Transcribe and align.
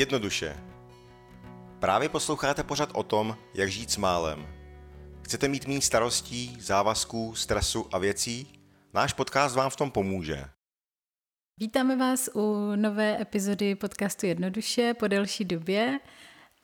Jednoduše. 0.00 0.56
Právě 1.78 2.08
posloucháte 2.08 2.62
pořad 2.62 2.90
o 2.94 3.02
tom, 3.02 3.36
jak 3.54 3.70
žít 3.70 3.90
s 3.90 3.96
málem. 3.96 4.46
Chcete 5.22 5.48
mít 5.48 5.66
méně 5.66 5.80
starostí, 5.80 6.56
závazků, 6.60 7.34
stresu 7.34 7.86
a 7.92 7.98
věcí? 7.98 8.46
Náš 8.94 9.12
podcast 9.12 9.56
vám 9.56 9.70
v 9.70 9.76
tom 9.76 9.90
pomůže. 9.90 10.44
Vítáme 11.58 11.96
vás 11.96 12.30
u 12.34 12.72
nové 12.76 13.20
epizody 13.20 13.74
podcastu 13.74 14.26
Jednoduše 14.26 14.94
po 14.94 15.08
delší 15.08 15.44
době. 15.44 15.98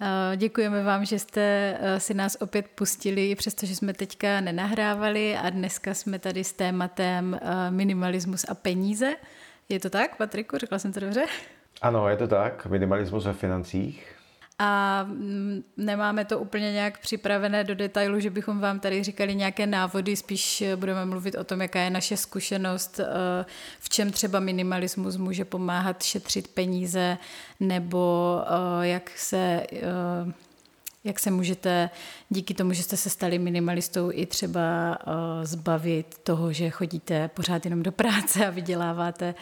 Eh, 0.01 0.37
děkujeme 0.37 0.83
vám, 0.83 1.05
že 1.05 1.19
jste 1.19 1.77
eh, 1.81 2.01
si 2.01 2.15
nás 2.15 2.37
opět 2.41 2.69
pustili, 2.69 3.35
přestože 3.35 3.77
jsme 3.77 3.95
teďka 3.95 4.41
nenahrávali 4.41 5.37
a 5.37 5.51
dneska 5.51 5.95
jsme 5.95 6.19
tady 6.19 6.45
s 6.45 6.53
tématem 6.53 7.39
eh, 7.43 7.71
minimalismus 7.71 8.45
a 8.49 8.55
peníze. 8.55 9.17
Je 9.69 9.81
to 9.81 9.91
tak, 9.91 10.17
Patriku? 10.17 10.59
Řekla 10.59 10.79
jsem 10.79 10.93
to 10.93 11.01
dobře? 11.01 11.25
Ano, 11.83 12.09
je 12.09 12.17
to 12.17 12.29
tak. 12.29 12.67
Minimalismus 12.67 13.25
ve 13.25 13.33
financích. 13.33 14.17
A 14.59 15.03
mm, 15.09 15.63
nemáme 15.77 16.25
to 16.25 16.39
úplně 16.39 16.73
nějak 16.73 16.99
připravené 16.99 17.65
do 17.65 17.75
detailu, 17.75 18.21
že 18.21 18.31
bychom 18.31 18.61
vám 18.61 18.81
tady 18.81 19.03
říkali 19.03 19.35
nějaké 19.35 19.67
návody, 19.67 20.17
spíš 20.17 20.65
budeme 20.77 21.05
mluvit 21.05 21.35
o 21.35 21.45
tom, 21.45 21.61
jaká 21.61 21.81
je 21.81 21.91
naše 21.91 22.17
zkušenost, 22.17 23.01
v 23.79 23.89
čem 23.89 24.11
třeba 24.11 24.41
minimalismus 24.41 25.17
může 25.17 25.45
pomáhat 25.45 26.03
šetřit 26.03 26.49
peníze, 26.49 27.19
nebo 27.61 28.41
jak 28.83 29.11
se 29.17 29.63
jak 31.07 31.21
se 31.21 31.31
můžete 31.31 31.91
díky 32.29 32.55
tomu, 32.55 32.73
že 32.73 32.83
jste 32.83 32.97
se 32.97 33.11
stali 33.11 33.39
minimalistou, 33.39 34.11
i 34.13 34.27
třeba 34.27 34.99
uh, 35.07 35.15
zbavit 35.43 36.19
toho, 36.23 36.53
že 36.53 36.71
chodíte 36.71 37.29
pořád 37.29 37.65
jenom 37.65 37.83
do 37.83 37.93
práce 37.93 38.47
a 38.47 38.51
vyděláváte 38.51 39.35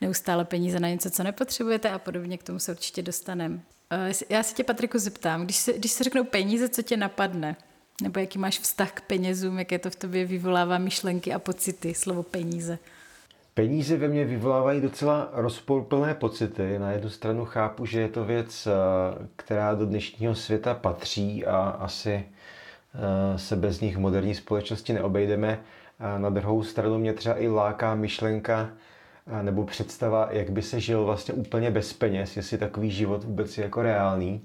neustále 0.00 0.44
peníze 0.44 0.80
na 0.80 0.88
něco, 0.88 1.10
co 1.10 1.22
nepotřebujete 1.22 1.90
a 1.90 1.98
podobně, 1.98 2.38
k 2.38 2.42
tomu 2.42 2.58
se 2.58 2.72
určitě 2.72 3.02
dostaneme. 3.02 3.54
Uh, 3.54 4.12
já 4.28 4.42
se 4.42 4.54
tě, 4.54 4.64
Patriku, 4.64 4.98
zeptám, 4.98 5.44
když 5.44 5.56
se, 5.56 5.72
když 5.72 5.92
se 5.92 6.04
řeknou 6.04 6.24
peníze, 6.24 6.68
co 6.68 6.82
tě 6.82 6.96
napadne? 6.96 7.56
Nebo 8.02 8.20
jaký 8.20 8.38
máš 8.38 8.58
vztah 8.58 8.92
k 8.92 9.00
penězům, 9.00 9.58
jaké 9.58 9.78
to 9.78 9.90
v 9.90 9.96
tobě 9.96 10.26
vyvolává 10.26 10.78
myšlenky 10.78 11.32
a 11.32 11.38
pocity, 11.38 11.94
slovo 11.94 12.22
peníze? 12.22 12.78
Peníze 13.60 13.96
ve 13.96 14.08
mně 14.08 14.24
vyvolávají 14.24 14.80
docela 14.80 15.28
rozporuplné 15.32 16.14
pocity. 16.14 16.78
Na 16.78 16.92
jednu 16.92 17.10
stranu 17.10 17.44
chápu, 17.44 17.86
že 17.86 18.00
je 18.00 18.08
to 18.08 18.24
věc, 18.24 18.66
eh, 18.66 18.72
která 19.36 19.74
do 19.74 19.86
dnešního 19.86 20.34
světa 20.34 20.74
patří 20.74 21.46
a 21.46 21.56
asi 21.56 22.24
eh, 22.94 23.38
se 23.38 23.56
bez 23.56 23.80
nich 23.80 23.96
v 23.96 24.00
moderní 24.00 24.34
společnosti 24.34 24.92
neobejdeme. 24.92 25.60
A 25.98 26.18
na 26.18 26.30
druhou 26.30 26.62
stranu 26.62 26.98
mě 26.98 27.12
třeba 27.12 27.40
i 27.40 27.48
láká 27.48 27.94
myšlenka 27.94 28.70
eh, 29.26 29.42
nebo 29.42 29.64
představa, 29.64 30.28
jak 30.30 30.50
by 30.50 30.62
se 30.62 30.80
žil 30.80 31.04
vlastně 31.04 31.34
úplně 31.34 31.70
bez 31.70 31.92
peněz, 31.92 32.36
jestli 32.36 32.58
takový 32.58 32.90
život 32.90 33.24
vůbec 33.24 33.58
je 33.58 33.64
jako 33.64 33.82
reálný 33.82 34.40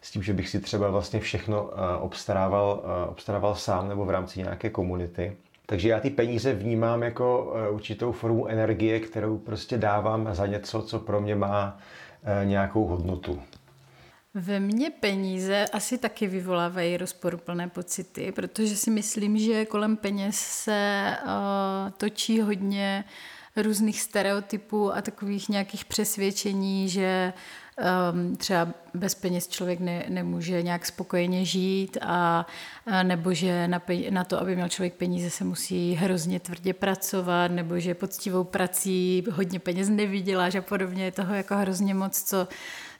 s 0.00 0.10
tím, 0.10 0.22
že 0.22 0.32
bych 0.32 0.48
si 0.48 0.60
třeba 0.60 0.90
vlastně 0.90 1.20
všechno 1.20 1.70
obstarával, 2.00 2.82
obstarával 3.08 3.54
sám 3.54 3.88
nebo 3.88 4.04
v 4.04 4.10
rámci 4.10 4.38
nějaké 4.38 4.70
komunity. 4.70 5.36
Takže 5.70 5.88
já 5.88 6.00
ty 6.00 6.10
peníze 6.10 6.54
vnímám 6.54 7.02
jako 7.02 7.54
eh, 7.56 7.70
určitou 7.70 8.12
formu 8.12 8.46
energie, 8.46 9.00
kterou 9.00 9.38
prostě 9.38 9.78
dávám 9.78 10.34
za 10.34 10.46
něco, 10.46 10.82
co 10.82 10.98
pro 10.98 11.20
mě 11.20 11.34
má 11.34 11.78
eh, 12.22 12.46
nějakou 12.46 12.86
hodnotu. 12.86 13.42
Ve 14.34 14.60
mně 14.60 14.90
peníze 14.90 15.66
asi 15.72 15.98
taky 15.98 16.26
vyvolávají 16.26 16.96
rozporuplné 16.96 17.68
pocity, 17.68 18.32
protože 18.32 18.76
si 18.76 18.90
myslím, 18.90 19.38
že 19.38 19.66
kolem 19.66 19.96
peněz 19.96 20.36
se 20.36 21.16
uh, 21.24 21.30
točí 21.96 22.40
hodně 22.40 23.04
různých 23.56 24.00
stereotypů 24.00 24.92
a 24.92 25.02
takových 25.02 25.48
nějakých 25.48 25.84
přesvědčení, 25.84 26.88
že 26.88 27.32
um, 27.78 28.36
třeba 28.36 28.68
bez 28.94 29.14
peněz 29.14 29.48
člověk 29.48 29.80
ne, 29.80 30.04
nemůže 30.08 30.62
nějak 30.62 30.86
spokojeně 30.86 31.44
žít 31.44 31.98
a, 32.00 32.46
a 32.86 33.02
nebo 33.02 33.34
že 33.34 33.68
na, 33.68 33.78
pe, 33.78 34.10
na 34.10 34.24
to, 34.24 34.40
aby 34.40 34.56
měl 34.56 34.68
člověk 34.68 34.94
peníze, 34.94 35.30
se 35.30 35.44
musí 35.44 35.94
hrozně 35.94 36.40
tvrdě 36.40 36.74
pracovat, 36.74 37.50
nebo 37.50 37.78
že 37.78 37.94
poctivou 37.94 38.44
prací 38.44 39.24
hodně 39.32 39.58
peněz 39.58 39.88
nevyděláš 39.88 40.54
a 40.54 40.62
podobně. 40.62 41.04
Je 41.04 41.12
toho 41.12 41.34
jako 41.34 41.56
hrozně 41.56 41.94
moc, 41.94 42.22
co, 42.22 42.48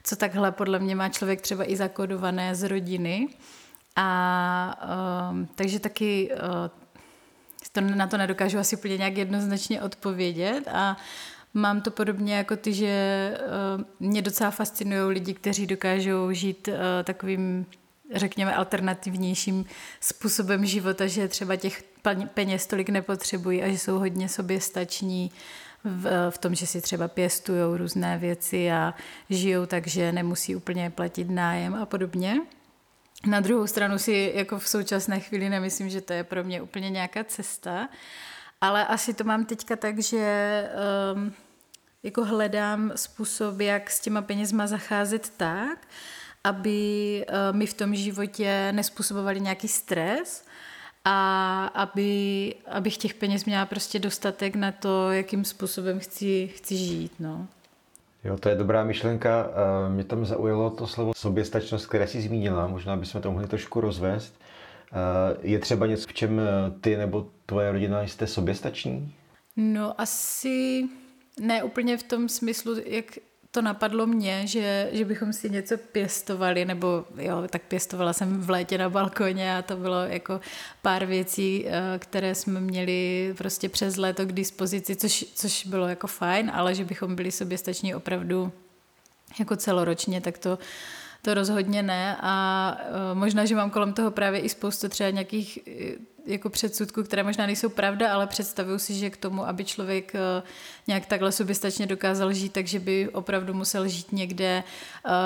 co 0.03 0.15
takhle 0.15 0.51
podle 0.51 0.79
mě 0.79 0.95
má 0.95 1.09
člověk 1.09 1.41
třeba 1.41 1.71
i 1.71 1.75
zakodované 1.75 2.55
z 2.55 2.63
rodiny. 2.63 3.27
A 3.95 5.29
um, 5.31 5.47
takže 5.55 5.79
taky 5.79 6.31
uh, 6.31 6.69
to, 7.71 7.81
na 7.81 8.07
to 8.07 8.17
nedokážu 8.17 8.59
asi 8.59 8.75
úplně 8.77 8.97
nějak 8.97 9.17
jednoznačně 9.17 9.81
odpovědět 9.81 10.67
a 10.71 10.97
Mám 11.53 11.81
to 11.81 11.91
podobně 11.91 12.35
jako 12.35 12.55
ty, 12.55 12.73
že 12.73 13.33
uh, 13.77 13.83
mě 13.99 14.21
docela 14.21 14.51
fascinují 14.51 15.13
lidi, 15.13 15.33
kteří 15.33 15.67
dokážou 15.67 16.31
žít 16.31 16.67
uh, 16.67 16.75
takovým, 17.03 17.65
řekněme, 18.13 18.55
alternativnějším 18.55 19.65
způsobem 19.99 20.65
života, 20.65 21.07
že 21.07 21.27
třeba 21.27 21.55
těch 21.55 21.83
peněz 22.33 22.67
tolik 22.67 22.89
nepotřebují 22.89 23.63
a 23.63 23.67
že 23.67 23.77
jsou 23.77 23.99
hodně 23.99 24.29
sobě 24.29 24.61
stační 24.61 25.31
v, 25.83 26.31
v 26.31 26.37
tom, 26.37 26.55
že 26.55 26.67
si 26.67 26.81
třeba 26.81 27.07
pěstují 27.07 27.77
různé 27.77 28.17
věci 28.17 28.71
a 28.71 28.93
žijou 29.29 29.65
tak, 29.65 29.87
že 29.87 30.11
nemusí 30.11 30.55
úplně 30.55 30.89
platit 30.89 31.29
nájem 31.29 31.75
a 31.75 31.85
podobně. 31.85 32.41
Na 33.25 33.39
druhou 33.39 33.67
stranu 33.67 33.97
si 33.97 34.31
jako 34.35 34.59
v 34.59 34.67
současné 34.67 35.19
chvíli 35.19 35.49
nemyslím, 35.49 35.89
že 35.89 36.01
to 36.01 36.13
je 36.13 36.23
pro 36.23 36.43
mě 36.43 36.61
úplně 36.61 36.89
nějaká 36.89 37.23
cesta, 37.23 37.89
ale 38.61 38.87
asi 38.87 39.13
to 39.13 39.23
mám 39.23 39.45
teďka 39.45 39.75
tak, 39.75 39.99
že 39.99 40.69
um, 41.13 41.33
jako 42.03 42.25
hledám 42.25 42.91
způsob, 42.95 43.59
jak 43.59 43.89
s 43.89 43.99
těma 43.99 44.21
penězma 44.21 44.67
zacházet 44.67 45.29
tak, 45.37 45.87
aby 46.43 47.25
uh, 47.29 47.57
mi 47.57 47.65
v 47.65 47.73
tom 47.73 47.95
životě 47.95 48.71
nespůsobovali 48.71 49.41
nějaký 49.41 49.67
stres 49.67 50.45
a 51.05 51.65
aby, 51.65 52.55
abych 52.67 52.97
těch 52.97 53.13
peněz 53.13 53.45
měla 53.45 53.65
prostě 53.65 53.99
dostatek 53.99 54.55
na 54.55 54.71
to, 54.71 55.11
jakým 55.11 55.45
způsobem 55.45 55.99
chci, 55.99 56.47
chci 56.47 56.77
žít. 56.77 57.11
No. 57.19 57.47
Jo, 58.23 58.37
to 58.37 58.49
je 58.49 58.55
dobrá 58.55 58.83
myšlenka. 58.83 59.49
Eh, 59.49 59.89
mě 59.89 60.03
tam 60.03 60.25
zaujalo 60.25 60.69
to 60.69 60.87
slovo 60.87 61.11
soběstačnost, 61.17 61.87
které 61.87 62.07
jsi 62.07 62.21
zmínila. 62.21 62.67
Možná 62.67 62.95
bychom 62.95 63.21
to 63.21 63.31
mohli 63.31 63.47
trošku 63.47 63.81
rozvést. 63.81 64.33
Eh, 64.91 65.37
je 65.41 65.59
třeba 65.59 65.87
něco, 65.87 66.07
v 66.07 66.13
čem 66.13 66.41
ty 66.81 66.97
nebo 66.97 67.27
tvoje 67.45 67.71
rodina 67.71 68.01
jste 68.01 68.27
soběstační? 68.27 69.13
No 69.55 70.01
asi 70.01 70.83
ne 71.39 71.63
úplně 71.63 71.97
v 71.97 72.03
tom 72.03 72.29
smyslu, 72.29 72.75
jak 72.85 73.05
to 73.51 73.61
napadlo 73.61 74.07
mě, 74.07 74.47
že, 74.47 74.89
že 74.91 75.05
bychom 75.05 75.33
si 75.33 75.49
něco 75.49 75.77
pěstovali, 75.77 76.65
nebo 76.65 77.05
jo, 77.17 77.43
tak 77.49 77.61
pěstovala 77.61 78.13
jsem 78.13 78.41
v 78.41 78.49
létě 78.49 78.77
na 78.77 78.89
balkoně 78.89 79.57
a 79.57 79.61
to 79.61 79.77
bylo 79.77 80.03
jako 80.03 80.39
pár 80.81 81.05
věcí, 81.05 81.65
eh, 81.67 81.99
které 81.99 82.35
jsme 82.35 82.59
měli 82.59 83.33
prostě 83.37 83.69
přes 83.69 83.97
léto 83.97 84.25
k 84.25 84.31
dispozici, 84.31 84.95
což, 84.95 85.25
což 85.35 85.65
bylo 85.65 85.87
jako 85.87 86.07
fajn, 86.07 86.51
ale 86.53 86.75
že 86.75 86.85
bychom 86.85 87.15
byli 87.15 87.31
soběstační 87.31 87.95
opravdu 87.95 88.51
jako 89.39 89.55
celoročně, 89.55 90.21
tak 90.21 90.37
to, 90.37 90.57
to 91.21 91.33
rozhodně 91.33 91.83
ne 91.83 92.17
a 92.21 92.77
eh, 92.79 93.15
možná, 93.15 93.45
že 93.45 93.55
mám 93.55 93.69
kolem 93.69 93.93
toho 93.93 94.11
právě 94.11 94.39
i 94.39 94.49
spoustu 94.49 94.89
třeba 94.89 95.09
nějakých 95.09 95.59
eh, 95.67 95.95
jako 96.25 96.49
předsudků, 96.49 97.03
které 97.03 97.23
možná 97.23 97.45
nejsou 97.45 97.69
pravda, 97.69 98.13
ale 98.13 98.27
představuju 98.27 98.79
si, 98.79 98.93
že 98.93 99.09
k 99.09 99.17
tomu, 99.17 99.47
aby 99.47 99.65
člověk 99.65 100.15
eh, 100.15 100.43
nějak 100.87 101.05
takhle 101.05 101.31
soběstačně 101.31 101.85
dokázal 101.85 102.33
žít, 102.33 102.53
takže 102.53 102.79
by 102.79 103.09
opravdu 103.09 103.53
musel 103.53 103.87
žít 103.87 104.11
někde, 104.11 104.63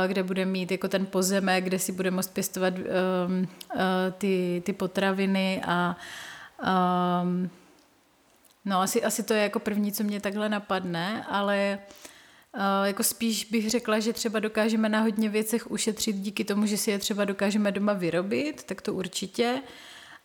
kde 0.07 0.23
bude 0.23 0.45
mít 0.45 0.71
jako 0.71 0.87
ten 0.87 1.05
pozemek, 1.05 1.63
kde 1.63 1.79
si 1.79 1.91
bude 1.91 2.11
moct 2.11 2.33
pěstovat 2.33 2.73
ehm, 2.77 3.47
ty, 4.17 4.63
ty 4.65 4.73
potraviny 4.73 5.61
a 5.67 5.97
um, 7.23 7.49
no 8.65 8.81
asi, 8.81 9.03
asi 9.03 9.23
to 9.23 9.33
je 9.33 9.43
jako 9.43 9.59
první, 9.59 9.91
co 9.91 10.03
mě 10.03 10.21
takhle 10.21 10.49
napadne, 10.49 11.25
ale 11.29 11.79
Uh, 11.87 12.12
jako 12.83 13.03
spíš 13.03 13.45
bych 13.45 13.69
řekla, 13.69 13.99
že 13.99 14.13
třeba 14.13 14.39
dokážeme 14.39 14.89
na 14.89 15.01
hodně 15.01 15.29
věcech 15.29 15.71
ušetřit 15.71 16.15
díky 16.15 16.43
tomu, 16.43 16.65
že 16.65 16.77
si 16.77 16.91
je 16.91 16.99
třeba 16.99 17.25
dokážeme 17.25 17.71
doma 17.71 17.93
vyrobit, 17.93 18.63
tak 18.63 18.81
to 18.81 18.93
určitě. 18.93 19.61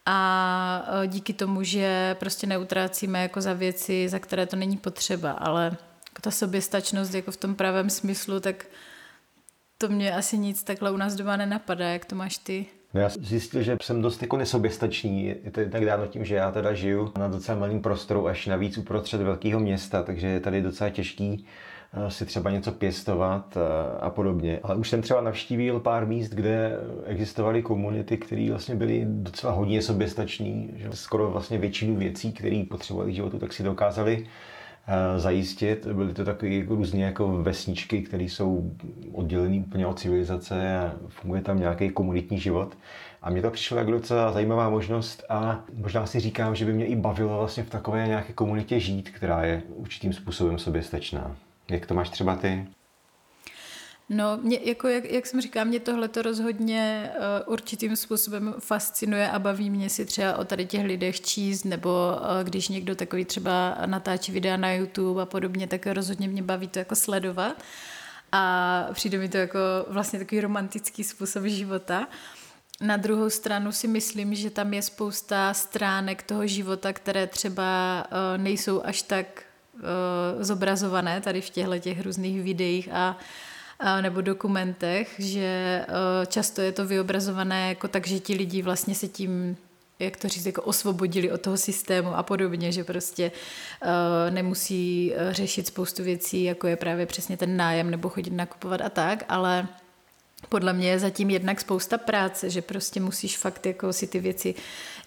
A 0.06 0.88
uh, 0.88 1.06
díky 1.06 1.32
tomu, 1.32 1.62
že 1.62 2.16
prostě 2.20 2.46
neutrácíme 2.46 3.22
jako 3.22 3.40
za 3.40 3.52
věci, 3.52 4.08
za 4.08 4.18
které 4.18 4.46
to 4.46 4.56
není 4.56 4.76
potřeba, 4.76 5.30
ale 5.30 5.64
jako 6.08 6.22
ta 6.22 6.30
soběstačnost 6.30 7.14
jako 7.14 7.30
v 7.30 7.36
tom 7.36 7.54
pravém 7.54 7.90
smyslu, 7.90 8.40
tak 8.40 8.66
to 9.78 9.88
mě 9.88 10.14
asi 10.14 10.38
nic 10.38 10.62
takhle 10.62 10.90
u 10.90 10.96
nás 10.96 11.14
doma 11.14 11.36
nenapadá, 11.36 11.88
jak 11.88 12.04
to 12.04 12.14
máš 12.16 12.38
ty. 12.38 12.66
No 12.94 13.00
já 13.00 13.08
zjistil, 13.08 13.62
že 13.62 13.76
jsem 13.82 14.02
dost 14.02 14.22
jako 14.22 14.36
nesoběstačný. 14.36 15.26
Je 15.26 15.50
to 15.50 15.60
tak 15.70 15.84
dáno 15.84 16.06
tím, 16.06 16.24
že 16.24 16.34
já 16.34 16.52
teda 16.52 16.74
žiju 16.74 17.12
na 17.18 17.28
docela 17.28 17.58
malém 17.58 17.82
prostoru, 17.82 18.26
až 18.26 18.46
navíc 18.46 18.78
uprostřed 18.78 19.20
velkého 19.20 19.60
města, 19.60 20.02
takže 20.02 20.26
je 20.26 20.40
tady 20.40 20.62
docela 20.62 20.90
těžký 20.90 21.46
Eh, 21.77 21.77
si 22.08 22.26
třeba 22.26 22.50
něco 22.50 22.72
pěstovat 22.72 23.56
eh, 23.56 23.98
a 24.00 24.10
podobně. 24.10 24.60
Ale 24.62 24.76
už 24.76 24.88
jsem 24.88 25.02
třeba 25.02 25.20
navštívil 25.20 25.80
pár 25.80 26.06
míst, 26.06 26.30
kde 26.30 26.72
existovaly 27.04 27.62
komunity, 27.62 28.16
které 28.16 28.50
vlastně 28.50 28.74
byly 28.74 29.06
docela 29.08 29.52
hodně 29.52 29.82
soběstační, 29.82 30.70
že 30.76 30.88
skoro 30.92 31.30
vlastně 31.30 31.58
většinu 31.58 31.96
věcí, 31.96 32.32
které 32.32 32.64
potřebovali 32.70 33.12
k 33.12 33.14
životu, 33.14 33.38
tak 33.38 33.52
si 33.52 33.62
dokázali 33.62 34.26
zajistit. 35.16 35.86
Byly 35.86 36.14
to 36.14 36.24
takové 36.24 36.50
jako 36.50 36.74
různě 36.74 37.04
jako 37.04 37.28
vesničky, 37.28 38.02
které 38.02 38.24
jsou 38.24 38.72
oddělené 39.12 39.60
úplně 39.60 39.86
od 39.86 39.98
civilizace 39.98 40.78
a 40.78 40.92
funguje 41.08 41.42
tam 41.42 41.60
nějaký 41.60 41.90
komunitní 41.90 42.38
život. 42.38 42.76
A 43.22 43.30
mně 43.30 43.42
to 43.42 43.50
přišlo 43.50 43.78
jako 43.78 43.90
docela 43.90 44.32
zajímavá 44.32 44.70
možnost 44.70 45.24
a 45.28 45.64
možná 45.74 46.06
si 46.06 46.20
říkám, 46.20 46.54
že 46.54 46.64
by 46.64 46.72
mě 46.72 46.86
i 46.86 46.96
bavilo 46.96 47.38
vlastně 47.38 47.62
v 47.62 47.70
takové 47.70 48.06
nějaké 48.06 48.32
komunitě 48.32 48.80
žít, 48.80 49.10
která 49.10 49.44
je 49.44 49.62
určitým 49.76 50.12
způsobem 50.12 50.58
soběstačná. 50.58 51.36
Jak 51.70 51.86
to 51.86 51.94
máš 51.94 52.10
třeba 52.10 52.36
ty? 52.36 52.66
No, 54.08 54.38
mě, 54.42 54.58
jako 54.64 54.88
jak, 54.88 55.04
jak 55.04 55.26
jsem 55.26 55.40
říkala, 55.40 55.64
mě 55.64 55.80
tohle 55.80 56.08
to 56.08 56.22
rozhodně 56.22 57.10
uh, 57.46 57.52
určitým 57.52 57.96
způsobem 57.96 58.54
fascinuje 58.58 59.30
a 59.30 59.38
baví 59.38 59.70
mě 59.70 59.90
si 59.90 60.06
třeba 60.06 60.36
o 60.36 60.44
tady 60.44 60.66
těch 60.66 60.84
lidech 60.84 61.20
číst, 61.20 61.64
nebo 61.64 61.90
uh, 61.90 62.44
když 62.44 62.68
někdo 62.68 62.96
takový 62.96 63.24
třeba 63.24 63.78
natáčí 63.86 64.32
videa 64.32 64.56
na 64.56 64.72
YouTube 64.72 65.22
a 65.22 65.26
podobně, 65.26 65.66
tak 65.66 65.86
rozhodně 65.86 66.28
mě 66.28 66.42
baví 66.42 66.68
to 66.68 66.78
jako 66.78 66.96
sledovat. 66.96 67.62
A 68.32 68.86
přijde 68.92 69.18
mi 69.18 69.28
to 69.28 69.36
jako 69.36 69.58
vlastně 69.88 70.18
takový 70.18 70.40
romantický 70.40 71.04
způsob 71.04 71.44
života. 71.44 72.08
Na 72.80 72.96
druhou 72.96 73.30
stranu 73.30 73.72
si 73.72 73.88
myslím, 73.88 74.34
že 74.34 74.50
tam 74.50 74.74
je 74.74 74.82
spousta 74.82 75.54
stránek 75.54 76.22
toho 76.22 76.46
života, 76.46 76.92
které 76.92 77.26
třeba 77.26 78.04
uh, 78.04 78.42
nejsou 78.42 78.82
až 78.84 79.02
tak 79.02 79.44
zobrazované 80.40 81.20
tady 81.20 81.40
v 81.40 81.50
těchto 81.50 81.78
těch 81.78 82.02
různých 82.02 82.42
videích 82.42 82.88
a 82.92 83.18
nebo 84.00 84.20
dokumentech, 84.20 85.14
že 85.18 85.40
e, 85.40 85.86
často 86.26 86.60
je 86.60 86.72
to 86.72 86.86
vyobrazované 86.86 87.68
jako 87.68 87.88
tak, 87.88 88.06
že 88.06 88.18
ti 88.18 88.34
lidi 88.34 88.62
vlastně 88.62 88.94
se 88.94 89.08
tím 89.08 89.56
jak 89.98 90.16
to 90.16 90.28
říct, 90.28 90.46
jako 90.46 90.62
osvobodili 90.62 91.32
od 91.32 91.40
toho 91.40 91.56
systému 91.56 92.16
a 92.16 92.22
podobně, 92.22 92.72
že 92.72 92.84
prostě 92.84 93.32
uh, 93.84 93.90
nemusí 94.34 95.12
řešit 95.30 95.66
spoustu 95.66 96.02
věcí, 96.02 96.44
jako 96.44 96.66
je 96.66 96.76
právě 96.76 97.06
přesně 97.06 97.36
ten 97.36 97.56
nájem 97.56 97.90
nebo 97.90 98.08
chodit 98.08 98.30
nakupovat 98.30 98.80
a 98.80 98.88
tak, 98.88 99.24
ale 99.28 99.68
podle 100.48 100.72
mě 100.72 100.90
je 100.90 100.98
zatím 100.98 101.30
jednak 101.30 101.60
spousta 101.60 101.98
práce, 101.98 102.50
že 102.50 102.62
prostě 102.62 103.00
musíš 103.00 103.38
fakt 103.38 103.66
jako 103.66 103.92
si 103.92 104.06
ty 104.06 104.20
věci 104.20 104.54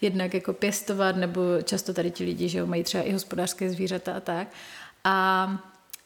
jednak 0.01 0.33
jako 0.33 0.53
pěstovat, 0.53 1.15
nebo 1.15 1.41
často 1.63 1.93
tady 1.93 2.11
ti 2.11 2.23
lidi, 2.23 2.49
že 2.49 2.59
jo, 2.59 2.65
mají 2.65 2.83
třeba 2.83 3.03
i 3.03 3.11
hospodářské 3.11 3.69
zvířata 3.69 4.13
a 4.13 4.19
tak. 4.19 4.47
A 5.03 5.47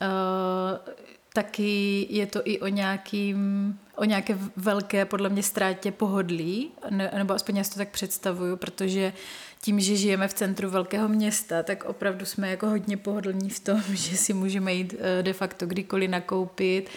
uh, 0.02 0.96
taky 1.36 2.08
je 2.10 2.26
to 2.26 2.42
i 2.44 2.60
o 2.60 2.68
nějakým, 2.68 3.38
o 3.96 4.04
nějaké 4.04 4.38
velké, 4.56 5.06
podle 5.06 5.30
mě, 5.30 5.44
ztrátě 5.44 5.92
pohodlí, 5.92 6.72
ne, 6.90 7.12
nebo 7.18 7.34
aspoň 7.34 7.58
já 7.58 7.64
si 7.64 7.72
to 7.72 7.78
tak 7.78 7.90
představuju, 7.90 8.58
protože 8.58 9.14
tím, 9.62 9.80
že 9.80 9.96
žijeme 9.96 10.28
v 10.28 10.34
centru 10.34 10.70
velkého 10.70 11.08
města, 11.08 11.64
tak 11.64 11.84
opravdu 11.84 12.26
jsme 12.26 12.50
jako 12.50 12.68
hodně 12.70 12.98
pohodlní 12.98 13.50
v 13.50 13.60
tom, 13.60 13.82
že 13.94 14.18
si 14.18 14.34
můžeme 14.34 14.74
jít 14.74 14.96
eh, 15.00 15.24
de 15.24 15.34
facto 15.34 15.66
kdykoliv 15.66 16.10
nakoupit, 16.10 16.90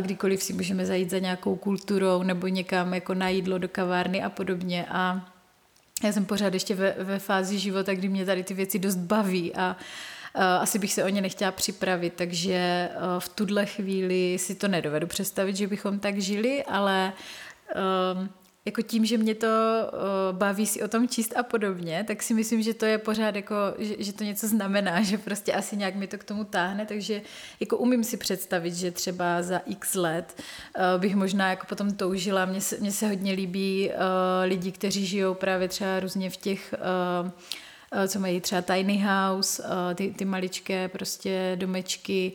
kdykoliv 0.00 0.42
si 0.42 0.52
můžeme 0.52 0.86
zajít 0.86 1.10
za 1.10 1.18
nějakou 1.18 1.56
kulturou 1.56 2.22
nebo 2.22 2.46
někam 2.48 2.94
jako 2.94 3.14
na 3.14 3.28
jídlo 3.28 3.58
do 3.58 3.68
kavárny 3.68 4.22
a 4.22 4.30
podobně. 4.30 4.86
A 4.88 5.32
já 6.04 6.12
jsem 6.12 6.24
pořád 6.24 6.54
ještě 6.54 6.74
ve, 6.74 6.94
ve 6.98 7.18
fázi 7.18 7.58
života, 7.58 7.94
kdy 7.94 8.08
mě 8.08 8.24
tady 8.24 8.44
ty 8.44 8.54
věci 8.54 8.78
dost 8.78 8.96
baví 8.96 9.54
a 9.54 9.76
uh, 9.76 9.82
asi 10.42 10.78
bych 10.78 10.92
se 10.92 11.04
o 11.04 11.08
ně 11.08 11.20
nechtěla 11.20 11.52
připravit, 11.52 12.12
takže 12.16 12.54
eh, 12.54 12.98
v 13.18 13.28
tuhle 13.28 13.66
chvíli 13.66 14.38
si 14.38 14.54
to 14.54 14.68
nedovedu 14.68 15.06
představit, 15.06 15.56
že 15.56 15.66
bychom 15.66 15.98
tak 15.98 16.18
žili, 16.18 16.64
ale 16.64 17.12
ehm, 17.74 18.28
jako 18.64 18.82
tím, 18.82 19.06
že 19.06 19.18
mě 19.18 19.34
to 19.34 19.46
uh, 19.46 20.38
baví 20.38 20.66
si 20.66 20.82
o 20.82 20.88
tom 20.88 21.08
číst 21.08 21.36
a 21.36 21.42
podobně, 21.42 22.04
tak 22.06 22.22
si 22.22 22.34
myslím, 22.34 22.62
že 22.62 22.74
to 22.74 22.86
je 22.86 22.98
pořád 22.98 23.34
jako, 23.34 23.54
že, 23.78 24.12
to 24.12 24.24
něco 24.24 24.48
znamená, 24.48 25.02
že 25.02 25.18
prostě 25.18 25.52
asi 25.52 25.76
nějak 25.76 25.94
mi 25.94 26.06
to 26.06 26.18
k 26.18 26.24
tomu 26.24 26.44
táhne, 26.44 26.86
takže 26.86 27.22
jako 27.60 27.76
umím 27.76 28.04
si 28.04 28.16
představit, 28.16 28.74
že 28.74 28.90
třeba 28.90 29.42
za 29.42 29.58
x 29.58 29.94
let 29.94 30.42
bych 30.98 31.14
možná 31.14 31.50
jako 31.50 31.66
potom 31.66 31.92
toužila, 31.92 32.44
mně 32.44 32.60
se, 32.60 32.76
mně 32.80 32.92
se 32.92 33.08
hodně 33.08 33.32
líbí 33.32 33.90
lidi, 34.44 34.72
kteří 34.72 35.06
žijou 35.06 35.34
právě 35.34 35.68
třeba 35.68 36.00
různě 36.00 36.30
v 36.30 36.36
těch 36.36 36.74
Eh, 36.76 37.30
co 38.08 38.20
mají 38.20 38.40
třeba 38.40 38.62
tiny 38.62 39.04
house, 39.06 39.62
eh, 39.66 39.94
ty, 39.94 40.10
ty 40.10 40.24
maličké 40.24 40.88
prostě 40.88 41.52
domečky 41.54 42.32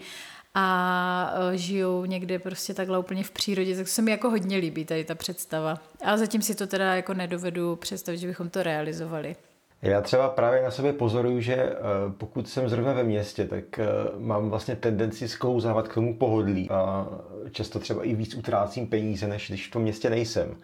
a 0.56 1.34
eh, 1.54 1.58
žijou 1.58 2.06
někde 2.06 2.40
prostě 2.40 2.74
takhle 2.74 3.00
úplně 3.00 3.24
v 3.24 3.32
přírodě, 3.32 3.76
tak 3.76 3.88
se 3.88 4.02
mi 4.02 4.12
jako 4.12 4.30
hodně 4.30 4.58
líbí 4.58 4.86
tady 4.86 5.04
ta 5.04 5.16
představa. 5.16 5.78
Ale 6.06 6.18
zatím 6.18 6.42
si 6.42 6.56
to 6.56 6.68
teda 6.68 6.96
jako 6.96 7.14
nedovedu 7.14 7.76
představit, 7.76 8.18
že 8.18 8.28
bychom 8.28 8.50
to 8.50 8.64
realizovali. 8.64 9.36
Já 9.82 10.02
třeba 10.02 10.30
právě 10.30 10.64
na 10.64 10.72
sobě 10.72 10.94
pozoruju, 10.94 11.42
že 11.42 11.74
pokud 12.18 12.50
jsem 12.50 12.70
zrovna 12.70 12.94
ve 12.94 13.04
městě, 13.04 13.48
tak 13.48 13.80
mám 14.18 14.50
vlastně 14.50 14.76
tendenci 14.76 15.28
sklouzávat 15.28 15.88
k 15.88 15.94
tomu 15.94 16.18
pohodlí 16.18 16.70
a 16.70 17.08
často 17.52 17.80
třeba 17.80 18.04
i 18.04 18.16
víc 18.16 18.36
utrácím 18.36 18.88
peníze, 18.88 19.28
než 19.28 19.48
když 19.48 19.68
v 19.68 19.72
tom 19.72 19.82
městě 19.82 20.10
nejsem. 20.10 20.56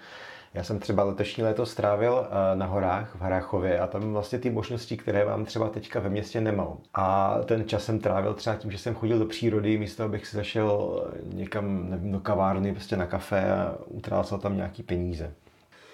Já 0.54 0.64
jsem 0.64 0.80
třeba 0.80 1.04
letošní 1.04 1.44
léto 1.44 1.66
strávil 1.66 2.28
eh, 2.28 2.56
na 2.56 2.66
horách 2.66 3.16
v 3.16 3.22
Harachově 3.22 3.80
a 3.80 3.88
tam 3.88 4.14
vlastně 4.14 4.40
ty 4.40 4.50
možnosti, 4.50 4.98
které 4.98 5.26
mám 5.26 5.46
třeba 5.46 5.70
teďka 5.70 6.00
ve 6.00 6.10
městě 6.10 6.42
nemám. 6.42 6.78
A 6.94 7.38
ten 7.46 7.68
čas 7.68 7.84
jsem 7.84 8.00
trávil 8.00 8.34
třeba 8.34 8.56
tím, 8.56 8.72
že 8.72 8.78
jsem 8.78 8.96
chodil 8.96 9.20
do 9.20 9.26
přírody, 9.26 9.78
místo 9.78 10.04
abych 10.04 10.28
si 10.28 10.38
zašel 10.38 11.04
někam 11.34 11.90
nevím, 11.90 12.12
do 12.12 12.20
kavárny, 12.20 12.72
prostě 12.72 12.98
na 12.98 13.06
kafe 13.06 13.52
a 13.52 13.76
utrácel 13.88 14.38
tam 14.38 14.56
nějaký 14.56 14.84
peníze. 14.84 15.34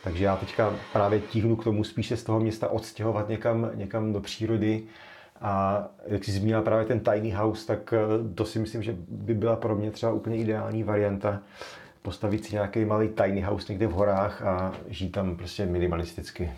Takže 0.04 0.26
já 0.26 0.36
teďka 0.36 0.74
právě 0.94 1.20
tíhnu 1.20 1.56
k 1.56 1.64
tomu 1.64 1.84
spíše 1.84 2.18
z 2.18 2.24
toho 2.24 2.40
města 2.40 2.68
odstěhovat 2.68 3.30
někam, 3.30 3.70
někam 3.76 4.14
do 4.14 4.20
přírody, 4.20 4.84
a 5.42 5.84
jak 6.06 6.24
jsi 6.24 6.32
zmínila 6.32 6.62
právě 6.62 6.86
ten 6.86 7.00
tiny 7.00 7.32
house, 7.32 7.68
tak 7.68 7.94
eh, 7.94 8.34
to 8.36 8.46
si 8.46 8.60
myslím, 8.60 8.84
že 8.84 8.96
by 9.08 9.34
byla 9.34 9.56
pro 9.56 9.76
mě 9.76 9.92
třeba 9.92 10.12
úplně 10.12 10.38
ideální 10.38 10.84
varianta, 10.84 11.42
postavit 12.04 12.46
si 12.46 12.54
nějaký 12.54 12.86
malý 12.86 13.10
tiny 13.10 13.42
house 13.42 13.72
někde 13.74 13.88
v 13.88 13.92
horách 13.92 14.42
a 14.42 14.74
žít 14.88 15.10
tam 15.10 15.38
prostě 15.38 15.66
minimalisticky. 15.66 16.52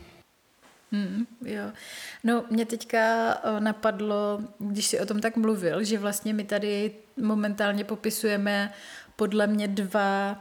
Hmm, 0.92 1.25
jo. 1.45 1.63
No, 2.24 2.45
mě 2.50 2.65
teďka 2.65 3.33
napadlo, 3.59 4.39
když 4.59 4.86
si 4.86 5.00
o 5.00 5.06
tom 5.06 5.19
tak 5.19 5.38
mluvil, 5.38 5.83
že 5.83 5.97
vlastně 5.97 6.33
my 6.33 6.44
tady 6.44 6.92
momentálně 7.18 7.83
popisujeme 7.83 8.74
podle 9.15 9.47
mě 9.47 9.68
dva 9.68 10.38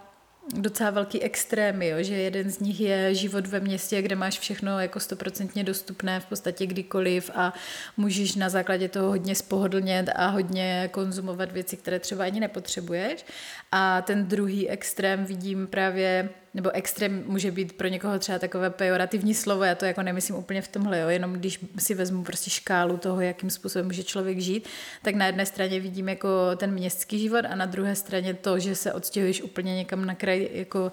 docela 0.56 0.91
velký 0.91 1.23
extrémy, 1.23 1.88
jo? 1.88 1.96
že 2.00 2.14
jeden 2.14 2.50
z 2.50 2.58
nich 2.58 2.81
je 2.81 3.14
život 3.14 3.46
ve 3.46 3.61
městě, 3.61 4.02
kde 4.02 4.17
máš 4.17 4.38
všechno 4.38 4.81
jako 4.81 5.00
stoprocentně 5.00 5.64
dostupné 5.64 6.20
v 6.20 6.26
podstatě 6.26 6.67
kdykoliv 6.67 7.30
a 7.35 7.54
můžeš 7.97 8.35
na 8.35 8.49
základě 8.49 8.88
toho 8.88 9.09
hodně 9.09 9.35
spohodlnět 9.35 10.11
a 10.14 10.26
hodně 10.26 10.88
konzumovat 10.92 11.52
věci, 11.52 11.76
které 11.76 11.99
třeba 11.99 12.25
ani 12.25 12.40
nepotřebuješ. 12.40 13.25
A 13.73 14.02
ten 14.02 14.26
druhý 14.26 14.69
extrém 14.69 15.25
vidím 15.25 15.66
právě 15.66 16.28
nebo 16.54 16.70
extrém 16.70 17.25
může 17.26 17.50
být 17.50 17.73
pro 17.73 17.88
někoho 17.88 18.18
třeba 18.18 18.38
takové 18.38 18.70
pejorativní 18.70 19.34
slovo, 19.34 19.64
já 19.64 19.75
to 19.75 19.84
jako 19.84 20.02
nemyslím 20.02 20.37
úplně 20.37 20.62
v 20.62 20.68
tomhle, 20.68 21.00
jo, 21.00 21.08
jenom 21.08 21.32
když 21.32 21.64
si 21.78 21.94
vezmu 21.94 22.25
prostě 22.25 22.50
škálu 22.50 22.96
toho, 22.96 23.20
jakým 23.20 23.50
způsobem 23.50 23.87
může 23.87 24.02
člověk 24.02 24.38
žít, 24.38 24.68
tak 25.02 25.14
na 25.14 25.26
jedné 25.26 25.46
straně 25.46 25.80
vidím 25.80 26.08
jako 26.08 26.28
ten 26.56 26.73
městský 26.73 27.18
život 27.18 27.44
a 27.49 27.54
na 27.54 27.66
druhé 27.66 27.96
straně 27.96 28.34
to, 28.34 28.58
že 28.58 28.75
se 28.75 28.92
odstěhuješ 28.92 29.42
úplně 29.42 29.75
někam 29.75 30.06
na 30.06 30.14
kraj 30.14 30.49
jako 30.52 30.92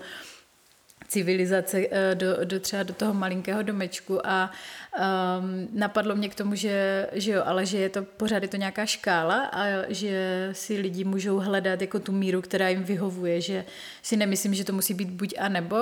civilizace 1.11 1.85
eh, 1.91 2.15
do, 2.15 2.45
do 2.45 2.59
třeba 2.59 2.83
do 2.83 2.93
toho 2.93 3.13
malinkého 3.13 3.61
domečku 3.61 4.27
a 4.27 4.51
um, 4.99 5.67
napadlo 5.73 6.15
mě 6.15 6.29
k 6.29 6.35
tomu, 6.35 6.55
že, 6.55 7.07
že 7.11 7.31
jo, 7.31 7.43
ale 7.45 7.65
že 7.65 7.77
je 7.77 7.89
to 7.89 8.03
pořád 8.03 8.43
je 8.43 8.49
to 8.49 8.57
nějaká 8.57 8.85
škála 8.85 9.45
a 9.45 9.91
že 9.91 10.49
si 10.51 10.77
lidi 10.77 11.03
můžou 11.03 11.39
hledat 11.39 11.81
jako 11.81 11.99
tu 11.99 12.11
míru, 12.11 12.41
která 12.41 12.69
jim 12.69 12.83
vyhovuje, 12.83 13.41
že 13.41 13.65
si 14.01 14.17
nemyslím, 14.17 14.53
že 14.53 14.63
to 14.63 14.73
musí 14.73 14.93
být 14.93 15.09
buď 15.09 15.33
a 15.39 15.49
nebo, 15.49 15.77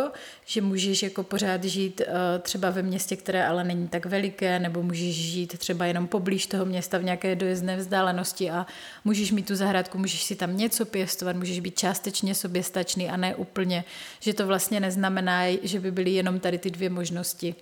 že 0.45 0.61
můžeš 0.61 1.03
jako 1.03 1.23
pořád 1.23 1.63
žít 1.63 2.01
uh, 2.01 2.13
třeba 2.41 2.69
ve 2.69 2.81
městě, 2.81 3.15
které 3.15 3.47
ale 3.47 3.63
není 3.63 3.87
tak 3.87 4.05
veliké, 4.05 4.59
nebo 4.59 4.83
můžeš 4.83 5.15
žít 5.15 5.57
třeba 5.57 5.85
jenom 5.85 6.07
poblíž 6.07 6.47
toho 6.47 6.65
města 6.65 6.97
v 6.97 7.03
nějaké 7.03 7.35
dojezdné 7.35 7.77
vzdálenosti 7.77 8.51
a 8.51 8.65
můžeš 9.05 9.31
mít 9.31 9.47
tu 9.47 9.55
zahrádku, 9.55 9.97
můžeš 9.97 10.23
si 10.23 10.35
tam 10.35 10.57
něco 10.57 10.85
pěstovat, 10.85 11.35
můžeš 11.35 11.59
být 11.59 11.79
částečně 11.79 12.35
soběstačný 12.35 13.09
a 13.09 13.17
ne 13.17 13.35
úplně, 13.35 13.83
že 14.19 14.33
to 14.33 14.47
vlastně 14.47 14.79
neznamená, 14.79 15.18
že 15.63 15.79
by 15.79 15.91
byly 15.91 16.11
jenom 16.11 16.39
tady 16.39 16.57
ty 16.57 16.69
dvě 16.71 16.89
možnosti 16.89 17.55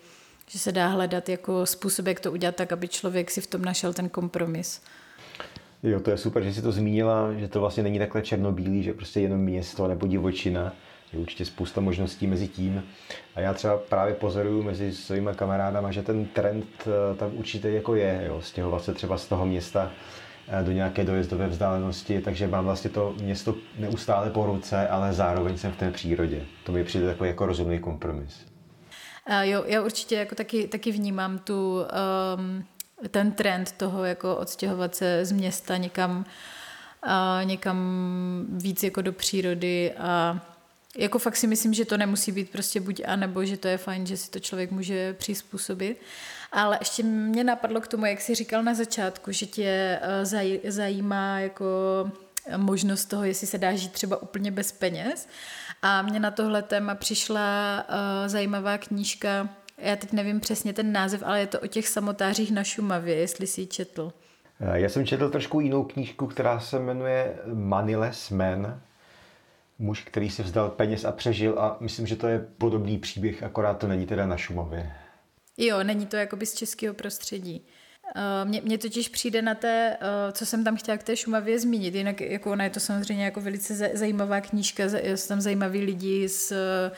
že 0.49 0.59
se 0.59 0.71
dá 0.71 0.87
hledat 0.87 1.29
jako 1.29 1.65
způsob, 1.65 2.07
jak 2.07 2.19
to 2.19 2.31
udělat 2.31 2.55
tak, 2.55 2.71
aby 2.71 2.87
člověk 2.87 3.31
si 3.31 3.41
v 3.41 3.47
tom 3.47 3.61
našel 3.61 3.93
ten 3.93 4.09
kompromis. 4.09 4.81
Jo, 5.83 5.99
to 5.99 6.11
je 6.11 6.17
super, 6.17 6.43
že 6.43 6.53
jsi 6.53 6.61
to 6.61 6.71
zmínila, 6.71 7.33
že 7.33 7.47
to 7.47 7.59
vlastně 7.59 7.83
není 7.83 7.99
takhle 7.99 8.21
černobílý, 8.21 8.83
že 8.83 8.93
prostě 8.93 9.19
jenom 9.19 9.39
město 9.39 9.87
nebo 9.87 10.07
divočina. 10.07 10.73
Je 11.13 11.19
určitě 11.19 11.45
spousta 11.45 11.81
možností 11.81 12.27
mezi 12.27 12.47
tím. 12.47 12.83
A 13.35 13.39
já 13.39 13.53
třeba 13.53 13.77
právě 13.77 14.13
pozoruju 14.13 14.63
mezi 14.63 14.93
svými 14.93 15.29
kamarádama, 15.35 15.91
že 15.91 16.03
ten 16.03 16.25
trend 16.25 16.67
eh, 16.81 17.15
tam 17.15 17.31
určitě 17.33 17.69
jako 17.69 17.95
je, 17.95 18.23
jo, 18.27 18.41
stěhovat 18.41 18.83
se 18.83 18.93
třeba 18.93 19.17
z 19.17 19.27
toho 19.27 19.45
města 19.45 19.91
do 20.63 20.71
nějaké 20.71 21.03
dojezdové 21.03 21.47
vzdálenosti, 21.47 22.21
takže 22.21 22.47
mám 22.47 22.65
vlastně 22.65 22.89
to 22.89 23.15
město 23.21 23.55
neustále 23.79 24.29
po 24.29 24.45
ruce, 24.45 24.87
ale 24.87 25.13
zároveň 25.13 25.57
jsem 25.57 25.71
v 25.71 25.77
té 25.77 25.91
přírodě. 25.91 26.41
To 26.63 26.71
mi 26.71 26.83
přijde 26.83 27.07
takový 27.07 27.29
jako 27.29 27.45
rozumný 27.45 27.79
kompromis. 27.79 28.45
Uh, 29.29 29.41
jo, 29.41 29.63
já 29.67 29.81
určitě 29.81 30.15
jako 30.15 30.35
taky, 30.35 30.67
taky 30.67 30.91
vnímám 30.91 31.39
tu, 31.39 31.81
um, 32.37 32.63
ten 33.11 33.31
trend 33.31 33.71
toho 33.71 34.03
jako 34.03 34.35
odstěhovat 34.35 34.95
se 34.95 35.25
z 35.25 35.31
města 35.31 35.77
někam, 35.77 36.25
a 37.03 37.41
někam 37.43 37.77
víc 38.49 38.83
jako 38.83 39.01
do 39.01 39.11
přírody 39.11 39.93
a 39.97 40.41
jako 40.97 41.19
fakt 41.19 41.35
si 41.35 41.47
myslím, 41.47 41.73
že 41.73 41.85
to 41.85 41.97
nemusí 41.97 42.31
být 42.31 42.49
prostě 42.49 42.79
buď 42.79 43.01
a 43.05 43.15
nebo, 43.15 43.45
že 43.45 43.57
to 43.57 43.67
je 43.67 43.77
fajn, 43.77 44.05
že 44.05 44.17
si 44.17 44.31
to 44.31 44.39
člověk 44.39 44.71
může 44.71 45.13
přizpůsobit. 45.13 46.01
Ale 46.51 46.77
ještě 46.81 47.03
mě 47.03 47.43
napadlo 47.43 47.81
k 47.81 47.87
tomu, 47.87 48.05
jak 48.05 48.21
jsi 48.21 48.35
říkal 48.35 48.63
na 48.63 48.73
začátku, 48.73 49.31
že 49.31 49.45
tě 49.45 49.99
eh, 50.01 50.71
zajímá 50.71 51.39
jako 51.39 51.65
možnost 52.57 53.05
toho, 53.05 53.23
jestli 53.23 53.47
se 53.47 53.57
dá 53.57 53.75
žít 53.75 53.91
třeba 53.91 54.21
úplně 54.21 54.51
bez 54.51 54.71
peněz. 54.71 55.27
A 55.81 56.01
mě 56.01 56.19
na 56.19 56.31
tohle 56.31 56.61
téma 56.61 56.95
přišla 56.95 57.85
uh, 57.89 58.27
zajímavá 58.27 58.77
knížka, 58.77 59.49
já 59.77 59.95
teď 59.95 60.13
nevím 60.13 60.39
přesně 60.39 60.73
ten 60.73 60.91
název, 60.91 61.23
ale 61.25 61.39
je 61.39 61.47
to 61.47 61.59
o 61.59 61.67
těch 61.67 61.87
samotářích 61.87 62.51
na 62.51 62.63
Šumavě, 62.63 63.15
jestli 63.15 63.47
si 63.47 63.61
ji 63.61 63.67
četl. 63.67 64.13
Eh, 64.59 64.79
já 64.79 64.89
jsem 64.89 65.05
četl 65.05 65.29
trošku 65.29 65.59
jinou 65.59 65.83
knížku, 65.83 66.27
která 66.27 66.59
se 66.59 66.79
jmenuje 66.79 67.35
Moneyless 67.53 68.29
Man. 68.29 68.81
Muž, 69.79 70.03
který 70.03 70.29
si 70.29 70.43
vzdal 70.43 70.69
peněz 70.69 71.05
a 71.05 71.11
přežil 71.11 71.59
a 71.59 71.77
myslím, 71.79 72.07
že 72.07 72.15
to 72.15 72.27
je 72.27 72.39
podobný 72.57 72.97
příběh, 72.97 73.43
akorát 73.43 73.77
to 73.77 73.87
není 73.87 74.05
teda 74.05 74.25
na 74.25 74.37
Šumavě. 74.37 74.91
Jo, 75.57 75.83
není 75.83 76.05
to 76.05 76.15
jakoby 76.15 76.45
z 76.45 76.53
českého 76.53 76.93
prostředí. 76.93 77.61
Eh, 78.15 78.45
mně, 78.45 78.61
mně 78.61 78.77
totiž 78.77 79.09
přijde 79.09 79.41
na 79.41 79.55
té, 79.55 79.97
eh, 80.01 80.31
co 80.31 80.45
jsem 80.45 80.63
tam 80.63 80.77
chtěla 80.77 80.97
k 80.97 81.03
té 81.03 81.15
Šumavě 81.17 81.59
zmínit, 81.59 81.95
jinak 81.95 82.21
jako 82.21 82.51
ona 82.51 82.63
je 82.63 82.69
to 82.69 82.79
samozřejmě 82.79 83.25
jako 83.25 83.41
velice 83.41 83.91
zajímavá 83.93 84.41
knížka, 84.41 84.83
jsou 84.83 85.27
tam 85.27 85.41
zajímaví 85.41 85.85
lidi 85.85 86.29
s 86.29 86.51
eh, 86.51 86.91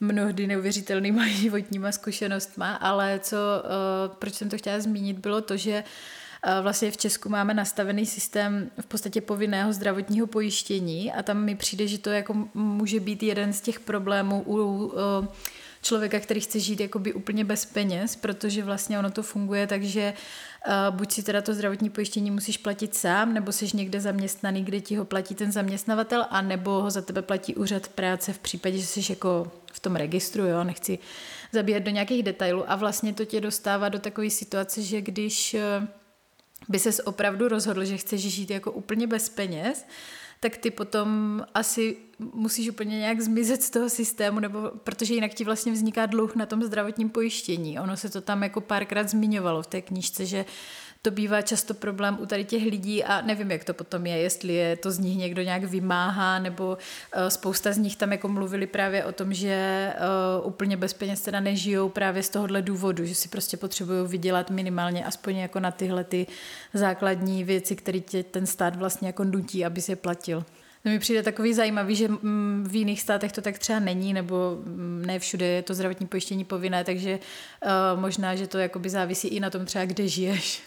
mnohdy 0.00 0.46
neuvěřitelnýma 0.46 1.26
životníma 1.28 1.92
zkušenostma, 1.92 2.74
ale 2.74 3.20
co, 3.22 3.36
proč 4.18 4.34
jsem 4.34 4.48
to 4.48 4.58
chtěla 4.58 4.80
zmínit, 4.80 5.18
bylo 5.18 5.40
to, 5.40 5.56
že 5.56 5.84
vlastně 6.62 6.90
v 6.90 6.96
Česku 6.96 7.28
máme 7.28 7.54
nastavený 7.54 8.06
systém 8.06 8.70
v 8.80 8.86
podstatě 8.86 9.20
povinného 9.20 9.72
zdravotního 9.72 10.26
pojištění 10.26 11.12
a 11.12 11.22
tam 11.22 11.44
mi 11.44 11.54
přijde, 11.54 11.86
že 11.86 11.98
to 11.98 12.10
jako 12.10 12.48
může 12.54 13.00
být 13.00 13.22
jeden 13.22 13.52
z 13.52 13.60
těch 13.60 13.80
problémů 13.80 14.44
u 14.46 14.92
člověka, 15.84 16.20
který 16.20 16.40
chce 16.40 16.60
žít 16.60 16.80
jakoby 16.80 17.12
úplně 17.12 17.44
bez 17.44 17.64
peněz, 17.64 18.16
protože 18.16 18.64
vlastně 18.64 18.98
ono 18.98 19.10
to 19.10 19.22
funguje 19.22 19.66
tak, 19.66 19.82
že 19.82 20.14
uh, 20.66 20.96
buď 20.96 21.12
si 21.12 21.22
teda 21.22 21.42
to 21.42 21.54
zdravotní 21.54 21.90
pojištění 21.90 22.30
musíš 22.30 22.56
platit 22.56 22.94
sám, 22.94 23.34
nebo 23.34 23.52
jsi 23.52 23.76
někde 23.76 24.00
zaměstnaný, 24.00 24.64
kde 24.64 24.80
ti 24.80 24.96
ho 24.96 25.04
platí 25.04 25.34
ten 25.34 25.52
zaměstnavatel, 25.52 26.26
a 26.30 26.42
nebo 26.42 26.70
ho 26.70 26.90
za 26.90 27.02
tebe 27.02 27.22
platí 27.22 27.54
úřad 27.54 27.88
práce 27.88 28.32
v 28.32 28.38
případě, 28.38 28.78
že 28.78 28.86
jsi 28.86 29.12
jako 29.12 29.52
v 29.72 29.80
tom 29.80 29.96
registru, 29.96 30.46
jo, 30.46 30.64
nechci 30.64 30.98
zabíjet 31.52 31.82
do 31.82 31.90
nějakých 31.90 32.22
detailů. 32.22 32.70
A 32.70 32.76
vlastně 32.76 33.14
to 33.14 33.24
tě 33.24 33.40
dostává 33.40 33.88
do 33.88 33.98
takové 33.98 34.30
situace, 34.30 34.82
že 34.82 35.00
když 35.00 35.54
uh, 35.54 35.86
by 36.68 36.78
ses 36.78 37.00
opravdu 37.04 37.48
rozhodl, 37.48 37.84
že 37.84 37.96
chceš 37.96 38.20
žít 38.20 38.50
jako 38.50 38.72
úplně 38.72 39.06
bez 39.06 39.28
peněz, 39.28 39.86
tak 40.44 40.56
ty 40.56 40.70
potom 40.70 41.40
asi 41.54 41.96
musíš 42.18 42.68
úplně 42.68 42.98
nějak 42.98 43.20
zmizet 43.20 43.62
z 43.62 43.70
toho 43.70 43.88
systému, 43.88 44.40
nebo 44.40 44.58
protože 44.84 45.14
jinak 45.14 45.34
ti 45.34 45.44
vlastně 45.44 45.72
vzniká 45.72 46.06
dluh 46.06 46.36
na 46.36 46.46
tom 46.46 46.62
zdravotním 46.62 47.08
pojištění. 47.10 47.78
Ono 47.78 47.96
se 47.96 48.08
to 48.08 48.20
tam 48.20 48.42
jako 48.42 48.60
párkrát 48.60 49.08
zmiňovalo 49.08 49.62
v 49.62 49.66
té 49.66 49.82
knížce, 49.82 50.26
že 50.26 50.44
to 51.04 51.10
bývá 51.10 51.42
často 51.42 51.74
problém 51.74 52.18
u 52.20 52.26
tady 52.26 52.44
těch 52.44 52.62
lidí 52.62 53.04
a 53.04 53.20
nevím, 53.20 53.50
jak 53.50 53.64
to 53.64 53.74
potom 53.74 54.06
je, 54.06 54.16
jestli 54.16 54.52
je 54.52 54.76
to 54.76 54.90
z 54.90 54.98
nich 54.98 55.16
někdo 55.16 55.42
nějak 55.42 55.64
vymáhá, 55.64 56.38
nebo 56.38 56.78
uh, 57.16 57.28
spousta 57.28 57.72
z 57.72 57.78
nich 57.78 57.96
tam 57.96 58.12
jako 58.12 58.28
mluvili 58.28 58.66
právě 58.66 59.04
o 59.04 59.12
tom, 59.12 59.34
že 59.34 59.92
uh, 60.40 60.46
úplně 60.48 60.76
bez 60.76 60.92
peněz 60.92 61.20
teda 61.20 61.40
nežijou 61.40 61.88
právě 61.88 62.22
z 62.22 62.28
tohohle 62.28 62.62
důvodu, 62.62 63.04
že 63.04 63.14
si 63.14 63.28
prostě 63.28 63.56
potřebují 63.56 64.08
vydělat 64.08 64.50
minimálně 64.50 65.04
aspoň 65.04 65.36
jako 65.36 65.60
na 65.60 65.70
tyhle 65.70 66.04
ty 66.04 66.26
základní 66.74 67.44
věci, 67.44 67.76
které 67.76 68.00
tě 68.00 68.22
ten 68.22 68.46
stát 68.46 68.76
vlastně 68.76 69.08
jako 69.08 69.24
nutí, 69.24 69.64
aby 69.64 69.80
se 69.80 69.96
platil. 69.96 70.44
To 70.84 70.90
mi 70.90 70.98
přijde 70.98 71.22
takový 71.22 71.54
zajímavý, 71.54 71.96
že 71.96 72.08
v 72.62 72.76
jiných 72.76 73.00
státech 73.00 73.32
to 73.32 73.42
tak 73.42 73.58
třeba 73.58 73.78
není, 73.78 74.12
nebo 74.12 74.58
ne 75.06 75.18
všude 75.18 75.46
je 75.46 75.62
to 75.62 75.74
zdravotní 75.74 76.06
pojištění 76.06 76.44
povinné, 76.44 76.84
takže 76.84 77.18
uh, 77.64 78.00
možná, 78.00 78.34
že 78.34 78.46
to 78.46 78.58
jakoby 78.58 78.90
závisí 78.90 79.28
i 79.28 79.40
na 79.40 79.50
tom 79.50 79.64
třeba, 79.64 79.84
kde 79.84 80.08
žiješ. 80.08 80.62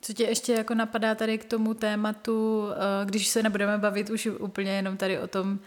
Co 0.00 0.12
tě 0.12 0.24
ještě 0.24 0.52
jako 0.52 0.74
napadá 0.74 1.14
tady 1.14 1.38
k 1.38 1.44
tomu 1.44 1.74
tématu, 1.74 2.68
eh, 2.70 3.06
když 3.06 3.28
se 3.28 3.42
nebudeme 3.42 3.78
bavit 3.78 4.10
už 4.10 4.26
úplně 4.26 4.70
jenom 4.70 4.96
tady 4.96 5.18
o 5.18 5.26
tom 5.26 5.58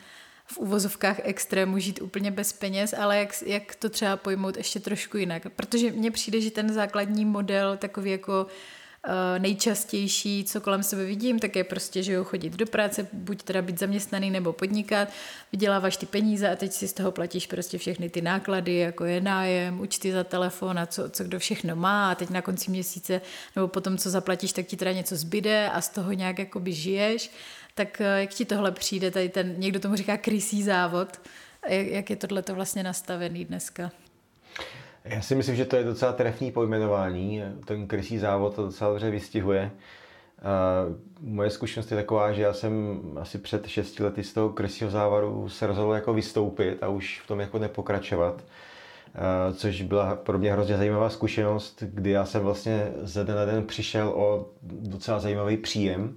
v 0.45 0.57
uvozovkách 0.57 1.19
extrému 1.23 1.79
žít 1.79 2.01
úplně 2.01 2.31
bez 2.31 2.53
peněz, 2.53 2.93
ale 2.97 3.17
jak, 3.17 3.41
jak 3.45 3.75
to 3.75 3.89
třeba 3.89 4.17
pojmout 4.17 4.57
ještě 4.57 4.79
trošku 4.79 5.17
jinak. 5.17 5.43
Protože 5.55 5.91
mně 5.91 6.11
přijde, 6.11 6.41
že 6.41 6.51
ten 6.51 6.73
základní 6.73 7.25
model 7.25 7.77
takový 7.77 8.11
jako 8.11 8.47
Eh, 8.47 8.47
nejčastější, 9.37 10.43
co 10.43 10.61
kolem 10.61 10.83
sebe 10.83 11.05
vidím, 11.05 11.39
tak 11.39 11.55
je 11.55 11.63
prostě, 11.63 12.03
že 12.03 12.13
jo, 12.13 12.23
chodit 12.23 12.53
do 12.53 12.65
práce, 12.65 13.07
buď 13.13 13.43
teda 13.43 13.61
být 13.61 13.79
zaměstnaný 13.79 14.31
nebo 14.31 14.53
podnikat, 14.53 15.09
vyděláváš 15.51 15.97
ty 15.97 16.05
peníze 16.05 16.49
a 16.49 16.55
teď 16.55 16.71
si 16.71 16.87
z 16.87 16.93
toho 16.93 17.11
platíš 17.11 17.47
prostě 17.47 17.77
všechny 17.77 18.09
ty 18.09 18.21
náklady, 18.21 18.75
jako 18.75 19.05
je 19.05 19.21
nájem, 19.21 19.79
účty 19.79 20.11
za 20.11 20.23
telefon 20.23 20.79
a 20.79 20.85
co, 20.85 21.09
co 21.09 21.23
kdo 21.23 21.39
všechno 21.39 21.75
má 21.75 22.11
a 22.11 22.15
teď 22.15 22.29
na 22.29 22.41
konci 22.41 22.71
měsíce 22.71 23.21
nebo 23.55 23.67
potom, 23.67 23.97
co 23.97 24.09
zaplatíš, 24.09 24.53
tak 24.53 24.65
ti 24.65 24.77
teda 24.77 24.91
něco 24.91 25.15
zbyde 25.15 25.69
a 25.69 25.81
z 25.81 25.89
toho 25.89 26.11
nějak 26.11 26.39
jakoby 26.39 26.73
žiješ. 26.73 27.31
Tak 27.75 28.01
eh, 28.01 28.21
jak 28.21 28.29
ti 28.29 28.45
tohle 28.45 28.71
přijde, 28.71 29.11
tady 29.11 29.29
ten, 29.29 29.55
někdo 29.57 29.79
tomu 29.79 29.95
říká 29.95 30.17
krysí 30.17 30.63
závod, 30.63 31.21
jak, 31.67 31.87
jak 31.87 32.09
je 32.09 32.15
tohle 32.15 32.41
to 32.41 32.55
vlastně 32.55 32.83
nastavený 32.83 33.45
dneska? 33.45 33.91
Já 35.05 35.21
si 35.21 35.35
myslím, 35.35 35.55
že 35.55 35.65
to 35.65 35.75
je 35.75 35.83
docela 35.83 36.13
trefný 36.13 36.51
pojmenování. 36.51 37.43
Ten 37.65 37.87
krysí 37.87 38.17
závod 38.17 38.55
to 38.55 38.65
docela 38.65 38.89
dobře 38.89 39.11
vystihuje. 39.11 39.71
moje 41.19 41.49
zkušenost 41.49 41.91
je 41.91 41.97
taková, 41.97 42.31
že 42.31 42.41
já 42.41 42.53
jsem 42.53 43.01
asi 43.19 43.37
před 43.37 43.67
šesti 43.67 44.03
lety 44.03 44.23
z 44.23 44.33
toho 44.33 44.49
krysího 44.49 44.89
závodu 44.89 45.49
se 45.49 45.67
rozhodl 45.67 45.91
jako 45.91 46.13
vystoupit 46.13 46.83
a 46.83 46.87
už 46.87 47.21
v 47.23 47.27
tom 47.27 47.39
jako 47.39 47.59
nepokračovat. 47.59 48.43
což 49.53 49.81
byla 49.81 50.15
pro 50.15 50.39
mě 50.39 50.53
hrozně 50.53 50.77
zajímavá 50.77 51.09
zkušenost, 51.09 51.83
kdy 51.83 52.09
já 52.09 52.25
jsem 52.25 52.41
vlastně 52.41 52.91
ze 53.01 53.23
den 53.23 53.35
na 53.35 53.45
den 53.45 53.65
přišel 53.65 54.09
o 54.09 54.49
docela 54.63 55.19
zajímavý 55.19 55.57
příjem 55.57 56.15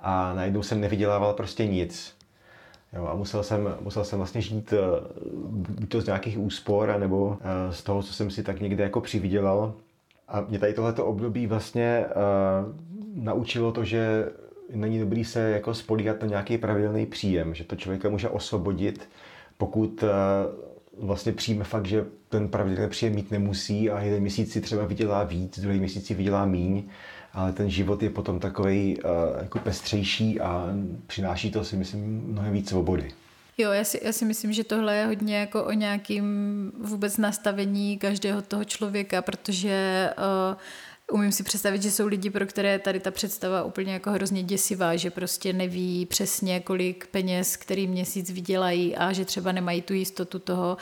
a 0.00 0.34
najednou 0.34 0.62
jsem 0.62 0.80
nevydělával 0.80 1.32
prostě 1.32 1.66
nic. 1.66 2.15
Jo, 2.96 3.06
a 3.06 3.14
musel 3.14 3.42
jsem, 3.42 3.74
musel 3.80 4.04
jsem 4.04 4.18
vlastně 4.18 4.40
žít 4.40 4.72
eh, 4.72 4.76
buď 5.80 5.88
to 5.88 6.00
z 6.00 6.06
nějakých 6.06 6.38
úspor, 6.38 6.96
nebo 6.98 7.38
eh, 7.40 7.72
z 7.72 7.82
toho, 7.82 8.02
co 8.02 8.12
jsem 8.12 8.30
si 8.30 8.42
tak 8.42 8.60
někde 8.60 8.84
jako 8.84 9.00
přivydělal. 9.00 9.74
A 10.28 10.40
mě 10.40 10.58
tady 10.58 10.72
tohleto 10.72 11.06
období 11.06 11.46
vlastně 11.46 12.04
uh, 12.06 13.24
naučilo 13.24 13.72
to, 13.72 13.84
že 13.84 14.28
není 14.74 14.98
dobrý 14.98 15.24
se 15.24 15.50
jako 15.50 15.74
spolíhat 15.74 16.20
na 16.20 16.26
nějaký 16.26 16.58
pravidelný 16.58 17.06
příjem, 17.06 17.54
že 17.54 17.64
to 17.64 17.76
člověka 17.76 18.08
může 18.08 18.28
osvobodit, 18.28 19.08
pokud 19.58 20.02
uh, 20.02 20.08
vlastně 21.00 21.32
přijme 21.32 21.64
fakt, 21.64 21.86
že 21.86 22.04
ten 22.28 22.48
pravidelný 22.48 22.90
příjem 22.90 23.14
mít 23.14 23.30
nemusí 23.30 23.90
a 23.90 24.00
jeden 24.00 24.20
měsíc 24.20 24.52
si 24.52 24.60
třeba 24.60 24.84
vydělá 24.84 25.24
víc, 25.24 25.58
druhý 25.58 25.78
měsíc 25.78 26.06
si 26.06 26.14
vydělá 26.14 26.46
míň 26.46 26.82
ale 27.36 27.52
ten 27.52 27.70
život 27.70 28.02
je 28.02 28.10
potom 28.10 28.40
takový 28.40 28.98
uh, 29.02 29.10
jako 29.42 29.58
pestřejší 29.58 30.40
a 30.40 30.66
přináší 31.06 31.50
to 31.50 31.64
si 31.64 31.76
myslím 31.76 32.22
mnohem 32.26 32.52
víc 32.52 32.68
svobody. 32.68 33.12
Jo, 33.58 33.70
já 33.70 33.84
si, 33.84 34.00
já 34.02 34.12
si 34.12 34.24
myslím, 34.24 34.52
že 34.52 34.64
tohle 34.64 34.96
je 34.96 35.06
hodně 35.06 35.36
jako 35.36 35.64
o 35.64 35.72
nějakým 35.72 36.26
vůbec 36.80 37.16
nastavení 37.16 37.98
každého 37.98 38.42
toho 38.42 38.64
člověka, 38.64 39.22
protože 39.22 40.10
uh, 40.18 40.56
umím 41.12 41.32
si 41.32 41.42
představit, 41.42 41.82
že 41.82 41.90
jsou 41.90 42.06
lidi, 42.06 42.30
pro 42.30 42.46
které 42.46 42.78
tady 42.78 43.00
ta 43.00 43.10
představa 43.10 43.62
úplně 43.64 43.92
jako 43.92 44.10
hrozně 44.10 44.42
děsivá, 44.42 44.96
že 44.96 45.10
prostě 45.10 45.52
neví 45.52 46.06
přesně, 46.06 46.60
kolik 46.60 47.06
peněz, 47.06 47.56
který 47.56 47.86
měsíc 47.86 48.30
vydělají 48.30 48.96
a 48.96 49.12
že 49.12 49.24
třeba 49.24 49.52
nemají 49.52 49.82
tu 49.82 49.94
jistotu 49.94 50.38
toho, 50.38 50.76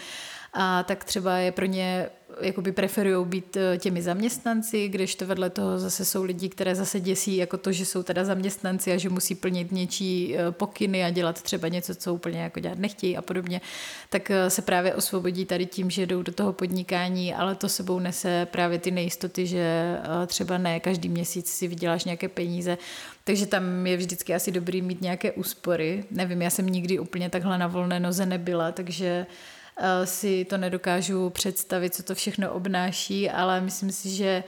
a 0.52 0.82
tak 0.82 1.04
třeba 1.04 1.36
je 1.36 1.52
pro 1.52 1.64
ně 1.64 2.08
jakoby 2.40 2.72
preferují 2.72 3.26
být 3.26 3.56
eh, 3.56 3.78
těmi 3.78 4.02
zaměstnanci, 4.02 4.88
když 4.88 5.14
to 5.14 5.26
vedle 5.26 5.50
toho 5.50 5.78
zase 5.78 6.04
jsou 6.04 6.22
lidi, 6.22 6.48
které 6.48 6.74
zase 6.74 7.00
děsí 7.00 7.36
jako 7.36 7.56
to, 7.58 7.72
že 7.72 7.86
jsou 7.86 8.02
teda 8.02 8.24
zaměstnanci 8.24 8.92
a 8.92 8.96
že 8.96 9.08
musí 9.08 9.34
plnit 9.34 9.72
něčí 9.72 10.36
eh, 10.36 10.52
pokyny 10.52 11.04
a 11.04 11.10
dělat 11.10 11.42
třeba 11.42 11.68
něco, 11.68 11.94
co 11.94 12.14
úplně 12.14 12.40
jako 12.40 12.60
dělat 12.60 12.78
nechtějí 12.78 13.16
a 13.16 13.22
podobně, 13.22 13.60
tak 14.08 14.30
eh, 14.30 14.50
se 14.50 14.62
právě 14.62 14.94
osvobodí 14.94 15.44
tady 15.44 15.66
tím, 15.66 15.90
že 15.90 16.06
jdou 16.06 16.22
do 16.22 16.32
toho 16.32 16.52
podnikání, 16.52 17.34
ale 17.34 17.54
to 17.54 17.68
sebou 17.68 17.98
nese 17.98 18.46
právě 18.50 18.78
ty 18.78 18.90
nejistoty, 18.90 19.46
že 19.46 19.96
třeba 20.26 20.58
ne 20.58 20.80
každý 20.80 21.08
měsíc 21.08 21.48
si 21.48 21.68
vyděláš 21.68 22.04
nějaké 22.04 22.28
peníze, 22.28 22.78
takže 23.24 23.46
tam 23.46 23.86
je 23.86 23.96
vždycky 23.96 24.34
asi 24.34 24.50
dobrý 24.50 24.82
mít 24.82 25.00
nějaké 25.00 25.32
úspory. 25.32 26.04
Nevím, 26.10 26.42
já 26.42 26.50
jsem 26.50 26.66
nikdy 26.66 26.98
úplně 26.98 27.30
takhle 27.30 27.58
na 27.58 27.66
volné 27.66 28.00
noze 28.00 28.26
nebyla, 28.26 28.72
takže 28.72 29.26
Eh, 29.26 29.63
si 30.04 30.44
to 30.44 30.56
nedokážu 30.56 31.30
představit, 31.30 31.94
co 31.94 32.02
to 32.02 32.14
všechno 32.14 32.52
obnáší, 32.52 33.30
ale 33.30 33.60
myslím 33.60 33.92
si, 33.92 34.10
že 34.10 34.44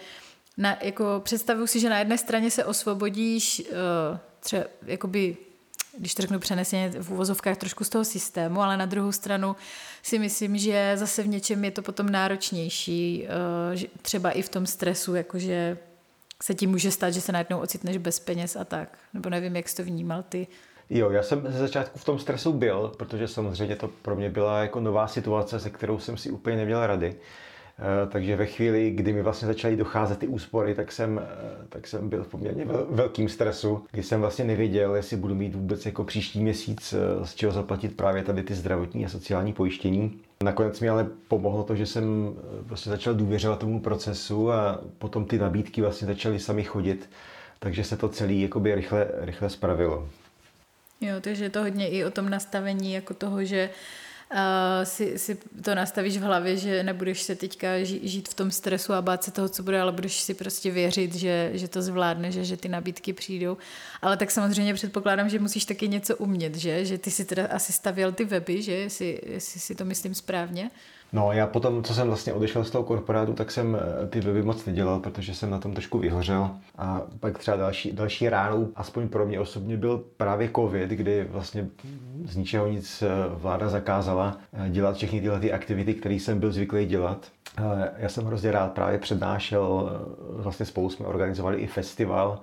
na, 0.57 0.79
jako 0.83 1.21
představuji 1.25 1.67
si, 1.67 1.81
že 1.81 1.91
na 1.91 1.99
jedné 1.99 2.19
straně 2.19 2.51
se 2.51 2.65
osvobodíš 2.65 3.63
uh, 3.71 4.19
třeba 4.41 4.65
jakoby 4.87 5.37
když 5.99 6.15
to 6.15 6.23
řeknu 6.23 6.39
přeneseně 6.39 6.91
v 7.01 7.11
úvozovkách 7.11 7.57
trošku 7.57 7.85
z 7.85 7.89
toho 7.89 8.05
systému, 8.05 8.61
ale 8.61 8.77
na 8.77 8.87
druhou 8.87 9.13
stranu 9.13 9.57
si 10.03 10.19
myslím, 10.19 10.59
že 10.59 10.93
zase 10.95 11.23
v 11.23 11.29
něčem 11.29 11.65
je 11.65 11.71
to 11.71 11.83
potom 11.83 12.09
náročnější, 12.09 13.27
eh, 13.27 13.87
třeba 14.03 14.31
i 14.31 14.43
v 14.43 14.49
tom 14.49 14.67
stresu, 14.67 15.15
jakože 15.15 15.79
se 16.43 16.55
ti 16.55 16.67
může 16.67 16.91
stát, 16.91 17.11
že 17.11 17.21
se 17.21 17.33
najednou 17.33 17.59
ocitneš 17.59 17.97
bez 17.97 18.21
peněz 18.21 18.57
a 18.57 18.65
tak. 18.65 18.99
Nebo 19.15 19.31
nevím, 19.31 19.57
jak 19.57 19.69
jsi 19.69 19.77
to 19.77 19.85
vnímal 19.85 20.23
ty. 20.23 20.47
Jo, 20.91 21.11
já 21.11 21.23
jsem 21.23 21.43
ze 21.49 21.59
začátku 21.59 21.99
v 21.99 22.05
tom 22.05 22.19
stresu 22.19 22.53
byl, 22.53 22.93
protože 22.97 23.29
samozřejmě 23.29 23.77
to 23.77 23.89
pro 24.03 24.17
mě 24.17 24.31
byla 24.31 24.61
jako 24.61 24.81
nová 24.81 25.09
situace, 25.09 25.61
se 25.61 25.71
kterou 25.71 25.99
jsem 25.99 26.17
si 26.17 26.31
úplně 26.31 26.57
neměl 26.57 26.87
rady. 26.87 27.17
Eh, 27.79 28.07
takže 28.07 28.37
ve 28.37 28.47
chvíli, 28.47 28.91
kdy 28.91 29.13
mi 29.13 29.23
vlastně 29.23 29.49
začaly 29.49 29.77
docházet 29.77 30.19
ty 30.19 30.27
úspory, 30.27 30.75
tak 30.75 30.93
jsem, 30.93 31.21
eh, 31.23 31.67
tak 31.69 31.87
jsem 31.87 32.09
byl 32.09 32.25
v 32.25 32.29
poměrně 32.29 32.67
velkým 32.91 33.29
stresu, 33.29 33.85
kdy 33.93 34.03
jsem 34.03 34.21
vlastně 34.21 34.45
nevěděl, 34.45 34.95
jestli 34.95 35.17
budu 35.17 35.35
mít 35.35 35.55
vůbec 35.55 35.87
jako 35.87 36.05
příští 36.05 36.43
měsíc 36.43 36.93
eh, 36.93 37.27
z 37.27 37.35
čeho 37.35 37.53
zaplatit 37.53 37.97
právě 37.97 38.23
tady 38.23 38.43
ty 38.43 38.55
zdravotní 38.55 39.07
a 39.07 39.09
sociální 39.09 39.53
pojištění. 39.53 40.21
Nakonec 40.43 40.81
mi 40.81 40.89
ale 40.89 41.07
pomohlo 41.29 41.63
to, 41.63 41.77
že 41.77 41.87
jsem 41.87 42.35
prostě 42.67 42.91
začal 42.91 43.15
důvěřovat 43.15 43.59
tomu 43.59 43.81
procesu 43.81 44.53
a 44.53 44.81
potom 44.99 45.25
ty 45.25 45.39
nabídky 45.39 45.83
vlastně 45.83 46.07
začaly 46.07 46.39
sami 46.39 46.65
chodit, 46.65 47.11
takže 47.59 47.85
se 47.85 47.97
to 47.97 48.09
celé 48.09 48.49
rychle, 48.75 49.09
rychle 49.13 49.51
spravilo. 49.51 50.09
Jo, 51.01 51.15
takže 51.21 51.45
je 51.45 51.51
to 51.51 51.63
hodně 51.63 51.89
i 51.89 52.05
o 52.05 52.11
tom 52.11 52.29
nastavení 52.29 52.93
jako 52.93 53.15
toho, 53.15 53.45
že 53.45 53.71
uh, 54.33 54.39
si, 54.85 55.19
si 55.19 55.39
to 55.65 55.75
nastavíš 55.75 56.17
v 56.17 56.23
hlavě, 56.23 56.57
že 56.57 56.83
nebudeš 56.83 57.23
se 57.23 57.35
teďka 57.35 57.69
žít 57.83 58.29
v 58.29 58.35
tom 58.35 58.51
stresu 58.51 58.93
a 58.93 59.03
bát 59.03 59.25
se 59.25 59.31
toho, 59.31 59.49
co 59.49 59.63
bude, 59.63 59.81
ale 59.81 59.93
budeš 59.93 60.21
si 60.21 60.35
prostě 60.35 60.71
věřit, 60.71 61.15
že, 61.15 61.51
že 61.55 61.69
to 61.69 61.83
zvládne, 61.83 62.33
že, 62.33 62.45
že 62.45 62.57
ty 62.57 62.69
nabídky 62.69 63.13
přijdou. 63.13 63.57
Ale 64.03 64.17
tak 64.17 64.31
samozřejmě 64.31 64.75
předpokládám, 64.75 65.29
že 65.29 65.39
musíš 65.39 65.65
taky 65.65 65.89
něco 65.89 66.17
umět, 66.17 66.55
že? 66.55 66.85
Že 66.85 66.99
ty 66.99 67.11
si 67.11 67.25
teda 67.25 67.47
asi 67.47 67.73
stavěl 67.73 68.13
ty 68.13 68.25
weby, 68.25 68.63
že? 68.63 68.73
Jestli, 68.73 69.21
jestli 69.27 69.61
si 69.61 69.75
to 69.75 69.85
myslím 69.85 70.15
správně. 70.15 70.71
No 71.13 71.33
já 71.33 71.47
potom, 71.47 71.83
co 71.83 71.95
jsem 71.95 72.07
vlastně 72.07 72.33
odešel 72.33 72.65
z 72.65 72.71
toho 72.71 72.85
korporátu, 72.85 73.33
tak 73.33 73.51
jsem 73.51 73.77
eh, 73.77 74.07
ty 74.07 74.21
weby 74.21 74.43
moc 74.43 74.65
nedělal, 74.65 75.01
protože 75.01 75.35
jsem 75.35 75.51
na 75.51 75.59
tom 75.59 75.73
trošku 75.73 75.99
vyhořel. 75.99 76.51
A 76.79 77.03
pak 77.21 77.39
třeba 77.39 77.57
další, 77.57 77.93
další 77.93 78.29
ránou, 78.29 78.69
aspoň 78.77 79.09
pro 79.09 79.27
mě 79.27 79.41
osobně, 79.41 79.77
byl 79.77 80.05
právě 80.17 80.51
covid, 80.57 80.91
kdy 80.91 81.25
vlastně 81.31 81.69
z 82.25 82.37
ničeho 82.37 82.69
nic 82.69 83.03
eh, 83.03 83.09
vláda 83.29 83.69
zakázala 83.69 84.39
eh, 84.53 84.71
dělat 84.71 84.97
všechny 84.97 85.21
tyhle 85.21 85.41
ty 85.41 85.53
aktivity, 85.53 85.95
které 85.95 86.15
jsem 86.15 86.41
byl 86.41 86.53
zvyklý 86.53 86.87
dělat. 86.87 87.27
Já 87.97 88.09
jsem 88.09 88.25
hrozně 88.25 88.53
rád 88.53 88.73
právě 88.73 88.99
přednášel, 88.99 89.91
vlastně 90.31 90.67
spolu 90.67 90.91
jsme 90.91 91.07
organizovali 91.07 91.57
i 91.57 91.67
festival, 91.67 92.41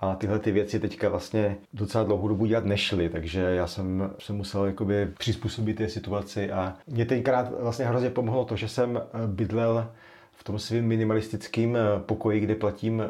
a 0.00 0.14
tyhle 0.14 0.38
ty 0.38 0.52
věci 0.52 0.80
teďka 0.80 1.08
vlastně 1.08 1.56
docela 1.72 2.04
dlouhou 2.04 2.28
dobu 2.28 2.46
dělat 2.46 2.64
nešly, 2.64 3.08
takže 3.08 3.40
já 3.40 3.66
jsem 3.66 4.10
se 4.18 4.32
musel 4.32 4.64
jakoby 4.64 5.08
přizpůsobit 5.18 5.76
té 5.76 5.88
situaci 5.88 6.50
a 6.50 6.74
mě 6.86 7.06
tenkrát 7.06 7.60
vlastně 7.60 7.84
hrozně 7.84 8.10
pomohlo 8.10 8.44
to, 8.44 8.56
že 8.56 8.68
jsem 8.68 8.96
eh, 8.96 9.26
bydlel 9.26 9.90
v 10.32 10.44
tom 10.44 10.58
svým 10.58 10.84
minimalistickém 10.84 11.76
eh, 11.76 11.80
pokoji, 12.06 12.40
kde 12.40 12.54
platím 12.54 13.02
eh, 13.02 13.06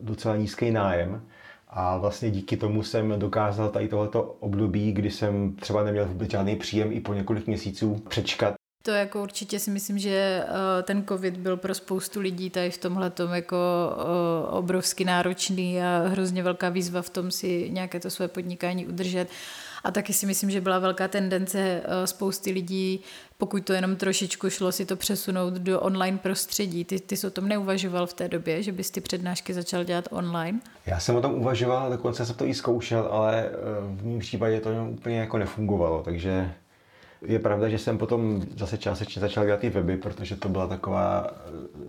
docela 0.00 0.36
nízký 0.36 0.70
nájem. 0.70 1.22
A 1.74 1.96
vlastně 1.96 2.30
díky 2.30 2.56
tomu 2.56 2.82
jsem 2.82 3.14
dokázal 3.18 3.70
tady 3.70 3.88
tohleto 3.88 4.22
období, 4.22 4.92
kdy 4.92 5.10
jsem 5.10 5.52
třeba 5.52 5.84
neměl 5.84 6.06
vůbec 6.06 6.30
žádný 6.30 6.56
příjem 6.56 6.92
i 6.92 7.00
po 7.00 7.14
několik 7.14 7.46
měsíců 7.46 8.02
přečkat 8.08 8.54
to 8.82 8.90
jako 8.90 9.22
určitě 9.22 9.58
si 9.58 9.70
myslím, 9.70 9.98
že 9.98 10.44
eh, 10.44 10.82
ten 10.82 11.04
covid 11.06 11.36
byl 11.36 11.56
pro 11.56 11.74
spoustu 11.74 12.20
lidí 12.20 12.50
tady 12.50 12.70
v 12.70 12.78
tomhle 12.78 13.10
tom 13.10 13.32
jako 13.32 13.56
eh, 13.56 14.46
obrovsky 14.50 15.04
náročný 15.04 15.82
a 15.82 16.04
hrozně 16.06 16.42
velká 16.42 16.68
výzva 16.68 17.02
v 17.02 17.10
tom 17.10 17.30
si 17.30 17.70
nějaké 17.70 18.00
to 18.00 18.10
své 18.10 18.28
podnikání 18.28 18.86
udržet. 18.86 19.28
A 19.84 19.90
taky 19.90 20.12
si 20.12 20.26
myslím, 20.26 20.50
že 20.50 20.60
byla 20.60 20.78
velká 20.78 21.08
tendence 21.08 21.58
eh, 21.84 22.06
spousty 22.06 22.50
lidí, 22.50 23.00
pokud 23.38 23.64
to 23.64 23.72
jenom 23.72 23.96
trošičku 23.96 24.50
šlo, 24.50 24.72
si 24.72 24.86
to 24.86 24.96
přesunout 24.96 25.54
do 25.54 25.80
online 25.80 26.18
prostředí. 26.18 26.84
Ty, 26.84 27.00
ty 27.00 27.16
jsi 27.16 27.26
o 27.26 27.30
tom 27.30 27.48
neuvažoval 27.48 28.06
v 28.06 28.14
té 28.14 28.28
době, 28.28 28.62
že 28.62 28.72
bys 28.72 28.90
ty 28.90 29.00
přednášky 29.00 29.54
začal 29.54 29.84
dělat 29.84 30.08
online? 30.10 30.60
Já 30.86 31.00
jsem 31.00 31.16
o 31.16 31.20
tom 31.20 31.34
uvažoval, 31.34 31.90
dokonce 31.90 32.26
jsem 32.26 32.36
to 32.36 32.46
i 32.46 32.54
zkoušel, 32.54 33.08
ale 33.10 33.50
v 33.80 34.06
mém 34.06 34.18
případě 34.18 34.60
to 34.60 34.70
úplně 34.90 35.18
jako 35.18 35.38
nefungovalo, 35.38 36.02
takže 36.02 36.52
je 37.24 37.38
pravda, 37.38 37.68
že 37.68 37.78
jsem 37.78 37.98
potom 37.98 38.42
zase 38.56 38.78
částečně 38.78 39.20
začal 39.20 39.44
dělat 39.44 39.60
ty 39.60 39.70
weby, 39.70 39.96
protože 39.96 40.36
to 40.36 40.48
byla 40.48 40.66
taková, 40.66 41.30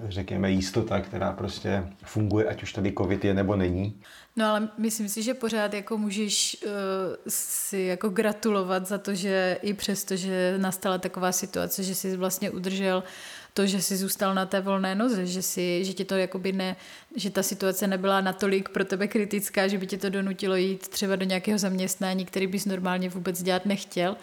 řekněme, 0.08 0.52
jistota, 0.52 1.02
která 1.02 1.32
prostě 1.32 1.88
funguje, 2.06 2.46
ať 2.46 2.64
už 2.64 2.74
tady 2.74 2.94
covid 2.98 3.26
je 3.26 3.34
nebo 3.34 3.56
není. 3.56 4.02
No 4.36 4.46
ale 4.46 4.70
myslím 4.78 5.10
si, 5.10 5.24
že 5.24 5.34
pořád 5.34 5.74
jako 5.74 5.98
můžeš 5.98 6.58
uh, 6.66 6.72
si 7.28 7.80
jako 7.80 8.10
gratulovat 8.10 8.88
za 8.88 8.98
to, 8.98 9.16
že 9.16 9.58
i 9.62 9.74
přesto, 9.74 10.16
že 10.16 10.56
nastala 10.58 10.98
taková 10.98 11.32
situace, 11.32 11.84
že 11.84 11.96
jsi 11.96 12.18
vlastně 12.18 12.52
udržel 12.52 13.04
to, 13.54 13.66
že 13.66 13.82
jsi 13.82 13.98
zůstal 13.98 14.36
na 14.36 14.46
té 14.46 14.62
volné 14.62 14.96
noze, 14.96 15.26
že, 15.26 15.42
si, 15.42 15.86
že 15.86 15.94
ti 15.94 16.06
to 16.06 16.16
jakoby 16.16 16.52
ne, 16.52 16.76
že 17.16 17.30
ta 17.30 17.44
situace 17.44 17.88
nebyla 17.88 18.22
natolik 18.22 18.70
pro 18.70 18.86
tebe 18.86 19.08
kritická, 19.08 19.68
že 19.68 19.78
by 19.78 19.88
tě 19.88 19.98
to 19.98 20.10
donutilo 20.10 20.56
jít 20.56 20.88
třeba 20.88 21.16
do 21.16 21.26
nějakého 21.26 21.58
zaměstnání, 21.58 22.26
který 22.26 22.48
bys 22.48 22.66
normálně 22.66 23.10
vůbec 23.10 23.44
dělat 23.44 23.66
nechtěl. 23.66 24.16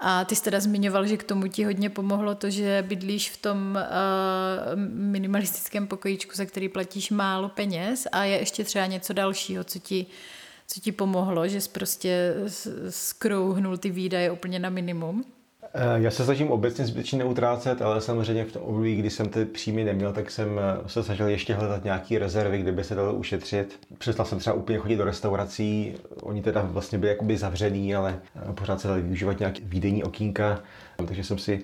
A 0.00 0.24
ty 0.24 0.36
jsi 0.36 0.42
teda 0.42 0.60
zmiňoval, 0.60 1.06
že 1.06 1.16
k 1.16 1.24
tomu 1.24 1.46
ti 1.46 1.64
hodně 1.64 1.90
pomohlo 1.90 2.34
to, 2.34 2.50
že 2.50 2.84
bydlíš 2.88 3.30
v 3.30 3.36
tom 3.36 3.78
uh, 3.78 4.80
minimalistickém 4.92 5.86
pokojíčku, 5.86 6.32
za 6.34 6.44
který 6.44 6.68
platíš 6.68 7.10
málo 7.10 7.48
peněz 7.48 8.06
a 8.12 8.24
je 8.24 8.38
ještě 8.38 8.64
třeba 8.64 8.86
něco 8.86 9.12
dalšího, 9.12 9.64
co 9.64 9.78
ti, 9.78 10.06
co 10.66 10.80
ti 10.80 10.92
pomohlo, 10.92 11.48
že 11.48 11.60
jsi 11.60 11.68
prostě 11.68 12.34
skrouhnul 12.88 13.76
ty 13.76 13.90
výdaje 13.90 14.30
úplně 14.30 14.58
na 14.58 14.70
minimum. 14.70 15.24
Eh, 15.78 16.02
já 16.02 16.10
se 16.10 16.24
snažím 16.24 16.50
obecně 16.50 16.86
zbytečně 16.86 17.18
neutrácet, 17.18 17.82
ale 17.82 18.00
samozřejmě 18.00 18.44
v 18.44 18.52
tom 18.52 18.62
období, 18.62 18.96
kdy 18.96 19.10
jsem 19.10 19.28
ty 19.28 19.44
příjmy 19.44 19.84
neměl, 19.84 20.12
tak 20.12 20.30
jsem 20.30 20.58
eh, 20.58 20.88
se 20.88 21.02
snažil 21.02 21.28
ještě 21.28 21.54
hledat 21.54 21.84
nějaké 21.84 22.18
rezervy, 22.18 22.58
kde 22.58 22.72
by 22.72 22.84
se 22.84 22.94
dalo 22.94 23.14
ušetřit. 23.14 23.78
Přestal 23.98 24.26
jsem 24.26 24.38
třeba 24.38 24.56
úplně 24.56 24.78
chodit 24.78 24.96
do 24.96 25.04
restaurací, 25.04 25.94
oni 26.22 26.42
teda 26.42 26.60
vlastně 26.60 26.98
byli 26.98 27.12
jakoby 27.12 27.36
zavřený, 27.36 27.94
ale 27.94 28.20
eh, 28.36 28.52
pořád 28.52 28.80
se 28.80 28.88
dali 28.88 29.02
využívat 29.02 29.38
nějaké 29.38 29.60
výdejní 29.64 30.04
okýnka, 30.04 30.60
takže 31.06 31.24
jsem 31.24 31.38
si 31.38 31.62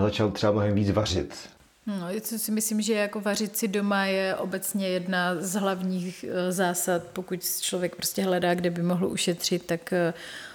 začal 0.00 0.30
třeba 0.30 0.52
mnohem 0.52 0.74
víc 0.74 0.90
vařit. 0.90 1.55
No, 1.88 2.20
co 2.20 2.38
si 2.38 2.52
myslím, 2.52 2.82
že 2.82 2.92
jako 2.94 3.20
vařit 3.20 3.56
si 3.56 3.68
doma 3.68 4.04
je 4.04 4.36
obecně 4.36 4.88
jedna 4.88 5.40
z 5.40 5.54
hlavních 5.54 6.24
zásad, 6.50 7.02
pokud 7.12 7.44
člověk 7.60 7.96
prostě 7.96 8.22
hledá, 8.22 8.54
kde 8.54 8.70
by 8.70 8.82
mohl 8.82 9.06
ušetřit, 9.06 9.66
tak 9.66 9.94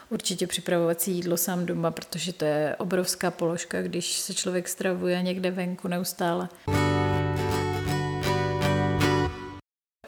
určitě 0.10 0.48
připravovat 0.48 1.02
si 1.02 1.12
jídlo 1.12 1.38
sám 1.38 1.66
doma, 1.66 1.92
protože 1.92 2.34
to 2.34 2.46
je 2.46 2.76
obrovská 2.76 3.32
položka, 3.32 3.82
když 3.82 4.20
se 4.20 4.34
člověk 4.34 4.70
stravuje 4.70 5.22
někde 5.22 5.52
venku 5.52 5.88
neustále. 5.88 6.50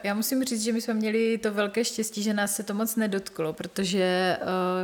Já 0.04 0.14
musím 0.14 0.44
říct, 0.44 0.62
že 0.62 0.72
my 0.72 0.80
jsme 0.80 0.94
měli 0.94 1.38
to 1.38 1.52
velké 1.52 1.84
štěstí, 1.84 2.22
že 2.22 2.34
nás 2.34 2.54
se 2.54 2.62
to 2.62 2.74
moc 2.74 2.96
nedotklo, 2.96 3.52
protože 3.52 4.36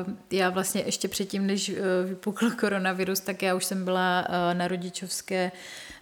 uh, 0.06 0.14
já 0.30 0.50
vlastně 0.50 0.82
ještě 0.86 1.08
předtím, 1.08 1.46
než 1.46 1.72
vypukl 2.04 2.50
koronavirus, 2.60 3.20
tak 3.20 3.42
já 3.42 3.54
už 3.54 3.64
jsem 3.64 3.84
byla 3.84 4.28
na 4.52 4.68
rodičovské 4.68 5.52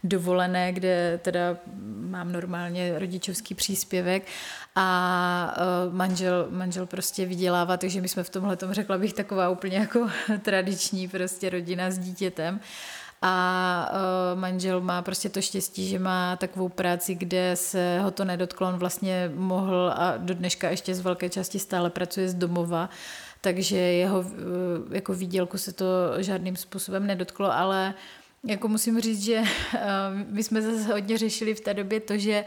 dovolené, 0.04 0.72
kde 0.72 1.20
teda 1.22 1.56
mám 2.00 2.32
normálně 2.32 2.98
rodičovský 2.98 3.54
příspěvek 3.54 4.22
a 4.74 5.56
uh, 5.88 5.94
manžel, 5.94 6.46
manžel 6.50 6.86
prostě 6.86 7.26
vydělává, 7.26 7.76
takže 7.76 8.00
my 8.00 8.08
jsme 8.08 8.22
v 8.22 8.30
tomhle 8.30 8.56
tom 8.56 8.72
řekla 8.72 8.98
bych 8.98 9.12
taková 9.12 9.48
úplně 9.48 9.76
jako 9.76 10.08
tradiční 10.42 11.08
prostě 11.08 11.50
rodina 11.50 11.90
s 11.90 11.98
dítětem. 11.98 12.60
A 13.22 13.90
uh, 14.32 14.40
manžel 14.40 14.80
má 14.80 15.02
prostě 15.02 15.28
to 15.28 15.40
štěstí, 15.40 15.88
že 15.88 15.98
má 15.98 16.36
takovou 16.36 16.68
práci, 16.68 17.14
kde 17.14 17.56
se 17.56 18.00
ho 18.00 18.10
to 18.10 18.24
nedotklo, 18.24 18.68
on 18.68 18.76
vlastně 18.76 19.30
mohl 19.34 19.92
a 19.96 20.16
do 20.16 20.34
dneška 20.34 20.70
ještě 20.70 20.94
z 20.94 21.00
velké 21.00 21.28
části 21.28 21.58
stále 21.58 21.90
pracuje 21.90 22.28
z 22.28 22.34
domova, 22.34 22.88
takže 23.40 23.76
jeho 23.76 24.20
uh, 24.20 24.26
jako 24.90 25.14
výdělku 25.14 25.58
se 25.58 25.72
to 25.72 25.86
žádným 26.18 26.56
způsobem 26.56 27.06
nedotklo, 27.06 27.52
ale 27.52 27.94
jako 28.44 28.68
musím 28.68 29.00
říct, 29.00 29.22
že 29.22 29.40
uh, 29.40 29.78
my 30.30 30.42
jsme 30.42 30.62
zase 30.62 30.92
hodně 30.92 31.18
řešili 31.18 31.54
v 31.54 31.60
té 31.60 31.74
době 31.74 32.00
to, 32.00 32.18
že 32.18 32.44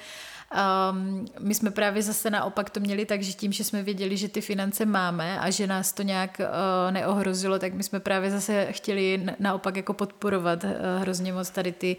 Um, 0.92 1.26
my 1.40 1.56
jsme 1.56 1.72
právě 1.72 2.04
zase 2.04 2.30
naopak 2.30 2.70
to 2.70 2.80
měli 2.80 3.06
tak, 3.06 3.24
že 3.24 3.34
tím, 3.34 3.52
že 3.52 3.64
jsme 3.64 3.84
věděli, 3.84 4.18
že 4.18 4.28
ty 4.28 4.42
finance 4.42 4.86
máme 4.86 5.40
a 5.40 5.50
že 5.50 5.68
nás 5.68 5.94
to 5.94 6.04
nějak 6.04 6.42
uh, 6.42 6.92
neohrozilo, 6.92 7.60
tak 7.60 7.74
my 7.74 7.84
jsme 7.84 8.00
právě 8.00 8.32
zase 8.32 8.68
chtěli 8.72 9.26
naopak 9.40 9.76
jako 9.76 9.94
podporovat 9.94 10.64
uh, 10.64 10.70
hrozně 11.02 11.34
moc 11.34 11.50
tady 11.50 11.72
ty 11.72 11.98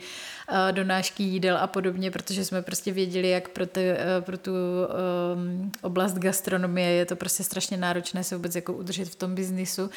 donášky 0.71 1.23
jídel 1.23 1.57
a 1.57 1.67
podobně, 1.67 2.11
protože 2.11 2.45
jsme 2.45 2.63
prostě 2.63 2.93
věděli, 2.93 3.31
jak 3.31 3.49
pro, 3.49 3.67
te, 3.67 3.93
uh, 3.95 4.25
pro 4.25 4.39
tu 4.39 4.53
um, 4.53 5.73
oblast 5.83 6.15
gastronomie 6.15 6.91
je 6.91 7.07
to 7.07 7.17
prostě 7.17 7.43
strašně 7.43 7.77
náročné 7.77 8.25
se 8.25 8.37
vůbec 8.37 8.55
jako 8.55 8.73
udržet 8.73 9.09
v 9.09 9.15
tom 9.15 9.35
biznisu. 9.35 9.85
Uh, 9.85 9.91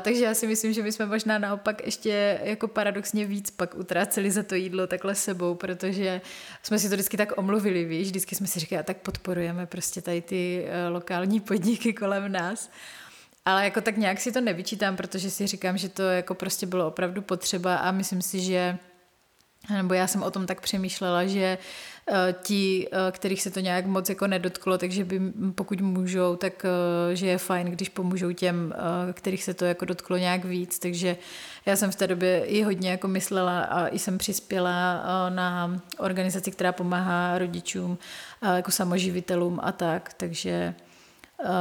takže 0.00 0.24
já 0.24 0.34
si 0.34 0.46
myslím, 0.46 0.72
že 0.72 0.82
my 0.82 0.92
jsme 0.92 1.06
možná 1.06 1.38
naopak 1.38 1.86
ještě 1.86 2.40
jako 2.44 2.68
paradoxně 2.68 3.26
víc 3.26 3.50
pak 3.50 3.74
utráceli 3.74 4.30
za 4.30 4.42
to 4.42 4.54
jídlo 4.54 4.86
takhle 4.86 5.14
sebou, 5.14 5.54
protože 5.54 6.20
jsme 6.62 6.78
si 6.78 6.88
to 6.88 6.94
vždycky 6.94 7.16
tak 7.16 7.38
omluvili 7.38 7.84
víš, 7.84 8.06
vždycky 8.06 8.34
jsme 8.34 8.46
si 8.46 8.60
říkali, 8.60 8.80
a 8.80 8.82
tak 8.82 8.96
podporujeme 8.96 9.66
prostě 9.66 10.02
tady 10.02 10.22
ty 10.22 10.66
lokální 10.88 11.40
podniky 11.40 11.92
kolem 11.92 12.32
nás. 12.32 12.70
Ale 13.44 13.64
jako 13.64 13.80
tak 13.80 13.96
nějak 13.96 14.20
si 14.20 14.32
to 14.32 14.40
nevyčítám, 14.40 14.96
protože 14.96 15.30
si 15.30 15.46
říkám, 15.46 15.78
že 15.78 15.88
to 15.88 16.02
jako 16.02 16.34
prostě 16.34 16.66
bylo 16.66 16.86
opravdu 16.86 17.22
potřeba 17.22 17.76
a 17.76 17.90
myslím 17.90 18.22
si, 18.22 18.40
že 18.40 18.78
nebo 19.70 19.94
já 19.94 20.06
jsem 20.06 20.22
o 20.22 20.30
tom 20.30 20.46
tak 20.46 20.60
přemýšlela, 20.60 21.26
že 21.26 21.58
eh, 22.08 22.34
ti, 22.42 22.88
eh, 22.92 23.12
kterých 23.12 23.42
se 23.42 23.50
to 23.50 23.60
nějak 23.60 23.86
moc 23.86 24.08
jako 24.08 24.26
nedotklo, 24.26 24.78
takže 24.78 25.04
by 25.04 25.20
pokud 25.54 25.80
můžou, 25.80 26.36
tak 26.36 26.64
eh, 26.64 27.16
že 27.16 27.26
je 27.26 27.38
fajn, 27.38 27.66
když 27.66 27.88
pomůžou 27.88 28.32
těm, 28.32 28.74
kterých 29.12 29.44
se 29.44 29.54
to 29.54 29.64
jako 29.64 29.84
dotklo 29.84 30.16
nějak 30.16 30.44
víc, 30.44 30.78
takže 30.78 31.16
já 31.66 31.76
jsem 31.76 31.90
v 31.90 31.96
té 31.96 32.06
době 32.06 32.44
i 32.44 32.62
hodně 32.62 32.90
jako 32.90 33.08
myslela 33.08 33.62
a 33.62 33.88
i 33.88 33.98
jsem 33.98 34.18
přispěla 34.18 35.02
na 35.28 35.80
organizaci, 35.98 36.50
která 36.50 36.72
pomáhá 36.72 37.38
rodičům 37.38 37.98
jako 38.54 38.70
samoživitelům 38.70 39.60
a 39.62 39.72
tak, 39.72 40.14
takže 40.16 40.74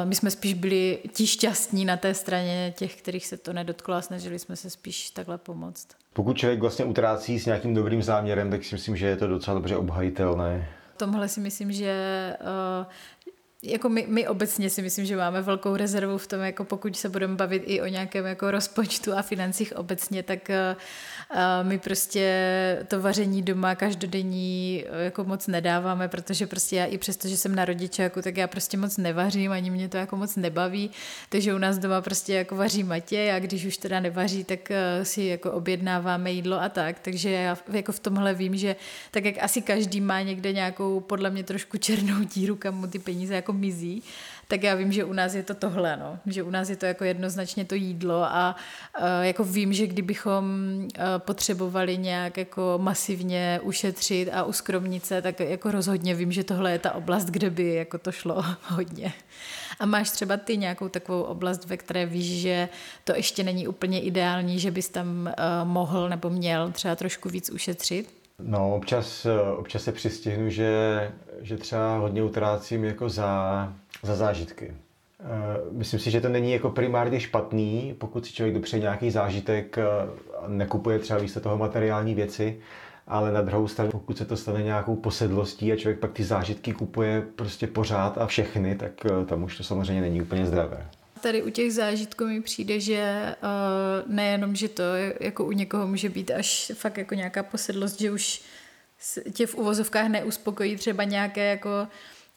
my 0.04 0.16
jsme 0.16 0.32
spíš 0.32 0.54
byli 0.54 1.00
ti 1.14 1.28
šťastní 1.28 1.86
na 1.86 1.98
té 1.98 2.14
straně 2.14 2.74
těch, 2.78 2.96
kterých 2.96 3.28
se 3.28 3.38
to 3.38 3.54
nedotklo 3.54 3.96
a 3.96 4.02
snažili 4.02 4.40
jsme 4.40 4.56
se 4.56 4.70
spíš 4.70 5.10
takhle 5.10 5.38
pomoct. 5.38 6.01
Pokud 6.14 6.38
člověk 6.38 6.60
vlastně 6.60 6.86
utrácí 6.86 7.40
s 7.40 7.46
nějakým 7.46 7.74
dobrým 7.74 8.04
záměrem, 8.04 8.50
tak 8.50 8.64
si 8.64 8.76
myslím, 8.76 8.98
že 8.98 9.06
je 9.06 9.16
to 9.16 9.28
docela 9.28 9.56
dobře 9.56 9.78
obhajitelné. 9.78 10.70
V 10.94 10.98
tomhle 10.98 11.28
si 11.28 11.40
myslím, 11.40 11.72
že 11.72 11.94
uh, 12.42 12.86
jako 13.64 13.90
my, 13.90 14.06
my 14.08 14.28
obecně 14.28 14.70
si 14.70 14.82
myslím, 14.82 15.06
že 15.06 15.18
máme 15.18 15.42
velkou 15.42 15.76
rezervu 15.76 16.18
v 16.18 16.28
tom, 16.28 16.40
jako 16.40 16.64
pokud 16.64 16.98
se 16.98 17.10
budeme 17.10 17.36
bavit 17.36 17.64
i 17.66 17.82
o 17.82 17.88
nějakém 17.88 18.26
jako 18.26 18.52
rozpočtu 18.52 19.14
a 19.14 19.22
financích 19.22 19.76
obecně, 19.76 20.24
tak 20.24 20.40
uh, 20.50 21.38
my 21.68 21.80
prostě 21.80 22.86
to 22.88 23.02
vaření 23.02 23.42
doma 23.42 23.76
každodenní 23.76 24.84
uh, 24.90 25.00
jako 25.00 25.24
moc 25.24 25.48
nedáváme, 25.48 26.08
protože 26.08 26.48
prostě 26.48 26.76
já 26.76 26.86
i 26.86 26.98
přesto, 26.98 27.28
že 27.28 27.38
jsem 27.38 27.56
na 27.56 27.66
rodičáku, 27.66 28.22
tak 28.22 28.38
já 28.38 28.48
prostě 28.48 28.78
moc 28.78 28.98
nevařím, 28.98 29.52
ani 29.52 29.70
mě 29.70 29.90
to 29.90 29.98
jako 29.98 30.16
moc 30.16 30.36
nebaví, 30.36 30.92
takže 31.30 31.54
u 31.54 31.58
nás 31.58 31.78
doma 31.78 32.02
prostě 32.02 32.34
jako 32.34 32.56
vaří 32.56 32.84
Matě 32.84 33.34
a 33.36 33.40
když 33.40 33.66
už 33.66 33.78
teda 33.78 34.00
nevaří, 34.00 34.44
tak 34.44 34.60
uh, 34.70 35.04
si 35.04 35.24
jako 35.24 35.52
objednáváme 35.52 36.32
jídlo 36.32 36.62
a 36.62 36.70
tak, 36.70 37.00
takže 37.00 37.32
já 37.32 37.58
jako 37.72 37.92
v 37.92 38.00
tomhle 38.00 38.34
vím, 38.34 38.58
že 38.58 38.76
tak 39.12 39.26
jak 39.26 39.36
asi 39.44 39.62
každý 39.62 40.02
má 40.02 40.22
někde 40.22 40.54
nějakou 40.54 41.00
podle 41.00 41.30
mě 41.30 41.44
trošku 41.44 41.78
černou 41.78 42.24
díru, 42.24 42.56
kam 42.56 42.76
mu 42.76 42.88
ty 42.88 43.00
peníze 43.00 43.36
jako 43.36 43.51
jako 43.52 43.60
mizí, 43.60 44.04
tak 44.48 44.64
já 44.64 44.76
vím, 44.76 44.92
že 44.92 45.04
u 45.04 45.14
nás 45.14 45.34
je 45.34 45.44
to 45.44 45.54
tohle, 45.54 45.98
no. 45.98 46.20
že 46.26 46.44
u 46.44 46.50
nás 46.50 46.70
je 46.70 46.76
to 46.76 46.86
jako 46.86 47.04
jednoznačně 47.04 47.66
to 47.66 47.76
jídlo 47.76 48.24
a 48.24 48.56
uh, 49.00 49.06
jako 49.22 49.44
vím, 49.44 49.74
že 49.74 49.88
kdybychom 49.88 50.46
uh, 50.46 51.04
potřebovali 51.18 51.98
nějak 51.98 52.38
jako 52.38 52.80
masivně 52.82 53.60
ušetřit 53.64 54.30
a 54.34 54.44
uskromnit 54.44 55.06
se, 55.06 55.22
tak 55.22 55.40
jako 55.40 55.72
rozhodně 55.72 56.16
vím, 56.16 56.32
že 56.32 56.44
tohle 56.44 56.72
je 56.72 56.80
ta 56.80 56.96
oblast, 56.96 57.26
kde 57.26 57.50
by 57.50 57.74
jako 57.74 57.98
to 57.98 58.12
šlo 58.12 58.44
hodně. 58.64 59.14
A 59.80 59.86
máš 59.86 60.10
třeba 60.10 60.38
ty 60.38 60.58
nějakou 60.58 60.90
takovou 60.90 61.22
oblast, 61.22 61.66
ve 61.66 61.78
které 61.78 62.06
víš, 62.06 62.42
že 62.42 62.70
to 63.04 63.16
ještě 63.16 63.44
není 63.44 63.68
úplně 63.68 64.02
ideální, 64.02 64.60
že 64.60 64.72
bys 64.72 64.90
tam 64.90 65.08
uh, 65.08 65.68
mohl 65.68 66.10
nebo 66.10 66.30
měl 66.30 66.72
třeba 66.72 66.96
trošku 66.96 67.30
víc 67.30 67.50
ušetřit? 67.50 68.21
No, 68.44 68.76
občas, 68.76 69.28
občas 69.58 69.84
se 69.84 69.92
přistihnu, 69.92 70.50
že, 70.50 71.12
že 71.42 71.58
třeba 71.58 71.98
hodně 71.98 72.24
utrácím 72.24 72.84
jako 72.84 73.10
za, 73.10 73.74
za 74.04 74.16
zážitky. 74.16 74.74
Eh, 75.24 75.60
myslím 75.72 76.00
si, 76.00 76.12
že 76.12 76.22
to 76.22 76.30
není 76.30 76.52
jako 76.52 76.70
primárně 76.70 77.20
špatný, 77.20 77.96
pokud 77.98 78.26
si 78.26 78.34
člověk 78.34 78.56
dopřeje 78.56 78.82
nějaký 78.82 79.12
zážitek, 79.12 79.78
eh, 79.78 79.84
nekupuje 80.48 81.00
třeba 81.00 81.20
více 81.20 81.40
toho 81.40 81.58
materiální 81.58 82.16
věci, 82.16 82.60
ale 83.08 83.32
na 83.32 83.42
druhou 83.42 83.68
stranu, 83.68 83.92
pokud 83.92 84.18
se 84.18 84.26
to 84.26 84.38
stane 84.38 84.64
nějakou 84.64 84.96
posedlostí 84.96 85.72
a 85.72 85.76
člověk 85.76 86.00
pak 86.00 86.12
ty 86.12 86.24
zážitky 86.24 86.74
kupuje 86.74 87.24
prostě 87.36 87.68
pořád 87.68 88.18
a 88.18 88.28
všechny, 88.28 88.76
tak 88.76 88.92
eh, 89.06 89.26
tam 89.26 89.44
už 89.44 89.58
to 89.58 89.64
samozřejmě 89.64 90.02
není 90.02 90.22
úplně 90.22 90.46
zdravé 90.46 90.88
tady 91.22 91.44
u 91.44 91.50
těch 91.50 91.74
zážitků 91.74 92.26
mi 92.26 92.42
přijde, 92.42 92.80
že 92.80 93.36
uh, 93.44 94.14
nejenom, 94.14 94.56
že 94.56 94.70
to 94.70 94.84
jako 95.20 95.46
u 95.46 95.52
někoho 95.52 95.88
může 95.88 96.10
být 96.10 96.32
až 96.32 96.72
fakt 96.76 96.98
jako 96.98 97.16
nějaká 97.16 97.44
posedlost, 97.44 98.00
že 98.00 98.12
už 98.12 98.42
tě 99.34 99.48
v 99.48 99.56
uvozovkách 99.56 100.08
neuspokojí 100.08 100.76
třeba 100.76 101.04
nějaké 101.04 101.46
jako 101.46 101.88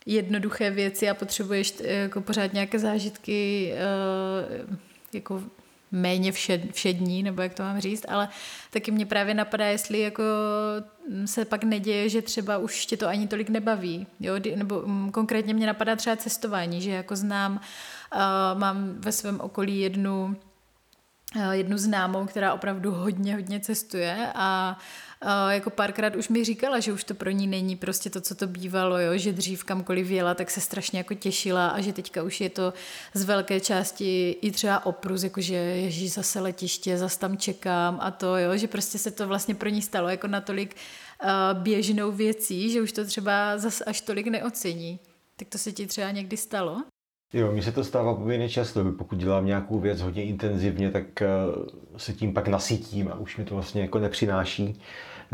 jednoduché 0.06 0.70
věci 0.70 1.08
a 1.08 1.14
potřebuješ 1.14 1.74
eh, 1.80 1.92
jako 1.92 2.20
pořád 2.20 2.52
nějaké 2.52 2.78
zážitky 2.78 3.72
uh, 3.72 4.76
jako 5.12 5.42
méně 5.94 6.32
všed, 6.32 6.72
všední, 6.72 7.22
nebo 7.22 7.42
jak 7.42 7.54
to 7.54 7.62
mám 7.62 7.80
říct, 7.80 8.04
ale 8.08 8.28
taky 8.70 8.90
mě 8.90 9.06
právě 9.06 9.34
napadá, 9.34 9.66
jestli 9.66 10.00
jako 10.00 10.22
se 11.24 11.44
pak 11.44 11.64
neděje, 11.64 12.08
že 12.08 12.22
třeba 12.22 12.58
už 12.58 12.86
tě 12.86 12.96
to 12.96 13.08
ani 13.08 13.28
tolik 13.28 13.48
nebaví, 13.48 14.06
jo? 14.20 14.34
nebo 14.56 14.80
um, 14.80 15.10
konkrétně 15.10 15.54
mě 15.54 15.66
napadá 15.66 15.96
třeba 15.96 16.16
cestování, 16.16 16.82
že 16.82 16.90
jako 16.90 17.16
znám, 17.16 17.52
uh, 17.52 18.58
mám 18.58 18.94
ve 18.98 19.12
svém 19.12 19.40
okolí 19.40 19.80
jednu 19.80 20.36
jednu 21.50 21.78
známou, 21.78 22.26
která 22.26 22.54
opravdu 22.54 22.90
hodně, 22.90 23.34
hodně 23.34 23.60
cestuje 23.60 24.32
a 24.34 24.78
jako 25.50 25.70
párkrát 25.70 26.16
už 26.16 26.28
mi 26.28 26.44
říkala, 26.44 26.80
že 26.80 26.92
už 26.92 27.04
to 27.04 27.14
pro 27.14 27.30
ní 27.30 27.46
není 27.46 27.76
prostě 27.76 28.10
to, 28.10 28.20
co 28.20 28.34
to 28.34 28.46
bývalo, 28.46 28.98
jo? 28.98 29.16
že 29.16 29.32
dřív 29.32 29.64
kamkoliv 29.64 30.10
jela, 30.10 30.34
tak 30.34 30.50
se 30.50 30.60
strašně 30.60 30.98
jako 30.98 31.14
těšila 31.14 31.68
a 31.68 31.80
že 31.80 31.92
teďka 31.92 32.22
už 32.22 32.40
je 32.40 32.50
to 32.50 32.72
z 33.14 33.24
velké 33.24 33.60
části 33.60 34.30
i 34.30 34.50
třeba 34.50 34.86
oprus, 34.86 35.22
jakože 35.22 35.54
ježí 35.54 36.08
zase 36.08 36.40
letiště, 36.40 36.98
zase 36.98 37.18
tam 37.18 37.36
čekám 37.36 37.98
a 38.00 38.10
to, 38.10 38.36
jo? 38.36 38.56
že 38.56 38.68
prostě 38.68 38.98
se 38.98 39.10
to 39.10 39.28
vlastně 39.28 39.54
pro 39.54 39.68
ní 39.68 39.82
stalo 39.82 40.08
jako 40.08 40.26
natolik 40.26 40.76
běžnou 41.52 42.12
věcí, 42.12 42.70
že 42.70 42.82
už 42.82 42.92
to 42.92 43.04
třeba 43.04 43.58
zase 43.58 43.84
až 43.84 44.00
tolik 44.00 44.26
neocení. 44.26 44.98
Tak 45.36 45.48
to 45.48 45.58
se 45.58 45.72
ti 45.72 45.86
třeba 45.86 46.10
někdy 46.10 46.36
stalo? 46.36 46.82
Jo, 47.32 47.52
mně 47.52 47.62
se 47.62 47.72
to 47.72 47.84
stává 47.84 48.14
poměrně 48.14 48.48
často. 48.48 48.92
Pokud 48.92 49.18
dělám 49.18 49.46
nějakou 49.46 49.78
věc 49.78 50.00
hodně 50.00 50.24
intenzivně, 50.24 50.90
tak 50.90 51.22
eh, 51.22 51.28
se 51.96 52.12
tím 52.12 52.34
pak 52.34 52.48
nasytím 52.48 53.08
a 53.08 53.14
už 53.14 53.36
mi 53.36 53.44
to 53.44 53.54
vlastně 53.54 53.82
jako 53.82 53.98
nepřináší, 53.98 54.80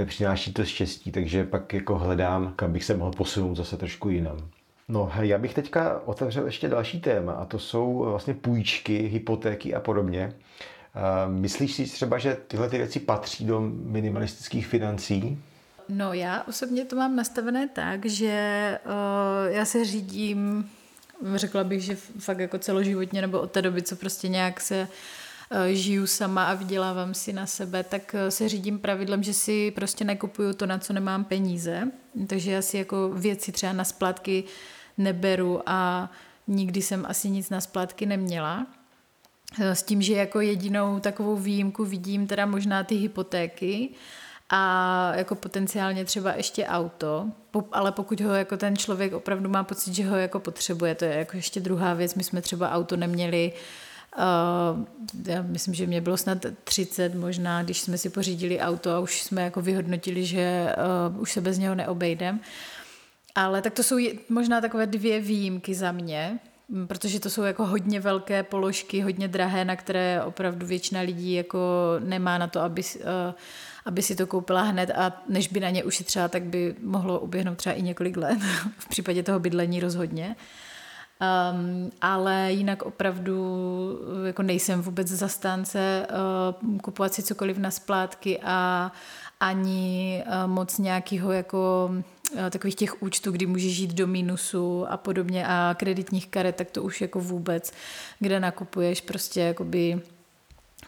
nepřináší 0.00 0.52
to 0.52 0.64
štěstí, 0.64 1.12
takže 1.12 1.44
pak 1.44 1.72
jako 1.72 1.98
hledám, 1.98 2.52
kam 2.56 2.72
bych 2.72 2.84
se 2.84 2.96
mohl 2.96 3.10
posunout 3.10 3.54
zase 3.54 3.76
trošku 3.76 4.08
jinam. 4.08 4.38
No, 4.88 5.12
já 5.20 5.38
bych 5.38 5.54
teďka 5.54 6.00
otevřel 6.04 6.46
ještě 6.46 6.68
další 6.68 7.00
téma 7.00 7.32
a 7.32 7.44
to 7.44 7.58
jsou 7.58 7.98
vlastně 7.98 8.34
půjčky, 8.34 8.98
hypotéky 8.98 9.74
a 9.74 9.80
podobně. 9.80 10.32
Myslíš 11.28 11.74
si 11.74 11.84
třeba, 11.84 12.18
že 12.18 12.36
tyhle 12.46 12.68
ty 12.68 12.78
věci 12.78 13.00
patří 13.00 13.44
do 13.44 13.60
minimalistických 13.70 14.66
financí? 14.66 15.38
No 15.88 16.12
já 16.12 16.42
osobně 16.48 16.84
to 16.84 16.96
mám 16.96 17.16
nastavené 17.16 17.68
tak, 17.68 18.06
že 18.06 18.78
uh, 18.84 19.52
já 19.54 19.64
se 19.64 19.84
řídím 19.84 20.70
řekla 21.34 21.64
bych, 21.64 21.82
že 21.82 21.96
fakt 21.96 22.38
jako 22.38 22.58
celoživotně 22.58 23.20
nebo 23.20 23.40
od 23.40 23.50
té 23.50 23.62
doby, 23.62 23.82
co 23.82 23.96
prostě 23.96 24.28
nějak 24.28 24.60
se 24.60 24.80
eh, 24.80 24.88
žiju 25.72 26.06
sama 26.06 26.44
a 26.44 26.54
vydělávám 26.54 27.14
si 27.14 27.32
na 27.32 27.46
sebe, 27.46 27.82
tak 27.82 28.14
eh, 28.14 28.30
se 28.30 28.48
řídím 28.48 28.78
pravidlem, 28.78 29.22
že 29.22 29.32
si 29.34 29.70
prostě 29.70 30.04
nekupuju 30.04 30.52
to, 30.52 30.66
na 30.66 30.78
co 30.78 30.92
nemám 30.92 31.24
peníze. 31.24 31.90
Takže 32.26 32.52
já 32.52 32.62
si 32.62 32.78
jako 32.78 33.08
věci 33.08 33.52
třeba 33.52 33.72
na 33.72 33.84
splátky 33.84 34.44
neberu 34.98 35.62
a 35.66 36.10
nikdy 36.46 36.82
jsem 36.82 37.06
asi 37.08 37.30
nic 37.30 37.50
na 37.50 37.60
splátky 37.60 38.06
neměla. 38.06 38.66
Eh, 39.60 39.74
s 39.74 39.82
tím, 39.82 40.02
že 40.02 40.14
jako 40.14 40.40
jedinou 40.40 41.00
takovou 41.00 41.36
výjimku 41.36 41.84
vidím 41.84 42.26
teda 42.26 42.46
možná 42.46 42.84
ty 42.84 42.94
hypotéky, 42.94 43.88
a 44.52 45.12
jako 45.14 45.34
potenciálně 45.34 46.04
třeba 46.04 46.32
ještě 46.32 46.66
auto, 46.66 47.26
ale 47.72 47.92
pokud 47.92 48.20
ho 48.20 48.34
jako 48.34 48.56
ten 48.56 48.76
člověk 48.76 49.12
opravdu 49.12 49.48
má 49.48 49.64
pocit, 49.64 49.94
že 49.94 50.06
ho 50.06 50.16
jako 50.16 50.40
potřebuje, 50.40 50.94
to 50.94 51.04
je 51.04 51.14
jako 51.14 51.36
ještě 51.36 51.60
druhá 51.60 51.94
věc, 51.94 52.14
my 52.14 52.24
jsme 52.24 52.42
třeba 52.42 52.70
auto 52.70 52.96
neměli 52.96 53.52
Uh, 53.52 53.89
já 55.26 55.42
myslím, 55.42 55.74
že 55.74 55.86
mě 55.86 56.00
bylo 56.00 56.16
snad 56.16 56.46
30 56.64 57.14
možná, 57.14 57.62
když 57.62 57.80
jsme 57.80 57.98
si 57.98 58.10
pořídili 58.10 58.60
auto 58.60 58.90
a 58.90 59.00
už 59.00 59.22
jsme 59.22 59.42
jako 59.42 59.62
vyhodnotili, 59.62 60.26
že 60.26 60.74
uh, 61.12 61.20
už 61.20 61.32
se 61.32 61.40
bez 61.40 61.58
něho 61.58 61.74
neobejdem. 61.74 62.40
Ale 63.34 63.62
tak 63.62 63.74
to 63.74 63.82
jsou 63.82 63.96
možná 64.28 64.60
takové 64.60 64.86
dvě 64.86 65.20
výjimky 65.20 65.74
za 65.74 65.92
mě, 65.92 66.38
protože 66.86 67.20
to 67.20 67.30
jsou 67.30 67.42
jako 67.42 67.66
hodně 67.66 68.00
velké 68.00 68.42
položky, 68.42 69.00
hodně 69.00 69.28
drahé, 69.28 69.64
na 69.64 69.76
které 69.76 70.22
opravdu 70.22 70.66
většina 70.66 71.00
lidí 71.00 71.32
jako 71.32 71.58
nemá 71.98 72.38
na 72.38 72.46
to, 72.46 72.60
aby 72.60 72.82
uh, 72.96 73.34
aby 73.84 74.02
si 74.02 74.16
to 74.16 74.26
koupila 74.26 74.62
hned 74.62 74.90
a 74.90 75.22
než 75.28 75.48
by 75.48 75.60
na 75.60 75.70
ně 75.70 75.84
ušetřila, 75.84 76.28
tak 76.28 76.42
by 76.42 76.74
mohlo 76.82 77.20
uběhnout 77.20 77.58
třeba 77.58 77.74
i 77.74 77.82
několik 77.82 78.16
let. 78.16 78.38
v 78.78 78.88
případě 78.88 79.22
toho 79.22 79.40
bydlení 79.40 79.80
rozhodně. 79.80 80.36
Um, 81.20 81.90
ale 82.00 82.52
jinak 82.52 82.82
opravdu 82.82 83.36
jako 84.26 84.42
nejsem 84.42 84.82
vůbec 84.82 85.08
zastánce 85.08 86.06
uh, 86.70 86.78
kupovat 86.78 87.14
si 87.14 87.22
cokoliv 87.22 87.58
na 87.58 87.70
splátky 87.70 88.40
a 88.44 88.92
ani 89.40 90.24
uh, 90.26 90.50
moc 90.50 90.78
nějakého 90.78 91.32
jako 91.32 91.90
uh, 92.34 92.50
takových 92.50 92.74
těch 92.74 93.02
účtů, 93.02 93.32
kdy 93.32 93.46
můžeš 93.46 93.72
žít 93.72 93.94
do 93.94 94.06
mínusu 94.06 94.86
a 94.88 94.96
podobně 94.96 95.46
a 95.46 95.74
kreditních 95.78 96.28
karet, 96.28 96.56
tak 96.56 96.70
to 96.70 96.82
už 96.82 97.00
jako 97.00 97.20
vůbec, 97.20 97.72
kde 98.18 98.40
nakupuješ 98.40 99.00
prostě 99.00 99.40
jakoby 99.40 100.00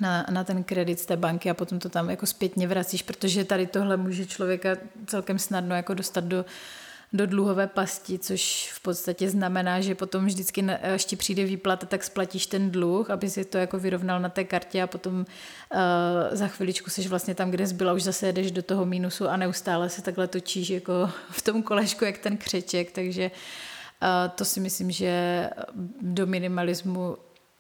na, 0.00 0.26
na 0.30 0.44
ten 0.44 0.64
kredit 0.64 1.00
z 1.00 1.06
té 1.06 1.16
banky 1.16 1.50
a 1.50 1.54
potom 1.54 1.78
to 1.78 1.88
tam 1.88 2.10
jako 2.10 2.26
zpětně 2.26 2.68
vracíš, 2.68 3.02
protože 3.02 3.44
tady 3.44 3.66
tohle 3.66 3.96
může 3.96 4.26
člověka 4.26 4.76
celkem 5.06 5.38
snadno 5.38 5.74
jako 5.74 5.94
dostat 5.94 6.24
do 6.24 6.44
do 7.12 7.26
dluhové 7.26 7.66
pasti, 7.66 8.18
což 8.18 8.72
v 8.74 8.80
podstatě 8.80 9.30
znamená, 9.30 9.80
že 9.80 9.94
potom 9.94 10.26
vždycky, 10.26 10.64
až 10.64 11.04
ti 11.04 11.16
přijde 11.16 11.44
výplata, 11.44 11.86
tak 11.86 12.04
splatíš 12.04 12.46
ten 12.46 12.70
dluh, 12.70 13.10
aby 13.10 13.30
si 13.30 13.44
to 13.44 13.58
jako 13.58 13.78
vyrovnal 13.78 14.20
na 14.20 14.28
té 14.28 14.44
kartě 14.44 14.82
a 14.82 14.86
potom 14.86 15.14
uh, 15.14 15.26
za 16.30 16.48
chviličku 16.48 16.90
seš 16.90 17.06
vlastně 17.06 17.34
tam, 17.34 17.50
kde 17.50 17.66
jsi 17.66 17.74
byla, 17.74 17.92
už 17.92 18.02
zase 18.02 18.26
jedeš 18.26 18.50
do 18.50 18.62
toho 18.62 18.86
mínusu 18.86 19.28
a 19.28 19.36
neustále 19.36 19.88
se 19.88 20.02
takhle 20.02 20.28
točíš 20.28 20.70
jako 20.70 21.10
v 21.30 21.42
tom 21.42 21.62
kolečku, 21.62 22.04
jak 22.04 22.18
ten 22.18 22.36
křeček, 22.36 22.92
takže 22.92 23.30
uh, 23.30 24.34
to 24.34 24.44
si 24.44 24.60
myslím, 24.60 24.90
že 24.90 25.50
do 26.00 26.26
minimalismu 26.26 27.16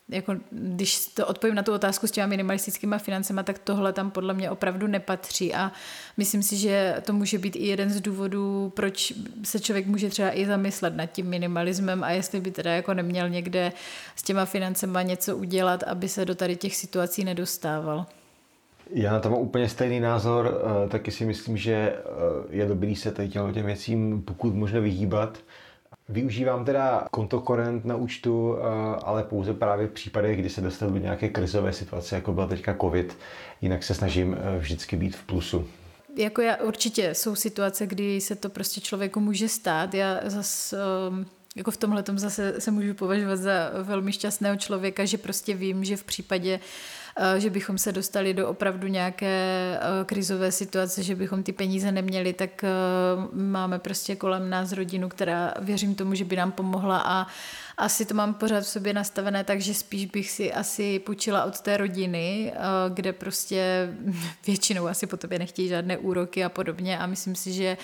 jako, 0.08 0.34
když 0.50 1.06
to 1.06 1.26
odpovím 1.26 1.54
na 1.54 1.62
tu 1.62 1.72
otázku 1.72 2.06
s 2.06 2.10
těma 2.10 2.26
minimalistickými 2.26 2.96
financemi, 2.98 3.40
tak 3.44 3.58
tohle 3.58 3.92
tam 3.92 4.10
podle 4.10 4.34
mě 4.34 4.50
opravdu 4.50 4.86
nepatří 4.86 5.54
a 5.54 5.72
myslím 6.16 6.42
si, 6.42 6.56
že 6.56 6.96
to 7.06 7.12
může 7.12 7.38
být 7.38 7.56
i 7.56 7.66
jeden 7.66 7.90
z 7.90 8.00
důvodů, 8.00 8.72
proč 8.76 9.12
se 9.44 9.60
člověk 9.60 9.86
může 9.86 10.10
třeba 10.10 10.36
i 10.36 10.46
zamyslet 10.46 10.96
nad 10.96 11.06
tím 11.06 11.26
minimalismem 11.26 12.04
a 12.04 12.10
jestli 12.10 12.40
by 12.40 12.50
teda 12.50 12.72
jako 12.72 12.94
neměl 12.94 13.28
někde 13.28 13.72
s 14.16 14.22
těma 14.22 14.44
financema 14.44 15.02
něco 15.02 15.36
udělat, 15.36 15.82
aby 15.82 16.08
se 16.08 16.24
do 16.24 16.34
tady 16.34 16.56
těch 16.56 16.76
situací 16.76 17.24
nedostával. 17.24 18.06
Já 18.90 19.12
na 19.12 19.20
to 19.20 19.30
mám 19.30 19.40
úplně 19.40 19.68
stejný 19.68 20.00
názor, 20.00 20.60
eh, 20.84 20.88
taky 20.88 21.10
si 21.10 21.24
myslím, 21.24 21.56
že 21.56 21.72
eh, 21.72 21.98
je 22.50 22.66
dobrý 22.66 22.96
se 22.96 23.12
tady 23.12 23.28
těm 23.28 23.52
věcím 23.52 24.22
pokud 24.22 24.54
možno 24.54 24.82
vyhýbat, 24.82 25.38
Využívám 26.12 26.64
teda 26.64 27.06
konto 27.10 27.40
korent 27.40 27.84
na 27.84 27.96
účtu, 27.96 28.56
eh, 28.56 28.62
ale 29.04 29.24
pouze 29.24 29.54
právě 29.54 29.86
v 29.86 29.90
případech, 29.90 30.38
kdy 30.38 30.48
se 30.48 30.60
dostanu 30.60 30.92
do 30.92 30.98
nějaké 30.98 31.28
krizové 31.28 31.72
situace, 31.72 32.14
jako 32.14 32.32
byla 32.32 32.46
teďka 32.46 32.76
covid. 32.80 33.18
Jinak 33.60 33.82
se 33.82 33.94
snažím 33.94 34.36
eh, 34.38 34.58
vždycky 34.58 34.96
být 34.96 35.16
v 35.16 35.24
plusu. 35.24 35.68
Jako 36.16 36.42
já 36.42 36.56
určitě 36.56 37.14
jsou 37.14 37.34
situace, 37.34 37.86
kdy 37.86 38.20
se 38.20 38.36
to 38.36 38.48
prostě 38.48 38.80
člověku 38.80 39.20
může 39.20 39.48
stát. 39.48 39.94
Já 39.94 40.20
zase 40.24 40.76
ehm, 41.08 41.26
jako 41.56 41.70
v 41.70 41.76
tomhle 41.76 42.04
zase 42.16 42.60
se 42.60 42.70
můžu 42.70 42.94
považovat 42.94 43.36
za 43.36 43.70
velmi 43.82 44.12
šťastného 44.12 44.56
člověka, 44.56 45.04
že 45.04 45.18
prostě 45.18 45.54
vím, 45.54 45.84
že 45.84 45.96
v 45.96 46.04
případě 46.04 46.60
Eh, 46.60 47.01
že 47.38 47.50
bychom 47.50 47.78
se 47.78 47.92
dostali 47.92 48.34
do 48.34 48.48
opravdu 48.48 48.88
nějaké 48.88 49.26
eh, 49.76 50.04
krizové 50.04 50.52
situace, 50.52 51.02
že 51.02 51.14
bychom 51.14 51.42
ty 51.42 51.52
peníze 51.52 51.92
neměli, 51.92 52.32
tak 52.32 52.64
eh, 52.64 52.68
máme 53.32 53.78
prostě 53.78 54.16
kolem 54.16 54.50
nás 54.50 54.72
rodinu, 54.72 55.08
která 55.08 55.54
věřím 55.60 55.94
tomu, 55.94 56.14
že 56.14 56.24
by 56.24 56.36
nám 56.36 56.52
pomohla 56.52 57.02
a 57.06 57.26
asi 57.76 58.04
to 58.04 58.14
mám 58.14 58.34
pořád 58.34 58.60
v 58.60 58.68
sobě 58.68 58.92
nastavené, 58.92 59.44
takže 59.44 59.74
spíš 59.74 60.06
bych 60.06 60.30
si 60.30 60.52
asi 60.52 60.98
půjčila 60.98 61.44
od 61.44 61.60
té 61.60 61.76
rodiny, 61.76 62.52
kde 62.94 63.12
prostě 63.12 63.88
většinou 64.46 64.86
asi 64.86 65.06
po 65.06 65.16
tobě 65.16 65.38
nechtějí 65.38 65.68
žádné 65.68 65.98
úroky 65.98 66.44
a 66.44 66.48
podobně 66.48 66.98
a 66.98 67.06
myslím 67.06 67.34
si, 67.34 67.52
že 67.52 67.76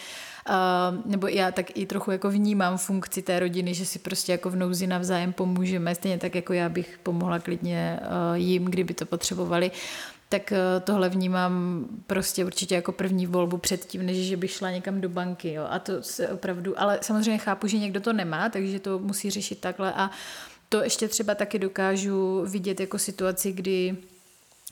nebo 1.05 1.27
já 1.27 1.51
tak 1.51 1.77
i 1.77 1.87
trochu 1.87 2.11
jako 2.11 2.31
vnímám 2.31 2.79
funkci 2.79 3.23
té 3.23 3.41
rodiny, 3.41 3.75
že 3.75 3.87
si 3.87 3.99
prostě 3.99 4.33
jako 4.33 4.51
v 4.51 4.57
nouzi 4.57 4.87
navzájem 4.87 5.33
pomůžeme, 5.33 5.95
stejně 5.95 6.19
tak 6.19 6.35
jako 6.35 6.53
já 6.53 6.69
bych 6.69 6.99
pomohla 7.03 7.39
klidně 7.39 8.01
jim, 8.35 8.65
kdyby 8.65 8.95
to 8.95 9.07
potřebovali 9.07 9.71
tak 10.31 10.53
tohle 10.85 11.09
vnímám 11.09 11.85
prostě 12.07 12.45
určitě 12.45 12.75
jako 12.75 12.93
první 12.93 13.27
volbu 13.27 13.59
předtím, 13.59 14.07
než 14.07 14.17
že 14.17 14.37
bych 14.37 14.51
šla 14.51 14.71
někam 14.71 15.01
do 15.01 15.09
banky. 15.09 15.53
Jo. 15.53 15.67
A 15.71 15.79
to 15.79 16.03
se 16.03 16.29
opravdu, 16.29 16.81
ale 16.81 16.99
samozřejmě 17.03 17.39
chápu, 17.39 17.67
že 17.67 17.79
někdo 17.79 18.01
to 18.01 18.13
nemá, 18.13 18.49
takže 18.49 18.81
to 18.81 18.99
musí 18.99 19.31
řešit 19.31 19.61
takhle 19.61 19.93
a 19.93 20.11
to 20.69 20.83
ještě 20.83 21.09
třeba 21.09 21.35
taky 21.35 21.59
dokážu 21.59 22.45
vidět 22.47 22.81
jako 22.81 22.99
situaci, 22.99 23.53
kdy 23.53 23.97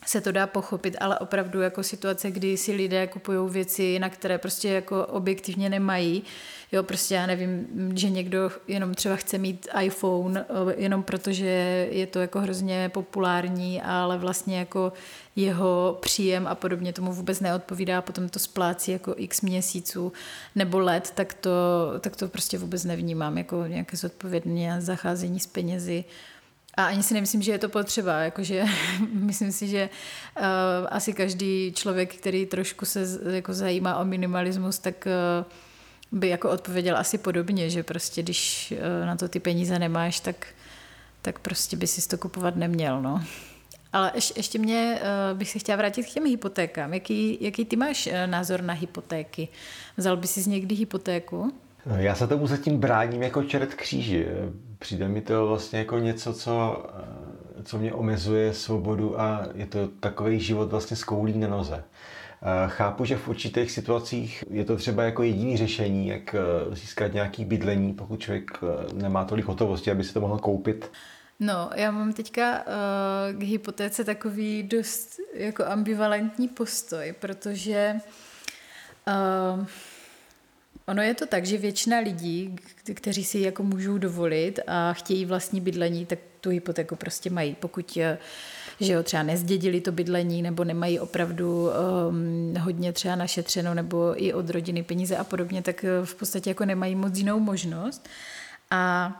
se 0.06 0.20
to 0.20 0.32
dá 0.32 0.46
pochopit, 0.46 0.96
ale 1.00 1.18
opravdu 1.18 1.60
jako 1.60 1.82
situace, 1.82 2.30
kdy 2.30 2.56
si 2.56 2.72
lidé 2.72 3.06
kupují 3.06 3.50
věci, 3.50 3.98
na 3.98 4.08
které 4.08 4.38
prostě 4.38 4.68
jako 4.68 5.06
objektivně 5.06 5.70
nemají. 5.70 6.22
Jo, 6.72 6.82
prostě 6.82 7.14
já 7.14 7.26
nevím, 7.26 7.66
že 7.94 8.10
někdo 8.10 8.50
jenom 8.68 8.94
třeba 8.94 9.16
chce 9.16 9.38
mít 9.38 9.68
iPhone, 9.80 10.44
jenom 10.76 11.02
protože 11.02 11.88
je 11.90 12.06
to 12.06 12.18
jako 12.18 12.40
hrozně 12.40 12.88
populární, 12.88 13.82
ale 13.82 14.18
vlastně 14.18 14.58
jako 14.58 14.92
jeho 15.36 15.98
příjem 16.00 16.46
a 16.46 16.54
podobně 16.54 16.92
tomu 16.92 17.12
vůbec 17.12 17.40
neodpovídá, 17.40 18.02
potom 18.02 18.28
to 18.28 18.38
splácí 18.38 18.92
jako 18.92 19.14
x 19.16 19.40
měsíců 19.40 20.12
nebo 20.54 20.78
let, 20.78 21.12
tak 21.14 21.34
to, 21.34 21.50
tak 22.00 22.16
to 22.16 22.28
prostě 22.28 22.58
vůbec 22.58 22.84
nevnímám 22.84 23.38
jako 23.38 23.66
nějaké 23.66 23.96
zodpovědné 23.96 24.80
zacházení 24.80 25.40
s 25.40 25.46
penězi. 25.46 26.04
A 26.76 26.84
ani 26.84 27.02
si 27.02 27.14
nemyslím, 27.14 27.42
že 27.42 27.52
je 27.52 27.58
to 27.58 27.68
potřeba. 27.68 28.18
Jakože 28.18 28.64
myslím 29.12 29.52
si, 29.52 29.68
že 29.68 29.88
uh, 30.36 30.42
asi 30.88 31.12
každý 31.12 31.72
člověk, 31.72 32.14
který 32.14 32.46
trošku 32.46 32.84
se 32.84 33.06
jako 33.30 33.54
zajímá 33.54 33.96
o 33.96 34.04
minimalismus, 34.04 34.78
tak 34.78 35.08
uh, 35.40 36.18
by 36.20 36.28
jako 36.28 36.50
odpověděl 36.50 36.96
asi 36.96 37.18
podobně, 37.18 37.70
že 37.70 37.82
prostě 37.82 38.22
když 38.22 38.74
uh, 38.76 39.06
na 39.06 39.16
to 39.16 39.28
ty 39.28 39.40
peníze 39.40 39.78
nemáš, 39.78 40.20
tak, 40.20 40.46
tak 41.22 41.38
prostě 41.38 41.76
by 41.76 41.86
si 41.86 42.08
to 42.08 42.18
kupovat 42.18 42.56
neměl. 42.56 43.02
No. 43.02 43.24
Ale 43.92 44.12
ješ, 44.14 44.32
ještě 44.36 44.58
mě 44.58 45.00
uh, 45.32 45.38
bych 45.38 45.50
se 45.50 45.58
chtěla 45.58 45.76
vrátit 45.76 46.02
k 46.02 46.10
těm 46.10 46.24
hypotékám. 46.24 46.94
Jaký, 46.94 47.38
jaký 47.40 47.64
ty 47.64 47.76
máš 47.76 48.06
uh, 48.06 48.12
názor 48.26 48.62
na 48.62 48.74
hypotéky? 48.74 49.48
Vzal 49.96 50.16
by 50.16 50.26
si 50.26 50.50
někdy 50.50 50.74
hypotéku? 50.74 51.52
Já 51.96 52.14
se 52.14 52.26
tomu 52.26 52.46
zatím 52.46 52.78
bráním 52.78 53.22
jako 53.22 53.42
čert 53.42 53.74
kříži. 53.74 54.26
Přijde 54.78 55.08
mi 55.08 55.20
to 55.20 55.46
vlastně 55.46 55.78
jako 55.78 55.98
něco, 55.98 56.34
co, 56.34 56.86
co 57.64 57.78
mě 57.78 57.92
omezuje 57.92 58.54
svobodu 58.54 59.20
a 59.20 59.46
je 59.54 59.66
to 59.66 59.88
takový 59.88 60.40
život 60.40 60.70
vlastně 60.70 60.96
s 60.96 61.04
na 61.34 61.48
noze. 61.48 61.84
Chápu, 62.66 63.04
že 63.04 63.16
v 63.16 63.28
určitých 63.28 63.70
situacích 63.70 64.44
je 64.50 64.64
to 64.64 64.76
třeba 64.76 65.02
jako 65.02 65.22
jediný 65.22 65.56
řešení, 65.56 66.08
jak 66.08 66.34
eh, 66.34 66.74
získat 66.74 67.12
nějaký 67.12 67.44
bydlení, 67.44 67.94
pokud 67.94 68.20
člověk 68.20 68.50
eh, 68.62 68.94
nemá 68.94 69.24
tolik 69.24 69.46
hotovosti, 69.46 69.90
aby 69.90 70.04
si 70.04 70.14
to 70.14 70.20
mohl 70.20 70.38
koupit. 70.38 70.90
No, 71.40 71.70
já 71.74 71.90
mám 71.90 72.12
teďka 72.12 72.64
k 73.32 73.42
hypotéce 73.42 74.04
takový 74.04 74.62
dost 74.62 75.20
jako 75.34 75.64
ambivalentní 75.64 76.48
postoj, 76.48 77.14
protože 77.20 77.94
uh, 79.08 79.66
Ono 80.88 81.02
je 81.02 81.14
to 81.14 81.26
tak, 81.26 81.46
že 81.46 81.58
většina 81.58 81.98
lidí, 81.98 82.56
kteří 82.94 83.24
si 83.24 83.38
jako 83.38 83.62
můžou 83.62 83.98
dovolit 83.98 84.60
a 84.66 84.92
chtějí 84.92 85.24
vlastní 85.24 85.60
bydlení, 85.60 86.06
tak 86.06 86.18
tu 86.40 86.50
hypotéku 86.50 86.96
prostě 86.96 87.30
mají. 87.30 87.56
Pokud 87.60 87.96
eh, 87.96 88.18
že 88.80 88.92
jo, 88.92 89.02
třeba 89.02 89.22
nezdědili 89.22 89.80
to 89.80 89.92
bydlení 89.92 90.42
nebo 90.42 90.64
nemají 90.64 91.00
opravdu 91.00 91.68
um, 92.08 92.54
hodně 92.60 92.92
třeba 92.92 93.16
našetřeno 93.16 93.74
nebo 93.74 94.24
i 94.24 94.32
od 94.32 94.50
rodiny 94.50 94.82
peníze 94.82 95.16
a 95.16 95.24
podobně, 95.24 95.62
tak 95.62 95.84
eh, 95.84 95.88
v 96.04 96.14
podstatě 96.14 96.50
jako 96.50 96.64
nemají 96.64 96.94
moc 96.94 97.18
jinou 97.18 97.40
možnost. 97.40 98.08
A 98.70 99.12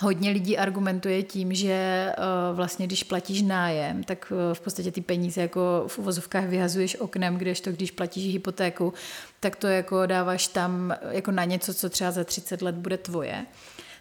Hodně 0.00 0.30
lidí 0.30 0.58
argumentuje 0.58 1.22
tím, 1.22 1.54
že 1.54 1.72
eh, 1.72 2.14
vlastně 2.52 2.86
když 2.86 3.04
platíš 3.04 3.42
nájem, 3.42 4.04
tak 4.04 4.32
v 4.52 4.60
podstatě 4.60 4.90
ty 4.90 5.00
peníze 5.00 5.40
jako 5.40 5.84
v 5.86 5.98
uvozovkách 5.98 6.44
vyhazuješ 6.44 6.96
oknem, 6.96 7.36
kdežto 7.36 7.72
když 7.72 7.90
platíš 7.90 8.32
hypotéku, 8.32 8.92
tak 9.40 9.56
to 9.56 9.66
jako 9.66 10.06
dáváš 10.06 10.48
tam 10.48 10.94
jako 11.10 11.30
na 11.30 11.44
něco, 11.44 11.74
co 11.74 11.90
třeba 11.90 12.10
za 12.10 12.24
30 12.24 12.62
let 12.62 12.74
bude 12.74 12.98
tvoje. 12.98 13.46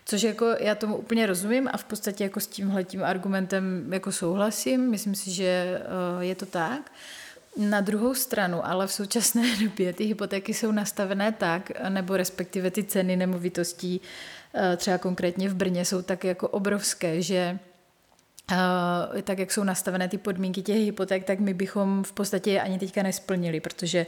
Což 0.06 0.22
jako 0.22 0.46
já 0.60 0.76
tomu 0.76 0.96
úplně 0.98 1.26
rozumím 1.26 1.70
a 1.74 1.78
v 1.78 1.84
podstatě 1.84 2.24
jako 2.24 2.40
s 2.40 2.48
tímhletím 2.48 3.04
argumentem 3.04 3.94
jako 3.94 4.12
souhlasím. 4.12 4.90
Myslím 4.90 5.16
si, 5.16 5.32
že 5.32 5.44
eh, 5.44 6.26
je 6.26 6.36
to 6.36 6.46
tak. 6.46 6.92
Na 7.58 7.82
druhou 7.82 8.14
stranu, 8.14 8.68
ale 8.68 8.88
v 8.88 8.94
současné 8.94 9.58
době 9.64 9.94
ty 9.94 10.04
hypotéky 10.04 10.54
jsou 10.54 10.72
nastavené 10.72 11.32
tak, 11.32 11.72
nebo 11.90 12.18
respektive 12.18 12.72
ty 12.72 12.84
ceny 12.84 13.16
nemovitostí, 13.16 14.02
eh, 14.02 14.43
třeba 14.78 14.98
konkrétně 14.98 15.50
v 15.50 15.56
Brně, 15.56 15.86
jsou 15.86 16.02
tak 16.02 16.24
jako 16.24 16.48
obrovské, 16.48 17.22
že 17.22 17.60
Uh, 18.52 19.22
tak 19.22 19.40
jak 19.40 19.52
jsou 19.52 19.64
nastavené 19.64 20.10
ty 20.10 20.18
podmínky 20.18 20.62
těch 20.62 20.76
hypoték, 20.76 21.24
tak 21.24 21.40
my 21.40 21.54
bychom 21.54 22.04
v 22.04 22.12
podstatě 22.12 22.62
ani 22.62 22.80
teďka 22.80 23.04
nesplnili, 23.04 23.60
protože 23.60 24.06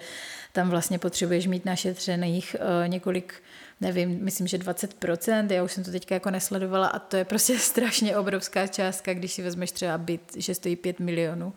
tam 0.52 0.70
vlastně 0.70 1.00
potřebuješ 1.00 1.48
mít 1.48 1.66
našetřených 1.66 2.56
uh, 2.60 2.88
několik, 2.88 3.34
nevím, 3.82 4.24
myslím, 4.24 4.48
že 4.48 4.58
20%, 4.58 5.52
já 5.52 5.64
už 5.64 5.72
jsem 5.72 5.84
to 5.84 5.92
teďka 5.92 6.16
jako 6.16 6.32
nesledovala 6.32 6.88
a 6.88 7.00
to 7.00 7.18
je 7.18 7.26
prostě 7.26 7.60
strašně 7.60 8.18
obrovská 8.18 8.68
částka, 8.68 9.14
když 9.14 9.34
si 9.34 9.42
vezmeš 9.42 9.72
třeba 9.72 9.98
byt, 9.98 10.22
že 10.36 10.56
stojí 10.56 10.76
5 10.76 11.00
milionů. 11.00 11.48
Uh, 11.48 11.54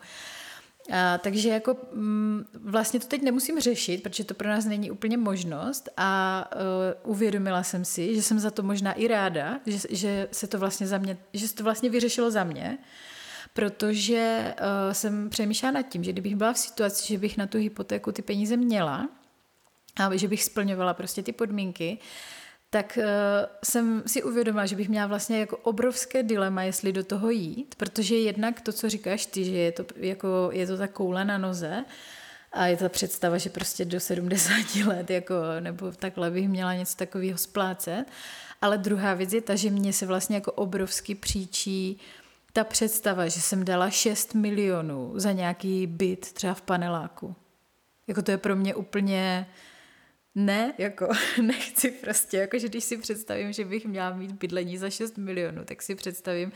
a, 0.91 1.17
takže 1.17 1.49
jako 1.49 1.77
m, 1.93 1.99
mm, 1.99 2.45
vlastně 2.53 2.99
to 2.99 3.07
teď 3.07 3.21
nemusím 3.21 3.59
řešit, 3.59 4.03
protože 4.03 4.23
to 4.23 4.33
pro 4.33 4.49
nás 4.49 4.65
není 4.65 4.91
úplně 4.91 5.17
možnost 5.17 5.89
a 5.97 6.45
uh, 7.03 7.11
uvědomila 7.11 7.63
jsem 7.63 7.85
si, 7.85 8.15
že 8.15 8.21
jsem 8.21 8.39
za 8.39 8.51
to 8.51 8.63
možná 8.63 8.93
i 8.93 9.07
ráda, 9.07 9.59
že, 9.65 9.77
že 9.89 10.27
se 10.31 10.47
to 10.47 10.59
vlastně 10.59 10.87
za 10.87 10.97
mě, 10.97 11.17
že 11.33 11.47
se 11.47 11.55
to 11.55 11.63
vlastně 11.63 11.89
vyřešilo 11.89 12.31
za 12.31 12.43
mě, 12.43 12.77
protože 13.53 14.53
uh, 14.59 14.93
jsem 14.93 15.29
přemýšlela 15.29 15.71
nad 15.71 15.81
tím, 15.81 16.03
že 16.03 16.11
kdybych 16.11 16.35
byla 16.35 16.53
v 16.53 16.57
situaci, 16.57 17.07
že 17.07 17.17
bych 17.17 17.37
na 17.37 17.47
tu 17.47 17.57
hypotéku 17.57 18.11
ty 18.11 18.21
peníze 18.21 18.57
měla 18.57 19.09
a 19.99 20.15
že 20.15 20.27
bych 20.27 20.43
splňovala 20.43 20.93
prostě 20.93 21.23
ty 21.23 21.31
podmínky, 21.31 21.97
tak 22.69 22.97
uh, 23.01 23.03
jsem 23.63 24.03
si 24.05 24.23
uvědomila, 24.23 24.65
že 24.65 24.75
bych 24.75 24.89
měla 24.89 25.07
vlastně 25.07 25.39
jako 25.39 25.57
obrovské 25.57 26.23
dilema, 26.23 26.63
jestli 26.63 26.93
do 26.93 27.03
toho 27.03 27.29
jít, 27.29 27.75
protože 27.75 28.15
jednak 28.15 28.61
to, 28.61 28.73
co 28.73 28.89
říkáš 28.89 29.25
ty, 29.25 29.45
že 29.45 29.51
je 29.51 29.71
to, 29.71 29.85
jako, 29.95 30.49
je 30.51 30.67
to 30.67 30.77
ta 30.77 30.87
koule 30.87 31.25
na 31.25 31.37
noze, 31.37 31.85
A 32.51 32.65
je 32.65 32.77
ta 32.77 32.89
představa, 32.89 33.37
že 33.37 33.49
prostě 33.49 33.85
do 33.85 33.99
70 33.99 34.53
let 34.85 35.09
jako, 35.09 35.35
nebo 35.59 35.91
takhle 35.91 36.31
bych 36.31 36.49
měla 36.49 36.73
něco 36.73 36.97
takového 36.97 37.37
splácet. 37.37 38.05
Ale 38.61 38.77
druhá 38.77 39.13
věc 39.13 39.33
je 39.33 39.41
ta, 39.41 39.55
že 39.55 39.69
mě 39.69 39.93
se 39.93 40.05
vlastně 40.05 40.35
jako 40.35 40.51
obrovsky 40.51 41.15
příčí 41.15 41.99
ta 42.53 42.63
představa, 42.63 43.27
že 43.27 43.41
jsem 43.41 43.65
dala 43.65 43.89
6 43.89 44.33
milionů 44.33 45.11
za 45.15 45.31
nějaký 45.31 45.87
byt 45.87 46.33
třeba 46.33 46.53
v 46.53 46.61
paneláku. 46.61 47.35
Jako 48.07 48.21
to 48.21 48.31
je 48.31 48.37
pro 48.37 48.55
mě 48.55 48.75
úplně 48.75 49.47
ne, 50.45 50.73
jako 50.77 51.07
nechci 51.41 51.91
prostě, 51.91 52.37
jako 52.37 52.59
že 52.59 52.67
když 52.67 52.83
si 52.83 52.97
představím, 52.97 53.53
že 53.53 53.65
bych 53.65 53.85
měla 53.85 54.13
mít 54.13 54.31
bydlení 54.31 54.77
za 54.77 54.89
6 54.89 55.17
milionů, 55.17 55.65
tak 55.65 55.81
si 55.81 55.95
představím, 55.95 56.51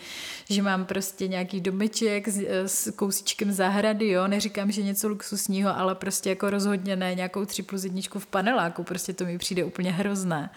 že 0.49 0.61
mám 0.61 0.85
prostě 0.85 1.27
nějaký 1.27 1.61
domeček 1.61 2.27
s, 2.27 2.43
s 2.67 2.91
kousíčkem 2.91 3.51
zahrady, 3.51 4.09
jo, 4.09 4.27
neříkám, 4.27 4.71
že 4.71 4.83
něco 4.83 5.07
luxusního, 5.07 5.77
ale 5.77 5.95
prostě 5.95 6.29
jako 6.29 6.49
rozhodně 6.49 6.95
ne 6.95 7.15
nějakou 7.15 7.45
3 7.45 7.63
plus 7.63 7.83
jedničku 7.83 8.19
v 8.19 8.27
paneláku, 8.27 8.83
prostě 8.83 9.13
to 9.13 9.25
mi 9.25 9.37
přijde 9.37 9.63
úplně 9.63 9.91
hrozné. 9.91 10.49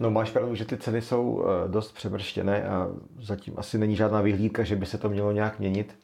No 0.00 0.10
máš 0.10 0.30
pravdu, 0.30 0.54
že 0.54 0.64
ty 0.64 0.76
ceny 0.76 1.02
jsou 1.02 1.44
eh, 1.44 1.68
dost 1.68 1.92
převrštěné 1.92 2.64
a 2.64 2.88
zatím 3.20 3.54
asi 3.56 3.78
není 3.78 3.96
žádná 3.96 4.20
vyhlídka, 4.20 4.62
že 4.62 4.76
by 4.76 4.86
se 4.86 4.98
to 4.98 5.08
mělo 5.08 5.32
nějak 5.32 5.58
měnit. 5.58 5.94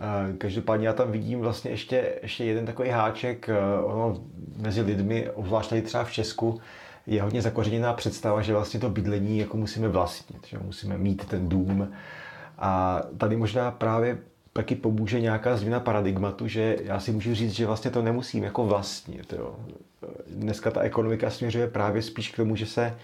Eh, 0.00 0.32
každopádně 0.38 0.86
já 0.86 0.92
tam 0.92 1.12
vidím 1.12 1.40
vlastně 1.40 1.70
ještě, 1.70 2.18
ještě 2.22 2.44
jeden 2.44 2.66
takový 2.66 2.88
háček 2.88 3.48
eh, 3.48 3.82
ono, 3.84 4.20
mezi 4.56 4.82
lidmi, 4.82 5.30
obzvlášť 5.30 5.70
tady 5.70 5.82
třeba 5.82 6.04
v 6.04 6.12
Česku, 6.12 6.60
je 7.06 7.22
hodně 7.22 7.42
zakořeněná 7.42 7.92
představa, 7.92 8.42
že 8.42 8.52
vlastně 8.52 8.80
to 8.80 8.90
bydlení 8.90 9.38
jako 9.38 9.56
musíme 9.56 9.88
vlastnit, 9.88 10.46
že 10.46 10.58
musíme 10.58 10.98
mít 10.98 11.24
ten 11.24 11.48
dům. 11.48 11.92
A 12.58 13.02
tady 13.18 13.36
možná 13.36 13.70
právě 13.70 14.18
taky 14.52 14.74
pomůže 14.74 15.20
nějaká 15.20 15.56
změna 15.56 15.80
paradigmatu, 15.80 16.48
že 16.48 16.76
já 16.84 17.00
si 17.00 17.12
můžu 17.12 17.34
říct, 17.34 17.52
že 17.52 17.66
vlastně 17.66 17.90
to 17.90 18.02
nemusím 18.02 18.44
jako 18.44 18.66
vlastnit. 18.66 19.32
Jo. 19.32 19.56
Dneska 20.26 20.70
ta 20.70 20.80
ekonomika 20.80 21.30
směřuje 21.30 21.68
právě 21.68 22.02
spíš 22.02 22.30
k 22.30 22.36
tomu, 22.36 22.56
že 22.56 22.66
se, 22.66 22.94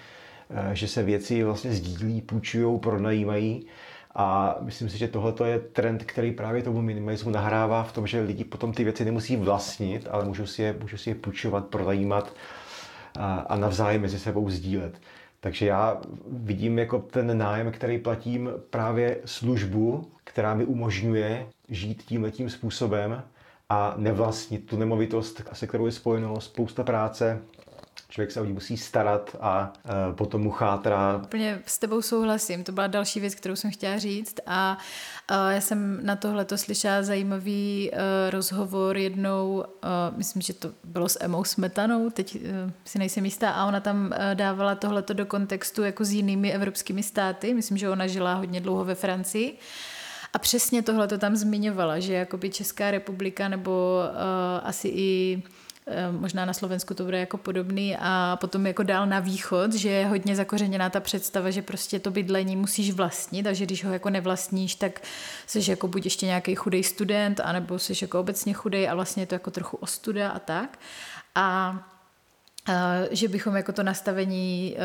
eh, 0.50 0.70
že 0.72 0.88
se 0.88 1.02
věci 1.02 1.44
vlastně 1.44 1.72
sdílí, 1.72 2.20
půjčují, 2.20 2.78
pronajímají 2.78 3.66
a 4.14 4.57
myslím 4.61 4.88
si, 4.88 4.98
že 4.98 5.09
tohle 5.09 5.48
je 5.48 5.59
trend, 5.59 6.05
který 6.05 6.33
právě 6.33 6.62
tomu 6.62 6.83
minimalismu 6.83 7.31
nahrává 7.31 7.83
v 7.83 7.92
tom, 7.92 8.07
že 8.07 8.20
lidi 8.20 8.44
potom 8.44 8.72
ty 8.72 8.85
věci 8.85 9.05
nemusí 9.05 9.37
vlastnit, 9.37 10.09
ale 10.11 10.24
můžou 10.24 10.46
si 10.46 10.62
je, 10.62 10.77
můžou 10.81 10.96
si 10.96 11.11
je 11.11 11.14
půjčovat, 11.14 11.66
pronajímat 11.66 12.33
a, 13.18 13.35
a 13.35 13.57
navzájem 13.57 14.03
mezi 14.03 14.18
sebou 14.18 14.50
sdílet. 14.50 15.00
Takže 15.40 15.66
já 15.66 16.00
vidím 16.27 16.79
jako 16.79 16.98
ten 16.98 17.38
nájem, 17.38 17.72
který 17.72 17.98
platím 17.98 18.50
právě 18.70 19.18
službu, 19.24 20.11
která 20.24 20.55
mi 20.55 20.64
umožňuje 20.64 21.46
žít 21.68 22.03
tímhletím 22.03 22.50
způsobem 22.50 23.22
a 23.68 23.94
nevlastnit 23.96 24.66
tu 24.66 24.77
nemovitost, 24.77 25.42
se 25.53 25.66
kterou 25.66 25.87
je 25.87 25.92
spojeno 25.92 26.40
spousta 26.40 26.85
práce, 26.85 27.42
člověk 28.09 28.30
se 28.30 28.40
o 28.40 28.44
ní 28.44 28.52
musí 28.52 28.76
starat 28.76 29.37
a 29.40 29.72
uh, 29.85 30.16
potom 30.16 30.40
mu 30.40 30.50
chátrá. 30.50 31.20
Úplně 31.24 31.62
s 31.66 31.78
tebou 31.78 32.02
souhlasím, 32.02 32.64
to 32.64 32.72
byla 32.72 32.87
další 32.87 33.20
věc, 33.20 33.35
kterou 33.35 33.57
jsem 33.57 33.70
chtěla 33.70 33.98
říct 33.98 34.35
a 34.46 34.78
uh, 35.30 35.37
já 35.52 35.61
jsem 35.61 36.07
na 36.07 36.16
tohle 36.16 36.44
to 36.44 36.59
slyšela 36.59 37.02
zajímavý 37.02 37.90
uh, 37.92 37.98
rozhovor 38.30 38.96
jednou, 38.96 39.64
uh, 39.85 40.18
myslím, 40.18 40.42
že 40.42 40.52
to 40.52 40.70
bylo 40.85 41.09
s 41.09 41.24
Emou 41.24 41.44
Smetanou, 41.44 42.11
teď 42.11 42.38
si 42.85 42.98
nejsem 42.98 43.24
jistá, 43.24 43.50
a 43.50 43.66
ona 43.66 43.80
tam 43.80 44.07
uh, 44.07 44.35
dávala 44.35 44.74
tohleto 44.74 45.12
do 45.14 45.26
kontextu 45.26 45.83
jako 45.83 46.04
s 46.04 46.12
jinými 46.12 46.52
evropskými 46.52 47.02
státy, 47.02 47.54
myslím, 47.54 47.78
že 47.78 47.88
ona 47.88 48.07
žila 48.07 48.35
hodně 48.35 48.61
dlouho 48.61 48.85
ve 48.85 48.94
Francii, 48.94 49.59
a 50.33 50.38
přesně 50.38 50.83
tohle 50.83 51.09
to 51.09 51.18
tam 51.18 51.37
zmiňovala, 51.37 51.98
že 51.98 52.14
jakoby 52.14 52.50
Česká 52.50 52.90
republika 52.90 53.48
nebo 53.48 54.02
uh, 54.11 54.68
asi 54.68 54.88
i 54.88 55.42
možná 56.10 56.44
na 56.44 56.52
Slovensku 56.52 56.94
to 56.94 57.04
bude 57.04 57.18
jako 57.18 57.38
podobný 57.38 57.96
a 58.00 58.36
potom 58.40 58.66
jako 58.66 58.82
dál 58.82 59.06
na 59.06 59.20
východ, 59.20 59.74
že 59.74 59.88
je 59.88 60.06
hodně 60.06 60.36
zakořeněná 60.36 60.90
ta 60.90 61.00
představa, 61.00 61.50
že 61.50 61.62
prostě 61.62 61.98
to 61.98 62.10
bydlení 62.10 62.56
musíš 62.56 62.90
vlastnit 62.90 63.46
a 63.46 63.52
že 63.52 63.66
když 63.66 63.84
ho 63.84 63.92
jako 63.92 64.10
nevlastníš, 64.10 64.74
tak 64.74 65.00
jsi 65.46 65.70
jako 65.70 65.88
buď 65.88 66.04
ještě 66.04 66.26
nějaký 66.26 66.54
chudý 66.54 66.82
student, 66.82 67.40
anebo 67.40 67.78
jsi 67.78 67.92
jako 68.02 68.20
obecně 68.20 68.52
chudej 68.52 68.88
a 68.88 68.94
vlastně 68.94 69.22
je 69.22 69.26
to 69.26 69.34
jako 69.34 69.50
trochu 69.50 69.76
ostuda 69.76 70.30
a 70.30 70.38
tak. 70.38 70.78
A 71.34 71.78
že 73.10 73.28
bychom 73.28 73.56
jako 73.56 73.72
to 73.72 73.82
nastavení 73.82 74.76
eh, 74.76 74.78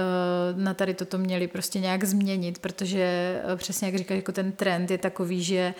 na 0.53 0.73
tady 0.73 0.93
toto 0.93 1.17
měli 1.17 1.47
prostě 1.47 1.79
nějak 1.79 2.03
změnit, 2.03 2.59
protože 2.59 3.01
eh, 3.43 3.55
přesně 3.55 3.87
jak 3.87 3.97
říkáš, 3.97 4.15
jako 4.15 4.31
ten 4.31 4.51
trend 4.51 4.91
je 4.91 4.97
takový, 4.97 5.43
že 5.43 5.73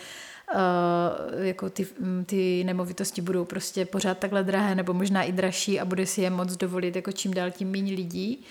Uh, 0.54 1.44
jako 1.44 1.70
ty, 1.70 1.86
mm, 2.00 2.24
ty 2.24 2.64
nemovitosti 2.64 3.22
budou 3.22 3.44
prostě 3.44 3.84
pořád 3.84 4.18
takhle 4.18 4.44
drahé 4.44 4.74
nebo 4.74 4.94
možná 4.94 5.22
i 5.22 5.32
dražší 5.32 5.80
a 5.80 5.84
bude 5.84 6.06
si 6.06 6.22
je 6.22 6.30
moc 6.30 6.56
dovolit 6.56 6.96
jako 6.96 7.12
čím 7.12 7.34
dál 7.34 7.50
tím 7.50 7.70
méně 7.70 7.94
lidí. 7.94 8.44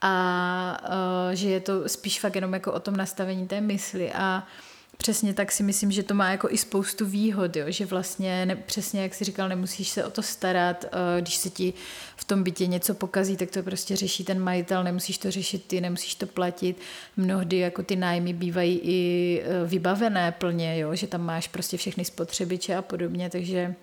A 0.00 0.78
uh, 0.88 1.34
že 1.34 1.50
je 1.50 1.60
to 1.60 1.88
spíš 1.88 2.20
fakt 2.20 2.34
jenom 2.34 2.54
jako 2.54 2.72
o 2.72 2.80
tom 2.80 2.96
nastavení 2.96 3.46
té 3.46 3.60
mysli 3.60 4.12
a 4.12 4.36
uh, 4.38 4.73
Přesně 5.04 5.34
tak 5.34 5.52
si 5.52 5.62
myslím, 5.62 5.90
že 5.90 6.02
to 6.02 6.14
má 6.14 6.30
jako 6.30 6.48
i 6.50 6.58
spoustu 6.58 7.06
výhod, 7.06 7.56
jo? 7.56 7.64
že 7.68 7.86
vlastně 7.86 8.46
ne, 8.46 8.56
přesně 8.56 9.02
jak 9.02 9.14
si 9.14 9.24
říkal, 9.24 9.48
nemusíš 9.48 9.88
se 9.88 10.04
o 10.04 10.10
to 10.10 10.22
starat, 10.22 10.84
eh, 10.84 11.20
když 11.20 11.36
se 11.36 11.50
ti 11.50 11.72
v 12.16 12.24
tom 12.24 12.42
bytě 12.42 12.66
něco 12.66 12.94
pokazí, 12.94 13.36
tak 13.36 13.50
to 13.50 13.62
prostě 13.62 13.96
řeší 13.96 14.24
ten 14.24 14.40
majitel, 14.40 14.84
nemusíš 14.84 15.18
to 15.18 15.30
řešit 15.30 15.64
ty, 15.66 15.80
nemusíš 15.80 16.14
to 16.14 16.26
platit. 16.26 16.80
Mnohdy 17.16 17.58
jako 17.58 17.82
ty 17.82 17.96
nájmy 17.96 18.32
bývají 18.32 18.80
i 18.82 19.42
eh, 19.44 19.66
vybavené 19.66 20.32
plně, 20.32 20.78
jo? 20.78 20.94
že 20.94 21.06
tam 21.06 21.20
máš 21.20 21.48
prostě 21.48 21.76
všechny 21.76 22.04
spotřebiče 22.04 22.76
a 22.76 22.82
podobně, 22.82 23.30
takže 23.30 23.74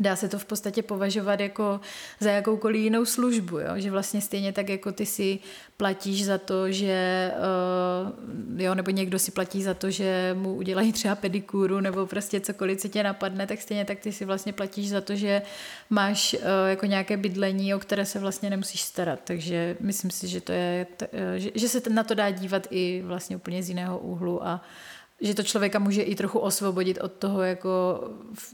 dá 0.00 0.16
se 0.16 0.28
to 0.28 0.38
v 0.38 0.44
podstatě 0.44 0.82
považovat 0.82 1.40
jako 1.40 1.80
za 2.20 2.30
jakoukoliv 2.30 2.82
jinou 2.82 3.04
službu, 3.04 3.58
jo? 3.58 3.70
že 3.76 3.90
vlastně 3.90 4.20
stejně 4.20 4.52
tak 4.52 4.68
jako 4.68 4.92
ty 4.92 5.06
si 5.06 5.38
platíš 5.76 6.24
za 6.24 6.38
to, 6.38 6.72
že 6.72 7.30
uh, 8.06 8.62
jo, 8.62 8.74
nebo 8.74 8.90
někdo 8.90 9.18
si 9.18 9.30
platí 9.30 9.62
za 9.62 9.74
to, 9.74 9.90
že 9.90 10.36
mu 10.38 10.54
udělají 10.54 10.92
třeba 10.92 11.14
pedikuru 11.14 11.80
nebo 11.80 12.06
prostě 12.06 12.40
cokoliv, 12.40 12.80
co 12.80 12.88
tě 12.88 13.02
napadne, 13.02 13.46
tak 13.46 13.60
stejně 13.60 13.84
tak 13.84 13.98
ty 13.98 14.12
si 14.12 14.24
vlastně 14.24 14.52
platíš 14.52 14.88
za 14.88 15.00
to, 15.00 15.16
že 15.16 15.42
máš 15.90 16.34
uh, 16.34 16.40
jako 16.68 16.86
nějaké 16.86 17.16
bydlení, 17.16 17.74
o 17.74 17.78
které 17.78 18.06
se 18.06 18.18
vlastně 18.18 18.50
nemusíš 18.50 18.82
starat, 18.82 19.20
takže 19.24 19.76
myslím 19.80 20.10
si, 20.10 20.28
že 20.28 20.40
to 20.40 20.52
je, 20.52 20.86
t- 20.96 21.08
uh, 21.08 21.34
že, 21.36 21.50
že 21.54 21.68
se 21.68 21.82
na 21.90 22.04
to 22.04 22.14
dá 22.14 22.30
dívat 22.30 22.66
i 22.70 23.02
vlastně 23.06 23.36
úplně 23.36 23.62
z 23.62 23.68
jiného 23.68 23.98
úhlu 23.98 24.46
a 24.46 24.62
že 25.20 25.34
to 25.34 25.42
člověka 25.42 25.78
může 25.78 26.02
i 26.02 26.14
trochu 26.14 26.38
osvobodit 26.38 26.98
od 27.00 27.12
toho 27.12 27.42
jako 27.42 28.00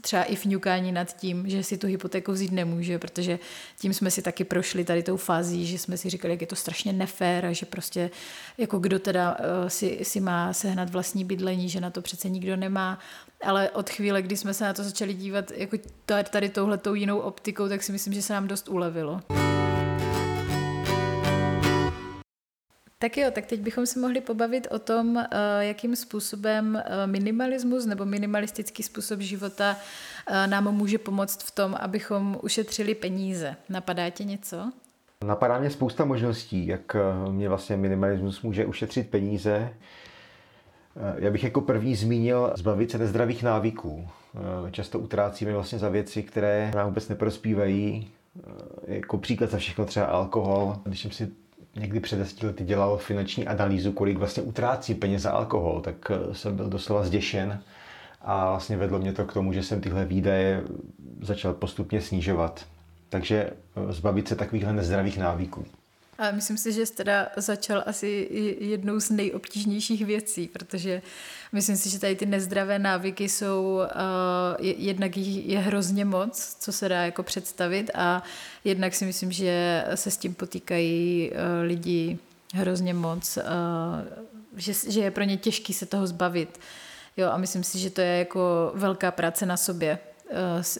třeba 0.01 0.23
i 0.23 0.35
fňukání 0.35 0.91
nad 0.91 1.17
tím, 1.17 1.49
že 1.49 1.63
si 1.63 1.77
tu 1.77 1.87
hypotéku 1.87 2.31
vzít 2.31 2.51
nemůže, 2.51 2.99
protože 2.99 3.39
tím 3.79 3.93
jsme 3.93 4.11
si 4.11 4.21
taky 4.21 4.43
prošli 4.43 4.83
tady 4.83 5.03
tou 5.03 5.17
fází, 5.17 5.65
že 5.65 5.77
jsme 5.77 5.97
si 5.97 6.09
říkali, 6.09 6.33
jak 6.33 6.41
je 6.41 6.47
to 6.47 6.55
strašně 6.55 6.93
nefér 6.93 7.45
a 7.45 7.51
že 7.51 7.65
prostě 7.65 8.11
jako 8.57 8.79
kdo 8.79 8.99
teda 8.99 9.37
uh, 9.39 9.67
si, 9.67 9.99
si 10.03 10.19
má 10.19 10.53
sehnat 10.53 10.89
vlastní 10.89 11.25
bydlení, 11.25 11.69
že 11.69 11.81
na 11.81 11.89
to 11.89 12.01
přece 12.01 12.29
nikdo 12.29 12.55
nemá. 12.55 12.99
Ale 13.43 13.69
od 13.69 13.89
chvíle, 13.89 14.21
kdy 14.21 14.37
jsme 14.37 14.53
se 14.53 14.63
na 14.63 14.73
to 14.73 14.83
začali 14.83 15.13
dívat 15.13 15.51
jako 15.51 15.77
tady 16.29 16.49
touhletou 16.49 16.93
jinou 16.93 17.19
optikou, 17.19 17.69
tak 17.69 17.83
si 17.83 17.91
myslím, 17.91 18.13
že 18.13 18.21
se 18.21 18.33
nám 18.33 18.47
dost 18.47 18.69
ulevilo. 18.69 19.21
Tak 22.99 23.17
jo, 23.17 23.31
tak 23.31 23.45
teď 23.45 23.59
bychom 23.61 23.85
se 23.85 23.99
mohli 23.99 24.21
pobavit 24.21 24.67
o 24.71 24.79
tom, 24.79 25.17
eh, 25.17 25.27
jakým 25.59 25.95
způsobem 25.95 26.75
eh, 26.85 27.07
minimalismus 27.07 27.85
nebo 27.85 28.05
minimalistický 28.05 28.83
způsob 28.83 29.19
života 29.19 29.77
eh, 30.27 30.47
nám 30.47 30.75
může 30.75 30.97
pomoct 30.97 31.43
v 31.43 31.51
tom, 31.51 31.75
abychom 31.79 32.37
ušetřili 32.43 32.95
peníze. 32.95 33.55
Napadá 33.69 34.09
tě 34.09 34.23
něco? 34.23 34.71
Napadá 35.25 35.59
mě 35.59 35.69
spousta 35.69 36.05
možností, 36.05 36.67
jak 36.67 36.95
mě 37.31 37.49
vlastně 37.49 37.77
minimalismus 37.77 38.41
může 38.41 38.65
ušetřit 38.65 39.09
peníze. 39.09 39.73
Já 41.15 41.31
bych 41.31 41.43
jako 41.43 41.61
první 41.61 41.95
zmínil 41.95 42.53
zbavit 42.55 42.91
se 42.91 42.97
nezdravých 42.97 43.43
návyků. 43.43 44.07
Často 44.71 44.99
utrácíme 44.99 45.53
vlastně 45.53 45.79
za 45.79 45.89
věci, 45.89 46.23
které 46.23 46.71
nám 46.75 46.87
vůbec 46.87 47.09
neprospívají. 47.09 48.11
Jako 48.87 49.17
příklad 49.17 49.49
za 49.49 49.57
všechno 49.57 49.85
třeba 49.85 50.05
alkohol. 50.05 50.75
Když 50.85 51.01
jsem 51.01 51.11
si 51.11 51.31
někdy 51.75 51.99
před 51.99 52.15
deseti 52.15 52.45
lety 52.47 52.63
dělal 52.63 52.97
finanční 52.97 53.47
analýzu, 53.47 53.91
kolik 53.91 54.17
vlastně 54.17 54.43
utrácí 54.43 54.93
peněz 54.93 55.21
za 55.21 55.31
alkohol, 55.31 55.81
tak 55.81 56.11
eh, 56.11 56.33
jsem 56.35 56.55
byl 56.55 56.69
doslova 56.69 57.03
zděšen 57.03 57.61
a 58.21 58.49
vlastně 58.49 58.77
vedlo 58.77 58.99
mě 58.99 59.13
to 59.13 59.25
k 59.25 59.33
tomu, 59.33 59.53
že 59.53 59.63
jsem 59.63 59.81
tyhle 59.81 60.05
výdaje 60.05 60.63
začal 61.21 61.53
postupně 61.53 62.01
snižovat. 62.01 62.65
Takže 63.09 63.49
eh, 63.89 63.93
zbavit 63.93 64.27
se 64.27 64.35
takovýchhle 64.35 64.73
nezdravých 64.73 65.17
návyků. 65.17 65.65
A 66.17 66.31
myslím 66.31 66.57
si, 66.57 66.73
že 66.73 66.85
jsi 66.85 66.93
teda 66.93 67.27
začal 67.35 67.83
asi 67.85 68.27
jednou 68.59 68.99
z 68.99 69.09
nejobtížnějších 69.09 70.05
věcí, 70.05 70.47
protože 70.47 71.01
myslím 71.51 71.77
si, 71.77 71.89
že 71.89 71.99
tady 71.99 72.15
ty 72.15 72.25
nezdravé 72.25 72.79
návyky 72.79 73.29
jsou, 73.29 73.79
uh, 73.79 74.65
jednak 74.65 75.17
jich 75.17 75.45
je 75.45 75.59
hrozně 75.59 76.05
moc, 76.05 76.57
co 76.59 76.71
se 76.71 76.89
dá 76.89 77.05
jako 77.05 77.23
představit 77.23 77.91
a 77.93 78.23
jednak 78.63 78.95
si 78.95 79.05
myslím, 79.05 79.31
že 79.31 79.85
se 79.95 80.11
s 80.11 80.17
tím 80.17 80.33
potýkají 80.33 81.31
uh, 81.31 81.37
lidi 81.67 82.17
hrozně 82.53 82.93
moc, 82.93 83.37
uh, 83.37 83.43
že, 84.55 84.73
že 84.89 84.99
je 84.99 85.11
pro 85.11 85.23
ně 85.23 85.37
těžký 85.37 85.73
se 85.73 85.85
toho 85.85 86.07
zbavit. 86.07 86.59
Jo, 87.17 87.29
a 87.31 87.37
myslím 87.37 87.63
si, 87.63 87.79
že 87.79 87.89
to 87.89 88.01
je 88.01 88.17
jako 88.17 88.71
velká 88.75 89.11
práce 89.11 89.45
na 89.45 89.57
sobě, 89.57 89.99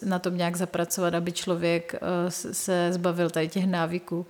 na 0.04 0.18
tom 0.18 0.36
nějak 0.36 0.56
zapracovat, 0.56 1.14
aby 1.14 1.32
člověk 1.32 1.94
se 2.28 2.88
zbavil 2.92 3.30
tady 3.30 3.48
těch 3.48 3.66
návyků. 3.66 4.26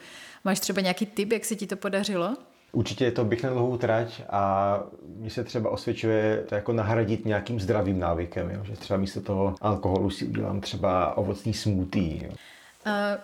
Máš 0.46 0.60
třeba 0.60 0.80
nějaký 0.80 1.06
tip, 1.06 1.32
jak 1.32 1.44
se 1.44 1.56
ti 1.56 1.66
to 1.66 1.76
podařilo? 1.76 2.36
Určitě 2.72 3.04
je 3.04 3.12
to 3.12 3.24
bych 3.24 3.42
na 3.42 3.50
dlouhou 3.50 3.76
trať 3.76 4.22
a 4.30 4.80
mně 5.16 5.30
se 5.30 5.44
třeba 5.44 5.70
osvědčuje 5.70 6.44
to 6.48 6.54
jako 6.54 6.72
nahradit 6.72 7.24
nějakým 7.24 7.60
zdravým 7.60 7.98
návykem, 7.98 8.50
jo? 8.50 8.64
že 8.64 8.72
třeba 8.72 8.96
místo 8.96 9.20
toho 9.20 9.54
alkoholu 9.60 10.10
si 10.10 10.26
udělám 10.26 10.60
třeba 10.60 11.16
ovocný. 11.16 11.52
Jo? 11.94 12.30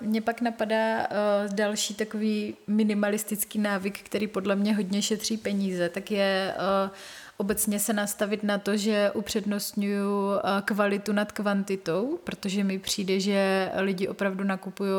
Mně 0.01 0.21
pak 0.21 0.41
napadá 0.41 0.99
uh, 0.99 1.55
další 1.55 1.95
takový 1.95 2.55
minimalistický 2.67 3.59
návyk, 3.59 4.01
který 4.03 4.27
podle 4.27 4.57
mě 4.57 4.75
hodně 4.75 5.03
šetří 5.03 5.37
peníze, 5.37 5.89
tak 5.89 6.11
je 6.11 6.55
uh, 6.57 6.91
obecně 7.37 7.81
se 7.81 7.93
nastavit 7.93 8.43
na 8.43 8.59
to, 8.59 8.77
že 8.77 9.11
upřednostňuju 9.15 10.27
uh, 10.27 10.39
kvalitu 10.65 11.13
nad 11.13 11.33
kvantitou, 11.33 12.19
protože 12.25 12.65
mi 12.65 12.79
přijde, 12.79 13.21
že 13.21 13.71
lidi 13.77 14.09
opravdu 14.09 14.45
nakupují 14.45 14.91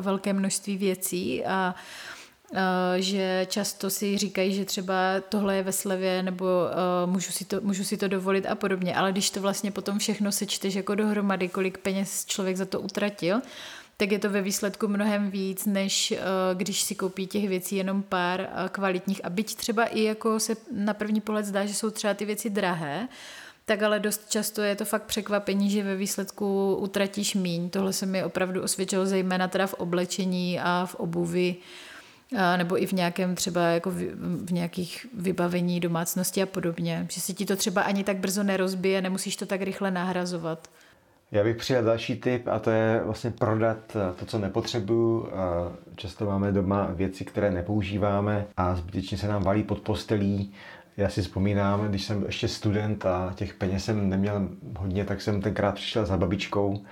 velké 0.00 0.32
množství 0.32 0.76
věcí 0.76 1.44
a 1.44 1.74
že 2.96 3.46
často 3.50 3.90
si 3.90 4.18
říkají, 4.18 4.54
že 4.54 4.64
třeba 4.64 4.94
tohle 5.28 5.56
je 5.56 5.62
ve 5.62 5.72
slevě 5.72 6.22
nebo 6.22 6.44
uh, 6.44 7.12
můžu, 7.12 7.32
si 7.32 7.44
to, 7.44 7.60
můžu 7.60 7.84
si 7.84 7.96
to 7.96 8.08
dovolit 8.08 8.46
a 8.46 8.54
podobně, 8.54 8.96
ale 8.96 9.12
když 9.12 9.30
to 9.30 9.40
vlastně 9.40 9.70
potom 9.70 9.98
všechno 9.98 10.32
sečteš 10.32 10.74
jako 10.74 10.94
dohromady, 10.94 11.48
kolik 11.48 11.78
peněz 11.78 12.24
člověk 12.24 12.56
za 12.56 12.64
to 12.64 12.80
utratil, 12.80 13.40
tak 13.96 14.12
je 14.12 14.18
to 14.18 14.30
ve 14.30 14.42
výsledku 14.42 14.88
mnohem 14.88 15.30
víc, 15.30 15.66
než 15.66 16.14
uh, 16.16 16.18
když 16.58 16.82
si 16.82 16.94
koupí 16.94 17.26
těch 17.26 17.48
věcí 17.48 17.76
jenom 17.76 18.02
pár 18.02 18.40
uh, 18.40 18.68
kvalitních. 18.68 19.24
A 19.24 19.30
byť 19.30 19.54
třeba 19.54 19.84
i 19.84 20.02
jako 20.02 20.40
se 20.40 20.56
na 20.72 20.94
první 20.94 21.20
pohled 21.20 21.46
zdá, 21.46 21.66
že 21.66 21.74
jsou 21.74 21.90
třeba 21.90 22.14
ty 22.14 22.24
věci 22.24 22.50
drahé, 22.50 23.08
tak 23.64 23.82
ale 23.82 24.00
dost 24.00 24.30
často 24.30 24.62
je 24.62 24.76
to 24.76 24.84
fakt 24.84 25.02
překvapení, 25.02 25.70
že 25.70 25.82
ve 25.82 25.96
výsledku 25.96 26.76
utratíš 26.76 27.34
míň. 27.34 27.70
Tohle 27.70 27.92
se 27.92 28.06
mi 28.06 28.24
opravdu 28.24 28.62
osvědčilo 28.62 29.06
zejména 29.06 29.48
teda 29.48 29.66
v 29.66 29.74
oblečení 29.74 30.60
a 30.60 30.86
v 30.86 30.94
obuvi 30.94 31.56
a 32.38 32.56
nebo 32.56 32.82
i 32.82 32.86
v 32.86 32.92
nějakém 32.92 33.34
třeba 33.34 33.60
jako 33.60 33.90
v, 33.90 33.94
v 34.46 34.52
nějakých 34.52 35.06
vybavení 35.14 35.80
domácnosti 35.80 36.42
a 36.42 36.46
podobně. 36.46 37.06
Že 37.10 37.20
se 37.20 37.32
ti 37.32 37.46
to 37.46 37.56
třeba 37.56 37.82
ani 37.82 38.04
tak 38.04 38.16
brzo 38.16 38.42
nerozbije, 38.42 39.02
nemusíš 39.02 39.36
to 39.36 39.46
tak 39.46 39.62
rychle 39.62 39.90
nahrazovat. 39.90 40.70
Já 41.36 41.44
bych 41.44 41.56
přijal 41.56 41.84
další 41.84 42.16
tip 42.16 42.48
a 42.48 42.58
to 42.58 42.70
je 42.70 43.00
vlastně 43.04 43.30
prodat 43.30 43.78
eh, 43.96 44.12
to, 44.18 44.26
co 44.26 44.38
nepotřebuju. 44.38 45.28
Často 45.96 46.26
máme 46.26 46.52
doma 46.52 46.88
věci, 46.94 47.24
které 47.24 47.50
nepoužíváme 47.50 48.46
a 48.56 48.74
zbytečně 48.74 49.18
se 49.18 49.28
nám 49.28 49.42
valí 49.42 49.62
pod 49.62 49.80
postelí. 49.80 50.52
Já 50.96 51.08
si 51.08 51.22
vzpomínám, 51.22 51.88
když 51.88 52.04
jsem 52.04 52.24
ještě 52.26 52.48
student 52.48 53.06
a 53.06 53.32
těch 53.34 53.54
peněz 53.54 53.84
jsem 53.84 54.08
neměl 54.08 54.48
hodně, 54.78 55.04
tak 55.04 55.20
jsem 55.20 55.42
tenkrát 55.42 55.74
přišel 55.74 56.06
za 56.06 56.16
babičkou 56.16 56.82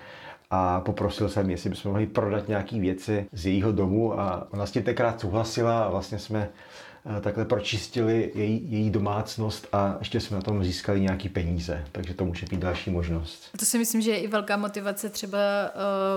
a 0.51 0.81
poprosil 0.81 1.29
jsem, 1.29 1.51
jestli 1.51 1.71
bychom 1.71 1.91
mohli 1.91 2.07
prodat 2.07 2.49
nějaké 2.49 2.81
věci 2.81 3.27
z 3.33 3.47
jejího 3.47 3.73
domu 3.73 4.21
a 4.21 4.47
ona 4.51 4.67
s 4.67 4.71
tím 4.71 4.83
tenkrát 4.83 5.21
souhlasila 5.21 5.85
a 5.85 5.91
vlastně 5.91 6.19
jsme 6.19 6.49
Eh, 6.49 6.94
takhle 7.21 7.45
pročistili 7.45 8.33
její, 8.35 8.67
její 8.69 8.91
domácnost 8.91 9.69
a 9.73 9.97
ještě 9.99 10.21
jsme 10.21 10.37
na 10.37 10.43
tom 10.43 10.65
získali 10.65 11.01
nějaký 11.01 11.29
peníze, 11.29 11.85
takže 11.93 12.15
to 12.15 12.25
může 12.25 12.47
být 12.47 12.61
další 12.61 12.91
možnost. 12.91 13.49
To 13.59 13.65
si 13.65 13.79
myslím, 13.79 14.01
že 14.01 14.11
je 14.11 14.19
i 14.19 14.27
velká 14.27 14.57
motivace 14.57 15.09
třeba 15.09 15.39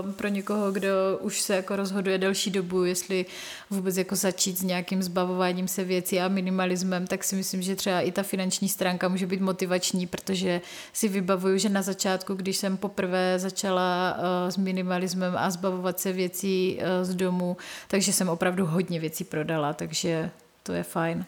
uh, 0.04 0.12
pro 0.12 0.28
někoho, 0.28 0.72
kdo 0.72 0.90
už 1.22 1.42
se 1.42 1.56
jako 1.56 1.76
rozhoduje 1.76 2.18
delší 2.18 2.52
dobu, 2.52 2.84
jestli 2.84 3.26
vůbec 3.70 3.98
jako 3.98 4.16
začít 4.16 4.58
s 4.58 4.64
nějakým 4.64 5.04
zbavováním 5.04 5.68
se 5.68 5.84
věcí 5.84 6.20
a 6.20 6.28
minimalismem, 6.28 7.08
tak 7.08 7.24
si 7.24 7.36
myslím, 7.36 7.62
že 7.62 7.76
třeba 7.76 8.02
i 8.02 8.12
ta 8.12 8.24
finanční 8.24 8.70
stránka 8.70 9.08
může 9.08 9.28
být 9.28 9.42
motivační, 9.42 10.08
protože 10.08 10.62
si 10.94 11.08
vybavuju, 11.08 11.58
že 11.58 11.70
na 11.70 11.82
začátku, 11.82 12.34
když 12.34 12.58
jsem 12.58 12.78
poprvé 12.78 13.40
začala 13.40 14.18
uh, 14.18 14.50
s 14.50 14.58
minimalismem 14.58 15.34
a 15.38 15.50
zbavovat 15.50 16.00
se 16.00 16.12
věcí 16.12 16.80
uh, 16.80 17.06
z 17.06 17.16
domu, 17.16 17.58
takže 17.88 18.14
jsem 18.14 18.30
opravdu 18.30 18.66
hodně 18.66 19.00
věcí 19.00 19.24
prodala, 19.24 19.74
takže 19.74 20.32
to 20.68 20.74
je 20.74 20.84
fajn. 20.84 21.26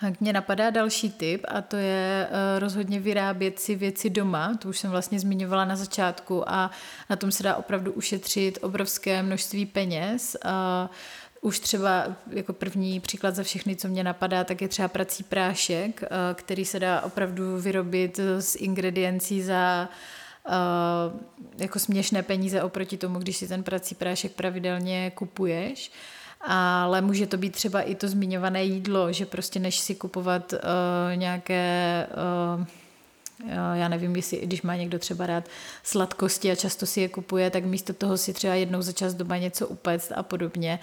Tak 0.00 0.20
mě 0.20 0.32
napadá 0.32 0.70
další 0.70 1.10
tip 1.10 1.44
a 1.48 1.62
to 1.62 1.76
je 1.76 2.28
uh, 2.30 2.60
rozhodně 2.60 3.00
vyrábět 3.00 3.58
si 3.58 3.74
věci 3.74 4.10
doma, 4.10 4.54
to 4.54 4.68
už 4.68 4.78
jsem 4.78 4.90
vlastně 4.90 5.20
zmiňovala 5.20 5.64
na 5.64 5.76
začátku 5.76 6.50
a 6.50 6.70
na 7.10 7.16
tom 7.16 7.32
se 7.32 7.42
dá 7.42 7.56
opravdu 7.56 7.92
ušetřit 7.92 8.58
obrovské 8.62 9.22
množství 9.22 9.66
peněz. 9.66 10.36
Už 11.40 11.60
třeba 11.60 12.06
jako 12.30 12.52
první 12.52 13.00
příklad 13.00 13.34
za 13.34 13.42
všechny, 13.42 13.76
co 13.76 13.88
mě 13.88 14.04
napadá, 14.04 14.44
tak 14.44 14.62
je 14.62 14.68
třeba 14.68 14.88
prací 14.88 15.22
prášek, 15.22 16.02
uh, 16.02 16.08
který 16.34 16.64
se 16.64 16.80
dá 16.80 17.00
opravdu 17.00 17.60
vyrobit 17.60 18.20
z 18.38 18.54
ingrediencí 18.54 19.42
za 19.42 19.88
jako 21.58 21.78
směšné 21.78 22.22
peníze 22.22 22.62
oproti 22.62 22.96
tomu, 22.96 23.18
když 23.18 23.36
si 23.36 23.48
ten 23.48 23.62
prací 23.62 23.94
prášek 23.94 24.32
pravidelně 24.32 25.12
kupuješ 25.14 25.90
ale 26.46 27.00
může 27.00 27.26
to 27.26 27.36
být 27.36 27.52
třeba 27.52 27.80
i 27.80 27.94
to 27.94 28.08
zmiňované 28.08 28.64
jídlo, 28.64 29.12
že 29.12 29.26
prostě 29.26 29.58
než 29.58 29.78
si 29.78 29.94
kupovat 29.94 30.52
uh, 30.52 30.58
nějaké 31.16 32.06
uh, 32.58 32.66
já 33.74 33.88
nevím, 33.88 34.16
jestli, 34.16 34.38
když 34.38 34.62
má 34.62 34.76
někdo 34.76 34.98
třeba 34.98 35.26
rád 35.26 35.44
sladkosti 35.82 36.50
a 36.50 36.54
často 36.54 36.86
si 36.86 37.00
je 37.00 37.08
kupuje, 37.08 37.50
tak 37.50 37.64
místo 37.64 37.92
toho 37.92 38.18
si 38.18 38.32
třeba 38.32 38.54
jednou 38.54 38.82
za 38.82 38.92
čas 38.92 39.14
doma 39.14 39.36
něco 39.36 39.68
upéct 39.68 40.12
a 40.14 40.22
podobně, 40.22 40.78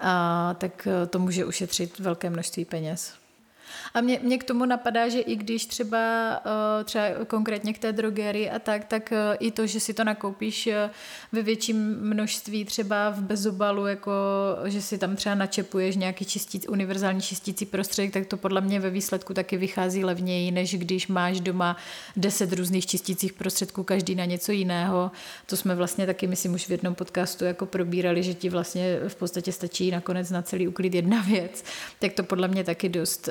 a 0.00 0.54
tak 0.58 0.88
to 1.10 1.18
může 1.18 1.44
ušetřit 1.44 1.98
velké 1.98 2.30
množství 2.30 2.64
peněz. 2.64 3.21
A 3.94 4.00
mě, 4.00 4.20
mě 4.22 4.38
k 4.38 4.44
tomu 4.44 4.64
napadá, 4.64 5.08
že 5.08 5.20
i 5.20 5.36
když 5.36 5.66
třeba, 5.66 5.98
eh, 6.80 6.84
třeba 6.84 7.04
konkrétně 7.26 7.72
k 7.72 7.78
té 7.78 7.92
drogerii 7.92 8.50
a 8.50 8.58
tak, 8.58 8.84
tak 8.84 9.12
eh, 9.12 9.36
i 9.38 9.50
to, 9.50 9.66
že 9.66 9.80
si 9.80 9.94
to 9.94 10.04
nakoupíš 10.04 10.66
eh, 10.66 10.90
ve 11.32 11.42
větším 11.42 11.96
množství 12.00 12.64
třeba 12.64 13.10
v 13.10 13.20
bezobalu, 13.20 13.86
jako 13.86 14.12
že 14.64 14.82
si 14.82 14.98
tam 14.98 15.16
třeba 15.16 15.34
načepuješ 15.34 15.96
nějaký 15.96 16.24
čistíc, 16.24 16.66
univerzální 16.68 17.20
čistící 17.20 17.66
prostředek, 17.66 18.12
tak 18.12 18.26
to 18.26 18.36
podle 18.36 18.60
mě 18.60 18.80
ve 18.80 18.90
výsledku 18.90 19.34
taky 19.34 19.56
vychází 19.56 20.04
levněji, 20.04 20.50
než 20.50 20.74
když 20.74 21.08
máš 21.08 21.40
doma 21.40 21.76
deset 22.16 22.52
různých 22.52 22.86
čistících 22.86 23.32
prostředků, 23.32 23.82
každý 23.82 24.14
na 24.14 24.24
něco 24.24 24.52
jiného. 24.52 25.10
To 25.46 25.56
jsme 25.56 25.74
vlastně 25.74 26.06
taky, 26.06 26.26
myslím, 26.26 26.54
už 26.54 26.66
v 26.66 26.70
jednom 26.70 26.94
podcastu 26.94 27.44
jako 27.44 27.66
probírali, 27.66 28.22
že 28.22 28.34
ti 28.34 28.48
vlastně 28.48 29.00
v 29.08 29.14
podstatě 29.14 29.52
stačí 29.52 29.90
nakonec 29.90 30.30
na 30.30 30.42
celý 30.42 30.68
uklid 30.68 30.94
jedna 30.94 31.22
věc. 31.26 31.64
Tak 31.98 32.12
to 32.12 32.22
podle 32.22 32.48
mě 32.48 32.64
taky 32.64 32.88
dost 32.88 33.28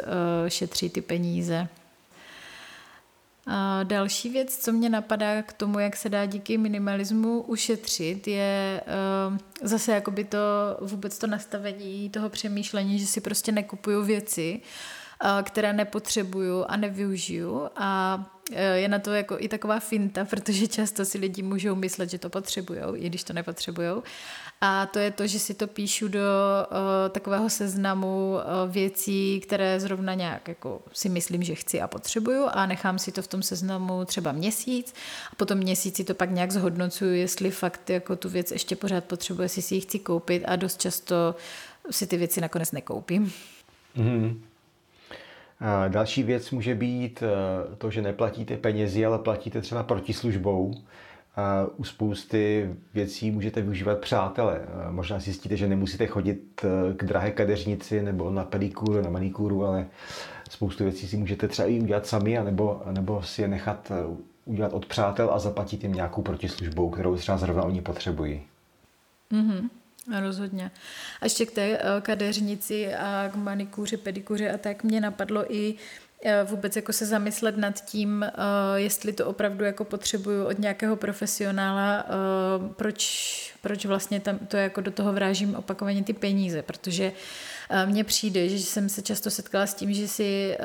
šetří 0.47 0.89
ty 0.89 1.01
peníze. 1.01 1.67
A 3.47 3.83
další 3.83 4.29
věc, 4.29 4.57
co 4.57 4.71
mě 4.71 4.89
napadá 4.89 5.41
k 5.41 5.53
tomu, 5.53 5.79
jak 5.79 5.95
se 5.95 6.09
dá 6.09 6.25
díky 6.25 6.57
minimalismu 6.57 7.41
ušetřit, 7.41 8.27
je 8.27 8.81
uh, 9.31 9.37
zase 9.61 9.91
jakoby 9.91 10.23
to 10.23 10.37
vůbec 10.81 11.17
to 11.17 11.27
nastavení 11.27 12.09
toho 12.09 12.29
přemýšlení, 12.29 12.99
že 12.99 13.07
si 13.07 13.21
prostě 13.21 13.51
nekupuju 13.51 14.03
věci, 14.03 14.61
uh, 15.23 15.29
které 15.43 15.73
nepotřebuju 15.73 16.65
a 16.67 16.77
nevyužiju 16.77 17.69
a 17.75 18.19
Eh, 18.40 18.40
je 18.73 18.87
na 18.87 18.99
to 18.99 19.13
jako 19.13 19.35
i 19.39 19.47
taková 19.47 19.79
finta, 19.79 20.25
protože 20.25 20.67
často 20.67 21.05
si 21.05 21.17
lidi 21.17 21.43
můžou 21.43 21.75
myslet, 21.75 22.09
že 22.09 22.17
to 22.17 22.29
potřebují, 22.29 22.79
i 22.95 23.09
když 23.09 23.23
to 23.23 23.33
nepotřebují. 23.33 24.01
A 24.61 24.85
to 24.85 24.99
je 24.99 25.11
to, 25.11 25.27
že 25.27 25.39
si 25.39 25.53
to 25.53 25.67
píšu 25.67 26.07
do 26.07 26.19
uh, 26.19 26.77
takového 27.09 27.49
seznamu 27.49 28.33
uh, 28.33 28.71
věcí, 28.71 29.39
které 29.39 29.79
zrovna 29.79 30.13
nějak 30.13 30.47
jako 30.47 30.81
si 30.93 31.09
myslím, 31.09 31.43
že 31.43 31.55
chci 31.55 31.81
a 31.81 31.87
potřebuju 31.87 32.45
a 32.51 32.65
nechám 32.65 32.99
si 32.99 33.11
to 33.11 33.21
v 33.21 33.27
tom 33.27 33.43
seznamu 33.43 34.05
třeba 34.05 34.31
měsíc 34.31 34.93
a 35.31 35.35
potom 35.35 35.57
měsíc 35.57 35.95
si 35.95 36.03
to 36.03 36.13
pak 36.13 36.31
nějak 36.31 36.51
zhodnocuju, 36.51 37.13
jestli 37.13 37.51
fakt 37.51 37.89
jako 37.89 38.15
tu 38.15 38.29
věc 38.29 38.51
ještě 38.51 38.75
pořád 38.75 39.03
potřebuji, 39.03 39.41
jestli 39.41 39.61
si 39.61 39.75
ji 39.75 39.81
chci 39.81 39.99
koupit 39.99 40.43
a 40.45 40.55
dost 40.55 40.81
často 40.81 41.35
si 41.91 42.07
ty 42.07 42.17
věci 42.17 42.41
nakonec 42.41 42.71
nekoupím. 42.71 43.33
Mm-hmm. 43.97 44.50
Další 45.87 46.23
věc 46.23 46.51
může 46.51 46.75
být 46.75 47.23
eh, 47.23 47.75
to, 47.75 47.89
že 47.91 48.01
neplatíte 48.01 48.57
penězi, 48.57 49.05
ale 49.05 49.19
platíte 49.19 49.61
třeba 49.61 49.83
protislužbou. 49.83 50.73
U 51.77 51.83
spousty 51.83 52.69
věcí 52.93 53.31
můžete 53.31 53.61
využívat 53.61 53.99
přátele. 53.99 54.61
Možná 54.89 55.19
zjistíte, 55.19 55.57
že 55.57 55.67
nemusíte 55.67 56.07
chodit 56.07 56.61
eh, 56.63 56.93
k 56.93 57.03
drahé 57.03 57.31
kadeřnici 57.31 58.01
nebo 58.01 58.31
na 58.31 58.43
pedikuru, 58.43 59.01
na 59.01 59.09
manikuru, 59.09 59.65
ale 59.65 59.87
spoustu 60.49 60.83
věcí 60.83 61.07
si 61.07 61.17
můžete 61.17 61.47
třeba 61.47 61.67
i 61.67 61.79
udělat 61.81 62.07
sami, 62.07 62.37
anebo, 62.37 62.81
nebo 62.91 63.21
si 63.21 63.41
je 63.41 63.47
nechat 63.47 63.91
eh, 63.91 64.17
udělat 64.45 64.73
od 64.73 64.85
přátel 64.85 65.31
a 65.33 65.39
zaplatit 65.39 65.83
jim 65.83 65.93
nějakou 65.93 66.21
protislužbou, 66.21 66.89
kterou 66.89 67.15
třeba 67.15 67.37
zrovna 67.37 67.63
oni 67.63 67.81
potřebují. 67.81 68.41
Mm-hmm. 69.31 69.69
Rozhodně. 70.19 70.71
A 71.21 71.25
ještě 71.25 71.45
k 71.45 71.51
té 71.51 71.61
eh, 71.61 72.01
kadeřnici 72.01 72.95
a 72.95 73.29
k 73.33 73.35
manikůři, 73.35 73.97
pedikuři 73.97 74.49
a 74.49 74.57
tak 74.57 74.83
mě 74.83 75.01
napadlo 75.01 75.53
i 75.55 75.75
eh, 76.25 76.43
vůbec 76.43 76.75
jako 76.75 76.93
se 76.93 77.05
zamyslet 77.05 77.57
nad 77.57 77.85
tím, 77.85 78.23
eh, 78.23 78.31
jestli 78.75 79.13
to 79.13 79.25
opravdu 79.25 79.65
jako 79.65 79.83
potřebuju 79.83 80.45
od 80.45 80.59
nějakého 80.59 80.95
profesionála, 80.95 82.05
proč, 82.75 83.53
proč 83.61 83.85
vlastně 83.85 84.19
tam 84.19 84.39
to 84.39 84.57
jako 84.57 84.81
do 84.81 84.91
toho 84.91 85.13
vrážím 85.13 85.55
opakovaně 85.55 86.03
ty 86.03 86.13
peníze, 86.13 86.61
protože 86.61 87.11
Mně 87.85 88.03
přijde, 88.03 88.49
že 88.49 88.59
jsem 88.59 88.89
se 88.89 89.01
často 89.01 89.29
setkala 89.29 89.65
s 89.65 89.73
tím, 89.73 89.93
že 89.93 90.07
si 90.07 90.57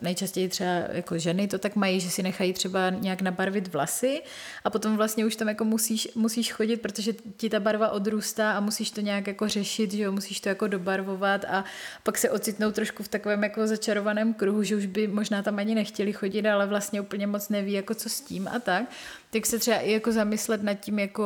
nejčastěji 0.00 0.48
třeba 0.48 0.70
jako 0.70 1.18
ženy 1.18 1.48
to 1.48 1.58
tak 1.58 1.76
mají, 1.76 2.00
že 2.00 2.10
si 2.10 2.22
nechají 2.22 2.52
třeba 2.52 2.90
nějak 2.90 3.22
nabarvit 3.22 3.72
vlasy 3.72 4.22
a 4.64 4.70
potom 4.70 4.96
vlastně 4.96 5.26
už 5.26 5.36
tam 5.36 5.48
jako 5.48 5.64
musíš, 5.64 6.08
musíš 6.14 6.52
chodit, 6.52 6.76
protože 6.76 7.12
ti 7.36 7.50
ta 7.50 7.60
barva 7.60 7.90
odrůstá 7.90 8.52
a 8.52 8.60
musíš 8.60 8.90
to 8.90 9.00
nějak 9.00 9.26
jako 9.26 9.48
řešit, 9.48 9.92
že 9.92 10.02
jo, 10.02 10.12
musíš 10.12 10.40
to 10.40 10.48
jako 10.48 10.66
dobarvovat 10.66 11.44
a 11.44 11.64
pak 12.02 12.18
se 12.18 12.30
ocitnou 12.30 12.70
trošku 12.70 13.02
v 13.02 13.08
takovém 13.08 13.42
jako 13.42 13.66
začarovaném 13.66 14.34
kruhu, 14.34 14.62
že 14.62 14.76
už 14.76 14.86
by 14.86 15.06
možná 15.06 15.42
tam 15.42 15.58
ani 15.58 15.74
nechtěli 15.74 16.12
chodit, 16.12 16.46
ale 16.46 16.66
vlastně 16.66 17.00
úplně 17.00 17.26
moc 17.26 17.48
neví, 17.48 17.72
jako 17.72 17.94
co 17.94 18.08
s 18.08 18.20
tím 18.20 18.48
a 18.48 18.58
tak 18.58 18.84
tak 19.30 19.46
se 19.46 19.58
třeba 19.58 19.76
i 19.76 19.92
jako 19.92 20.12
zamyslet 20.12 20.62
nad 20.62 20.74
tím, 20.74 20.98
jako 20.98 21.22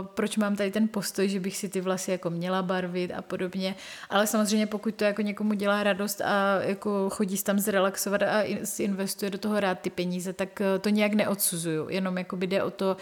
uh, 0.00 0.06
proč 0.06 0.36
mám 0.36 0.56
tady 0.56 0.70
ten 0.70 0.88
postoj, 0.88 1.28
že 1.28 1.40
bych 1.40 1.56
si 1.56 1.68
ty 1.68 1.80
vlasy 1.80 2.10
jako 2.10 2.30
měla 2.30 2.62
barvit 2.62 3.12
a 3.14 3.22
podobně. 3.22 3.74
Ale 4.10 4.26
samozřejmě 4.26 4.66
pokud 4.66 4.94
to 4.94 5.04
jako 5.04 5.22
někomu 5.22 5.54
dělá 5.54 5.82
radost 5.82 6.20
a 6.20 6.60
jako 6.62 7.10
chodí 7.10 7.36
tam 7.42 7.58
zrelaxovat 7.58 8.22
a 8.22 8.42
investuje 8.78 9.30
do 9.30 9.38
toho 9.38 9.60
rád 9.60 9.80
ty 9.80 9.90
peníze, 9.90 10.32
tak 10.32 10.60
uh, 10.60 10.80
to 10.80 10.88
nějak 10.88 11.14
neodsuzuju. 11.14 11.88
Jenom 11.88 12.18
jako 12.18 12.36
jde 12.36 12.62
o 12.62 12.70
to, 12.70 12.96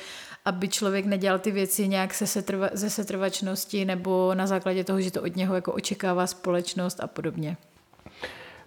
aby 0.45 0.69
člověk 0.69 1.07
nedělal 1.07 1.39
ty 1.39 1.51
věci 1.51 1.89
nějak 1.89 2.15
se 2.15 2.27
setrva, 2.27 2.69
ze 2.73 2.91
setrvačnosti 2.91 3.85
nebo 3.85 4.35
na 4.35 4.47
základě 4.47 4.85
toho, 4.85 5.01
že 5.01 5.11
to 5.11 5.23
od 5.23 5.37
něho 5.37 5.55
jako 5.55 5.73
očekává 5.73 6.27
společnost 6.27 7.01
a 7.01 7.07
podobně. 7.07 7.57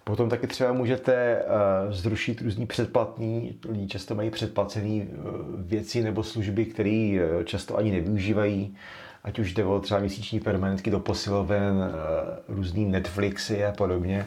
Potom 0.04 0.28
taky 0.28 0.46
třeba 0.46 0.72
můžete 0.72 1.44
uh, 1.86 1.92
zrušit 1.92 2.40
různý 2.40 2.66
předplatný, 2.66 3.58
lidi 3.68 3.86
často 3.86 4.14
mají 4.14 4.30
předplacené 4.30 4.88
uh, 4.88 5.30
věci 5.58 6.02
nebo 6.02 6.22
služby, 6.22 6.64
které 6.64 7.18
často 7.44 7.76
ani 7.76 7.92
nevyužívají, 7.92 8.76
ať 9.24 9.38
už 9.38 9.52
jde 9.52 9.64
o 9.64 9.80
třeba 9.80 10.00
měsíční 10.00 10.40
permanentky 10.40 10.90
do 10.90 11.00
posiloven, 11.00 11.76
uh, 11.76 12.56
různý 12.56 12.84
Netflixy 12.84 13.64
a 13.64 13.72
podobně. 13.72 14.26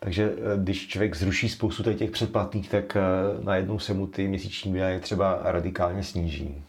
Takže 0.00 0.32
když 0.56 0.88
člověk 0.88 1.16
zruší 1.16 1.48
spoustu 1.48 1.94
těch 1.94 2.10
předplatných, 2.10 2.68
tak 2.68 2.96
najednou 3.44 3.78
se 3.78 3.94
mu 3.94 4.06
ty 4.06 4.28
měsíční 4.28 4.72
výdaje 4.72 5.00
třeba 5.00 5.38
radikálně 5.42 6.04
sníží. 6.04 6.62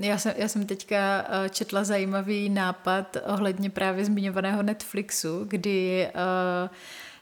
Já 0.00 0.18
jsem, 0.18 0.34
já 0.36 0.48
jsem 0.48 0.66
teďka 0.66 1.26
četla 1.50 1.84
zajímavý 1.84 2.48
nápad 2.48 3.16
ohledně 3.26 3.70
právě 3.70 4.04
zmiňovaného 4.04 4.62
Netflixu, 4.62 5.44
kdy 5.48 6.08
uh, 6.14 6.70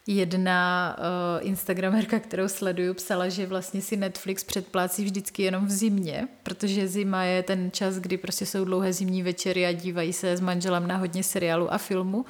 jedna 0.06 0.96
uh, 0.98 1.48
instagramerka, 1.48 2.20
kterou 2.20 2.48
sleduju, 2.48 2.94
psala, 2.94 3.28
že 3.28 3.46
vlastně 3.46 3.82
si 3.82 3.96
Netflix 3.96 4.44
předplácí 4.44 5.04
vždycky 5.04 5.42
jenom 5.42 5.66
v 5.66 5.70
zimě, 5.70 6.28
protože 6.42 6.88
zima 6.88 7.24
je 7.24 7.42
ten 7.42 7.70
čas, 7.70 7.94
kdy 7.94 8.16
prostě 8.16 8.46
jsou 8.46 8.64
dlouhé 8.64 8.92
zimní 8.92 9.22
večery 9.22 9.66
a 9.66 9.72
dívají 9.72 10.12
se 10.12 10.36
s 10.36 10.40
manželem 10.40 10.86
na 10.86 10.96
hodně 10.96 11.22
seriálu 11.22 11.72
a 11.72 11.78
filmu, 11.78 12.24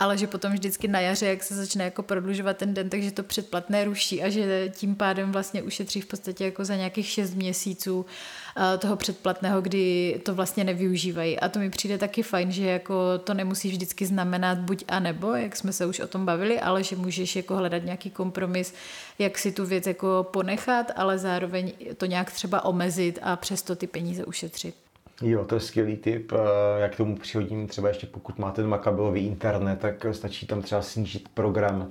ale 0.00 0.18
že 0.18 0.26
potom 0.26 0.52
vždycky 0.52 0.88
na 0.88 1.00
jaře, 1.00 1.26
jak 1.26 1.42
se 1.42 1.54
začne 1.54 1.84
jako 1.84 2.02
prodlužovat 2.02 2.56
ten 2.56 2.74
den, 2.74 2.90
takže 2.90 3.10
to 3.10 3.22
předplatné 3.22 3.84
ruší 3.84 4.22
a 4.22 4.28
že 4.28 4.68
tím 4.68 4.94
pádem 4.94 5.32
vlastně 5.32 5.62
ušetří 5.62 6.00
v 6.00 6.06
podstatě 6.06 6.44
jako 6.44 6.64
za 6.64 6.76
nějakých 6.76 7.06
šest 7.06 7.34
měsíců 7.34 8.00
uh, 8.00 8.06
toho 8.78 8.96
předplatného, 8.96 9.60
kdy 9.60 10.20
to 10.24 10.34
vlastně 10.34 10.64
nevyužívají. 10.64 11.40
A 11.40 11.48
to 11.48 11.58
mi 11.58 11.70
přijde 11.70 11.98
taky 11.98 12.22
fajn, 12.22 12.52
že 12.52 12.66
jako 12.66 13.18
to 13.18 13.34
nemusí 13.34 13.68
vždycky 13.68 14.06
znamenat 14.06 14.58
buď 14.58 14.84
a 14.88 15.00
nebo, 15.00 15.34
jak 15.34 15.56
jsme 15.56 15.72
se 15.72 15.86
už 15.86 16.00
o 16.00 16.06
tom 16.06 16.26
bavili, 16.26 16.60
ale 16.60 16.82
že 16.82 16.96
můžeš 16.96 17.36
jako 17.36 17.56
hledat 17.56 17.84
nějaký 17.84 18.10
kompromis, 18.10 18.74
jak 19.18 19.38
si 19.38 19.52
tu 19.52 19.66
věc 19.66 19.86
jako 19.86 20.26
ponechat, 20.30 20.92
ale 20.96 21.18
zároveň 21.18 21.72
to 21.96 22.06
nějak 22.06 22.32
třeba 22.32 22.64
omezit 22.64 23.18
a 23.22 23.36
přesto 23.36 23.76
ty 23.76 23.86
peníze 23.86 24.24
ušetřit. 24.24 24.74
Jo, 25.22 25.44
to 25.44 25.54
je 25.54 25.60
skvělý 25.60 25.96
tip. 25.96 26.32
Eh, 26.32 26.80
jak 26.80 26.96
tomu 26.96 27.16
přihodím 27.16 27.66
třeba 27.66 27.88
ještě 27.88 28.06
pokud 28.06 28.38
máte 28.38 28.62
ten 28.62 28.70
makabelový 28.70 29.26
internet, 29.26 29.78
tak 29.78 30.06
stačí 30.12 30.46
tam 30.46 30.62
třeba 30.62 30.82
snížit 30.82 31.28
program, 31.28 31.90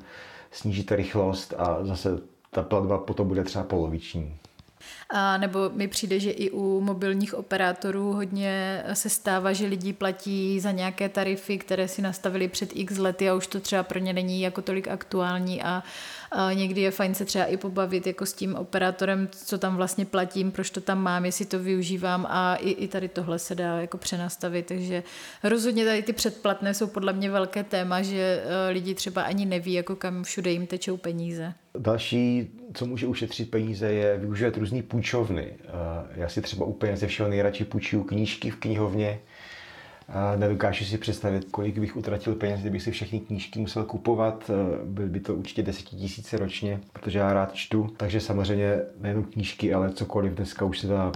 snížit 0.51 0.91
rychlost 0.91 1.53
a 1.57 1.86
zase 1.86 2.20
ta 2.51 2.63
platba 2.63 2.97
potom 2.97 3.28
bude 3.28 3.43
třeba 3.43 3.63
poloviční. 3.63 4.36
A 5.09 5.38
nebo 5.38 5.69
mi 5.73 5.88
přijde, 5.88 6.19
že 6.19 6.32
i 6.32 6.49
u 6.49 6.82
mobilních 6.82 7.34
operátorů 7.34 8.13
hodně 8.13 8.84
se 8.93 9.09
stává, 9.09 9.53
že 9.53 9.65
lidi 9.65 9.93
platí 9.93 10.59
za 10.59 10.71
nějaké 10.71 11.09
tarify, 11.09 11.57
které 11.57 11.88
si 11.88 12.01
nastavili 12.01 12.47
před 12.47 12.69
x 12.73 12.97
lety 12.97 13.30
a 13.30 13.34
už 13.34 13.47
to 13.47 13.59
třeba 13.59 13.84
pro 13.84 13.99
ně 13.99 14.13
není 14.13 14.41
jako 14.41 14.61
tolik 14.61 14.88
aktuální 14.88 15.63
a, 15.63 15.84
někdy 16.53 16.81
je 16.81 16.91
fajn 16.91 17.15
se 17.15 17.25
třeba 17.25 17.45
i 17.45 17.57
pobavit 17.57 18.07
jako 18.07 18.25
s 18.25 18.33
tím 18.33 18.55
operátorem, 18.55 19.29
co 19.31 19.57
tam 19.57 19.75
vlastně 19.75 20.05
platím, 20.05 20.51
proč 20.51 20.69
to 20.69 20.81
tam 20.81 21.03
mám, 21.03 21.25
jestli 21.25 21.45
to 21.45 21.59
využívám 21.59 22.25
a 22.29 22.55
i, 22.55 22.69
i 22.69 22.88
tady 22.88 23.07
tohle 23.07 23.39
se 23.39 23.55
dá 23.55 23.81
jako 23.81 23.97
přenastavit, 23.97 24.65
takže 24.65 25.03
rozhodně 25.43 25.86
tady 25.86 26.03
ty 26.03 26.13
předplatné 26.13 26.73
jsou 26.73 26.88
podle 26.88 27.13
mě 27.13 27.31
velké 27.31 27.63
téma, 27.63 28.01
že 28.01 28.43
e, 28.45 28.69
lidi 28.69 28.95
třeba 28.95 29.21
ani 29.21 29.45
neví, 29.45 29.73
jako 29.73 29.95
kam 29.95 30.23
všude 30.23 30.51
jim 30.51 30.67
tečou 30.67 30.97
peníze. 30.97 31.53
Další, 31.77 32.49
co 32.73 32.86
může 32.86 33.07
ušetřit 33.07 33.51
peníze, 33.51 33.93
je 33.93 34.17
využívat 34.17 34.57
různé 34.57 34.81
půjčovny. 34.83 35.53
Já 36.15 36.29
si 36.29 36.41
třeba 36.41 36.65
úplně 36.65 36.97
ze 36.97 37.07
všeho 37.07 37.29
nejradši 37.29 37.65
půjčuju 37.65 38.03
knížky 38.03 38.49
v 38.49 38.55
knihovně. 38.55 39.19
Nedokážu 40.36 40.86
si 40.86 40.97
představit, 40.97 41.45
kolik 41.51 41.80
bych 41.80 41.95
utratil 41.95 42.36
peněz, 42.36 42.60
kdybych 42.60 42.82
si 42.82 42.91
všechny 42.91 43.20
knížky 43.20 43.60
musel 43.60 43.84
kupovat. 43.84 44.51
Byl 44.84 45.08
by 45.08 45.20
to 45.20 45.36
určitě 45.36 45.64
desetitisíce 45.64 46.38
ročně, 46.38 46.80
protože 46.93 47.20
já 47.20 47.34
rád 47.34 47.53
čtu. 47.53 47.93
Takže 47.97 48.22
samozřejmě 48.22 48.80
nejenom 49.01 49.24
knížky, 49.24 49.74
ale 49.74 49.93
cokoliv 49.93 50.34
dneska 50.34 50.66
už 50.66 50.80
se 50.80 50.88
dá, 50.88 51.12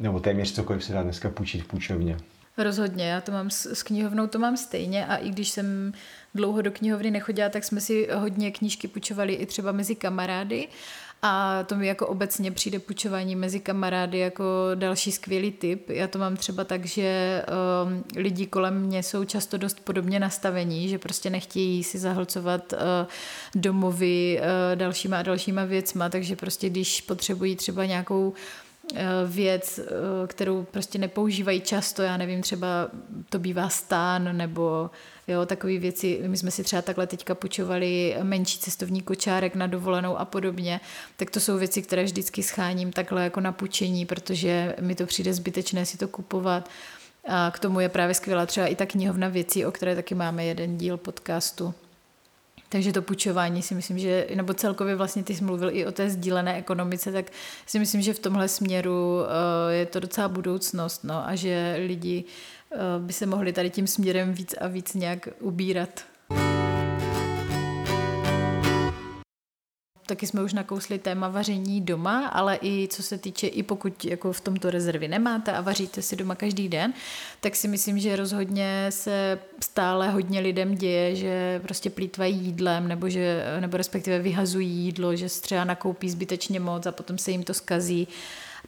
nebo 0.00 0.20
téměř 0.20 0.52
cokoliv 0.52 0.84
se 0.84 0.92
dá 0.92 1.02
dneska 1.02 1.30
půjčit 1.30 1.62
v 1.62 1.66
půjčovně. 1.66 2.16
Rozhodně, 2.58 3.08
já 3.08 3.20
to 3.20 3.32
mám 3.32 3.50
s, 3.50 3.66
s 3.66 3.82
knihovnou, 3.82 4.26
to 4.26 4.38
mám 4.38 4.56
stejně 4.56 5.06
a 5.06 5.16
i 5.16 5.30
když 5.30 5.48
jsem 5.48 5.92
dlouho 6.34 6.62
do 6.62 6.70
knihovny 6.70 7.10
nechodila, 7.10 7.48
tak 7.48 7.64
jsme 7.64 7.80
si 7.80 8.08
hodně 8.14 8.50
knížky 8.50 8.88
půjčovali 8.88 9.32
i 9.34 9.46
třeba 9.46 9.72
mezi 9.72 9.94
kamarády 9.94 10.68
a 11.24 11.62
to 11.62 11.76
mi 11.76 11.86
jako 11.86 12.06
obecně 12.06 12.52
přijde 12.52 12.78
půjčování 12.78 13.36
mezi 13.36 13.60
kamarády 13.60 14.18
jako 14.18 14.44
další 14.74 15.12
skvělý 15.12 15.52
tip. 15.52 15.90
Já 15.90 16.06
to 16.06 16.18
mám 16.18 16.36
třeba 16.36 16.64
tak, 16.64 16.86
že 16.86 17.42
um, 17.86 18.04
lidi 18.16 18.46
kolem 18.46 18.80
mě 18.80 19.02
jsou 19.02 19.24
často 19.24 19.58
dost 19.58 19.80
podobně 19.80 20.20
nastavení, 20.20 20.88
že 20.88 20.98
prostě 20.98 21.30
nechtějí 21.30 21.84
si 21.84 21.98
zahlcovat 21.98 22.72
uh, 22.72 22.78
domovy 23.54 24.40
uh, 24.40 24.76
dalšíma 24.76 25.18
a 25.18 25.22
dalšíma 25.22 25.64
věcma, 25.64 26.08
takže 26.08 26.36
prostě 26.36 26.70
když 26.70 27.00
potřebují 27.00 27.56
třeba 27.56 27.84
nějakou 27.84 28.34
věc, 29.26 29.78
eh, 29.78 30.26
kterou 30.26 30.62
prostě 30.62 30.98
nepoužívají 30.98 31.60
často, 31.60 32.02
já 32.02 32.16
nevím, 32.16 32.42
třeba 32.42 32.88
to 33.28 33.38
bývá 33.38 33.68
stán 33.68 34.36
nebo 34.36 34.90
jo, 35.28 35.46
takové 35.46 35.78
věci. 35.78 36.20
My 36.26 36.36
jsme 36.36 36.50
si 36.50 36.64
třeba 36.64 36.82
takhle 36.82 37.06
teďka 37.06 37.34
půjčovali 37.34 38.16
menší 38.22 38.58
cestovní 38.58 39.02
kočárek 39.02 39.54
na 39.54 39.66
dovolenou 39.66 40.16
a 40.16 40.24
podobně, 40.24 40.80
tak 41.16 41.30
to 41.30 41.40
jsou 41.40 41.58
věci, 41.58 41.82
které 41.82 42.04
vždycky 42.04 42.42
scháním 42.42 42.92
takhle 42.92 43.24
jako 43.24 43.40
na 43.40 43.52
půjčení, 43.52 44.06
protože 44.06 44.74
mi 44.80 44.94
to 44.94 45.06
přijde 45.06 45.34
zbytečné 45.34 45.86
si 45.86 45.98
to 45.98 46.08
kupovat. 46.08 46.68
A 47.28 47.50
k 47.50 47.58
tomu 47.58 47.80
je 47.80 47.88
právě 47.88 48.14
skvělá 48.14 48.46
třeba 48.46 48.66
i 48.66 48.74
ta 48.74 48.86
knihovna 48.86 49.28
věcí, 49.28 49.66
o 49.66 49.72
které 49.72 49.96
taky 49.96 50.14
máme 50.14 50.44
jeden 50.44 50.76
díl 50.76 50.96
podcastu. 50.96 51.74
Takže 52.72 52.92
to 52.92 53.02
půjčování 53.02 53.62
si 53.62 53.74
myslím, 53.74 53.98
že, 53.98 54.26
nebo 54.34 54.54
celkově 54.54 54.96
vlastně 54.96 55.22
ty 55.22 55.34
jsi 55.34 55.44
mluvil 55.44 55.70
i 55.72 55.86
o 55.86 55.92
té 55.92 56.10
sdílené 56.10 56.56
ekonomice, 56.56 57.12
tak 57.12 57.26
si 57.66 57.78
myslím, 57.78 58.02
že 58.02 58.14
v 58.14 58.18
tomhle 58.18 58.48
směru 58.48 59.16
uh, 59.20 59.26
je 59.70 59.86
to 59.86 60.00
docela 60.00 60.28
budoucnost, 60.28 61.04
no, 61.04 61.28
a 61.28 61.34
že 61.34 61.76
lidi 61.86 62.24
uh, 62.74 62.78
by 63.06 63.12
se 63.12 63.26
mohli 63.26 63.52
tady 63.52 63.70
tím 63.70 63.86
směrem 63.86 64.32
víc 64.32 64.54
a 64.60 64.66
víc 64.66 64.94
nějak 64.94 65.28
ubírat. 65.40 66.04
Taky 70.06 70.26
jsme 70.26 70.42
už 70.42 70.52
nakousli 70.52 70.98
téma 70.98 71.28
vaření 71.28 71.80
doma, 71.80 72.26
ale 72.26 72.58
i 72.62 72.88
co 72.88 73.02
se 73.02 73.18
týče, 73.18 73.46
i 73.46 73.62
pokud 73.62 74.04
jako 74.04 74.32
v 74.32 74.40
tomto 74.40 74.70
rezervy 74.70 75.08
nemáte 75.08 75.52
a 75.52 75.60
vaříte 75.60 76.02
si 76.02 76.16
doma 76.16 76.34
každý 76.34 76.68
den, 76.68 76.92
tak 77.40 77.56
si 77.56 77.68
myslím, 77.68 77.98
že 77.98 78.16
rozhodně 78.16 78.86
se 78.90 79.38
stále 79.62 80.10
hodně 80.10 80.40
lidem 80.40 80.74
děje, 80.74 81.16
že 81.16 81.60
prostě 81.62 81.90
plítvají 81.90 82.36
jídlem 82.36 82.88
nebo, 82.88 83.08
že, 83.08 83.44
nebo 83.60 83.76
respektive 83.76 84.18
vyhazují 84.18 84.68
jídlo, 84.68 85.16
že 85.16 85.28
třeba 85.28 85.64
nakoupí 85.64 86.10
zbytečně 86.10 86.60
moc 86.60 86.86
a 86.86 86.92
potom 86.92 87.18
se 87.18 87.30
jim 87.30 87.42
to 87.42 87.54
skazí 87.54 88.08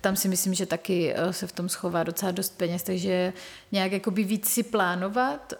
tam 0.04 0.16
si 0.16 0.28
myslím, 0.28 0.54
že 0.54 0.66
taky 0.66 1.14
eh, 1.16 1.32
se 1.32 1.46
v 1.46 1.52
tom 1.52 1.68
schová 1.68 2.02
docela 2.02 2.32
dost 2.32 2.58
peněz, 2.58 2.82
takže 2.82 3.32
nějak 3.72 3.92
jakoby 3.92 4.24
víc 4.24 4.48
si 4.48 4.62
plánovat, 4.62 5.52
eh, 5.52 5.56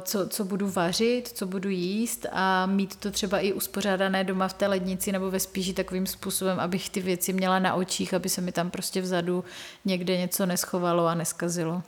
co, 0.00 0.28
co 0.28 0.44
budu 0.44 0.70
vařit, 0.70 1.28
co 1.28 1.46
budu 1.46 1.68
jíst 1.68 2.26
a 2.32 2.66
mít 2.66 2.96
to 2.96 3.10
třeba 3.10 3.38
i 3.38 3.52
uspořádané 3.52 4.24
doma 4.24 4.48
v 4.48 4.52
té 4.52 4.66
lednici 4.66 5.12
nebo 5.12 5.30
ve 5.30 5.40
spíži 5.40 5.74
takovým 5.74 6.06
způsobem, 6.06 6.60
abych 6.60 6.90
ty 6.90 7.00
věci 7.00 7.32
měla 7.32 7.58
na 7.58 7.74
očích, 7.74 8.14
aby 8.14 8.28
se 8.28 8.40
mi 8.40 8.52
tam 8.52 8.70
prostě 8.70 9.00
vzadu 9.00 9.44
někde 9.84 10.16
něco 10.16 10.46
neschovalo 10.46 11.06
a 11.06 11.14
neskazilo. 11.14 11.82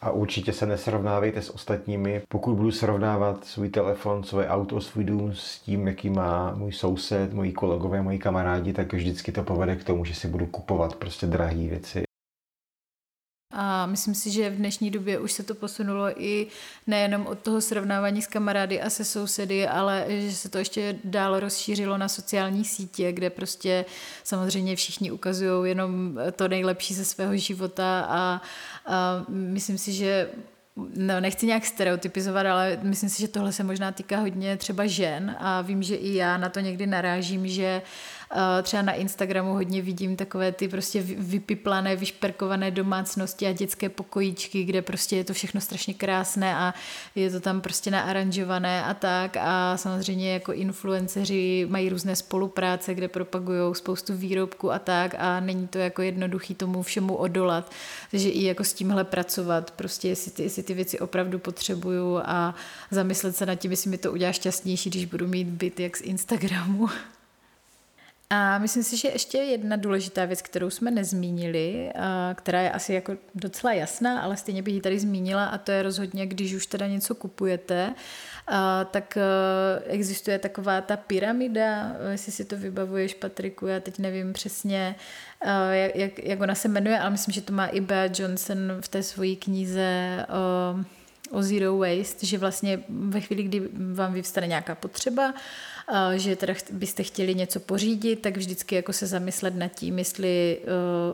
A 0.00 0.10
určitě 0.10 0.52
se 0.52 0.66
nesrovnávejte 0.66 1.42
s 1.42 1.50
ostatními. 1.50 2.22
Pokud 2.28 2.54
budu 2.54 2.70
srovnávat 2.70 3.44
svůj 3.44 3.68
telefon, 3.68 4.24
svoje 4.24 4.48
auto, 4.48 4.80
svůj 4.80 5.04
dům 5.04 5.34
s 5.34 5.60
tím, 5.60 5.88
jaký 5.88 6.10
má 6.10 6.54
můj 6.54 6.72
soused, 6.72 7.32
moji 7.32 7.52
kolegové, 7.52 8.02
moji 8.02 8.18
kamarádi, 8.18 8.72
tak 8.72 8.92
vždycky 8.92 9.32
to 9.32 9.42
povede 9.42 9.76
k 9.76 9.84
tomu, 9.84 10.04
že 10.04 10.14
si 10.14 10.28
budu 10.28 10.46
kupovat 10.46 10.96
prostě 10.96 11.26
drahé 11.26 11.54
věci. 11.54 12.05
A 13.58 13.86
myslím 13.86 14.14
si, 14.14 14.30
že 14.30 14.50
v 14.50 14.56
dnešní 14.56 14.90
době 14.90 15.18
už 15.18 15.32
se 15.32 15.42
to 15.42 15.54
posunulo 15.54 16.22
i 16.22 16.46
nejenom 16.86 17.26
od 17.26 17.38
toho 17.38 17.60
srovnávání 17.60 18.22
s 18.22 18.26
kamarády 18.26 18.80
a 18.80 18.90
se 18.90 19.04
sousedy, 19.04 19.68
ale 19.68 20.06
že 20.08 20.32
se 20.32 20.48
to 20.48 20.58
ještě 20.58 20.98
dál 21.04 21.40
rozšířilo 21.40 21.98
na 21.98 22.08
sociální 22.08 22.64
sítě, 22.64 23.12
kde 23.12 23.30
prostě 23.30 23.84
samozřejmě 24.24 24.76
všichni 24.76 25.10
ukazují 25.10 25.68
jenom 25.68 26.18
to 26.36 26.48
nejlepší 26.48 26.94
ze 26.94 27.04
svého 27.04 27.36
života 27.36 28.06
a, 28.08 28.42
a 28.86 29.24
myslím 29.28 29.78
si, 29.78 29.92
že 29.92 30.28
No, 30.96 31.20
nechci 31.20 31.46
nějak 31.46 31.66
stereotypizovat, 31.66 32.46
ale 32.46 32.78
myslím 32.82 33.10
si, 33.10 33.20
že 33.20 33.28
tohle 33.28 33.52
se 33.52 33.64
možná 33.64 33.92
týká 33.92 34.18
hodně 34.18 34.56
třeba 34.56 34.86
žen 34.86 35.36
a 35.38 35.60
vím, 35.60 35.82
že 35.82 35.94
i 35.94 36.14
já 36.14 36.36
na 36.36 36.48
to 36.48 36.60
někdy 36.60 36.86
narážím, 36.86 37.48
že 37.48 37.82
Třeba 38.62 38.82
na 38.82 38.92
Instagramu 38.92 39.52
hodně 39.52 39.82
vidím 39.82 40.16
takové 40.16 40.52
ty 40.52 40.68
prostě 40.68 41.02
vypiplané, 41.02 41.96
vyšperkované 41.96 42.70
domácnosti 42.70 43.46
a 43.46 43.52
dětské 43.52 43.88
pokojíčky, 43.88 44.64
kde 44.64 44.82
prostě 44.82 45.16
je 45.16 45.24
to 45.24 45.32
všechno 45.32 45.60
strašně 45.60 45.94
krásné 45.94 46.54
a 46.54 46.74
je 47.14 47.30
to 47.30 47.40
tam 47.40 47.60
prostě 47.60 47.90
naaranžované 47.90 48.84
a 48.84 48.94
tak. 48.94 49.36
A 49.40 49.76
samozřejmě 49.76 50.32
jako 50.32 50.52
influenceři 50.52 51.66
mají 51.70 51.88
různé 51.88 52.16
spolupráce, 52.16 52.94
kde 52.94 53.08
propagují 53.08 53.74
spoustu 53.74 54.16
výrobků 54.16 54.72
a 54.72 54.78
tak. 54.78 55.14
A 55.18 55.40
není 55.40 55.68
to 55.68 55.78
jako 55.78 56.02
jednoduchý 56.02 56.54
tomu 56.54 56.82
všemu 56.82 57.16
odolat, 57.16 57.72
takže 58.10 58.28
i 58.28 58.44
jako 58.44 58.64
s 58.64 58.72
tímhle 58.72 59.04
pracovat, 59.04 59.70
prostě 59.70 60.08
jestli 60.08 60.30
ty, 60.30 60.42
jestli 60.42 60.62
ty 60.62 60.74
věci 60.74 60.98
opravdu 60.98 61.38
potřebuju 61.38 62.18
a 62.24 62.54
zamyslet 62.90 63.36
se 63.36 63.46
nad 63.46 63.54
tím, 63.54 63.70
jestli 63.70 63.90
mi 63.90 63.98
to 63.98 64.12
udělá 64.12 64.32
šťastnější, 64.32 64.90
když 64.90 65.04
budu 65.04 65.26
mít 65.26 65.46
byt 65.46 65.80
jak 65.80 65.96
z 65.96 66.00
Instagramu. 66.00 66.88
A 68.30 68.58
myslím 68.58 68.82
si, 68.82 68.96
že 68.96 69.08
ještě 69.08 69.38
jedna 69.38 69.76
důležitá 69.76 70.24
věc, 70.24 70.42
kterou 70.42 70.70
jsme 70.70 70.90
nezmínili, 70.90 71.92
která 72.34 72.60
je 72.60 72.70
asi 72.70 72.92
jako 72.92 73.16
docela 73.34 73.72
jasná, 73.72 74.20
ale 74.20 74.36
stejně 74.36 74.62
bych 74.62 74.74
ji 74.74 74.80
tady 74.80 74.98
zmínila, 74.98 75.44
a 75.44 75.58
to 75.58 75.72
je 75.72 75.82
rozhodně, 75.82 76.26
když 76.26 76.54
už 76.54 76.66
teda 76.66 76.86
něco 76.86 77.14
kupujete, 77.14 77.94
tak 78.90 79.18
existuje 79.86 80.38
taková 80.38 80.80
ta 80.80 80.96
pyramida, 80.96 81.96
jestli 82.10 82.32
si 82.32 82.44
to 82.44 82.56
vybavuješ, 82.56 83.14
Patriku, 83.14 83.66
já 83.66 83.80
teď 83.80 83.98
nevím 83.98 84.32
přesně, 84.32 84.96
jak, 85.94 86.18
jak 86.24 86.40
ona 86.40 86.54
se 86.54 86.68
jmenuje, 86.68 86.98
ale 86.98 87.10
myslím, 87.10 87.32
že 87.32 87.40
to 87.40 87.52
má 87.52 87.66
i 87.66 87.80
Bea 87.80 88.08
Johnson 88.18 88.58
v 88.80 88.88
té 88.88 89.02
své 89.02 89.34
knize 89.34 90.26
o, 90.28 91.36
o 91.38 91.42
Zero 91.42 91.78
Waste, 91.78 92.26
že 92.26 92.38
vlastně 92.38 92.80
ve 92.88 93.20
chvíli, 93.20 93.42
kdy 93.42 93.68
vám 93.94 94.12
vyvstane 94.12 94.46
nějaká 94.46 94.74
potřeba, 94.74 95.34
že 96.16 96.36
teda 96.36 96.54
byste 96.72 97.02
chtěli 97.02 97.34
něco 97.34 97.60
pořídit, 97.60 98.16
tak 98.16 98.36
vždycky 98.36 98.74
jako 98.74 98.92
se 98.92 99.06
zamyslet 99.06 99.54
nad 99.54 99.68
tím, 99.68 99.98
jestli 99.98 100.58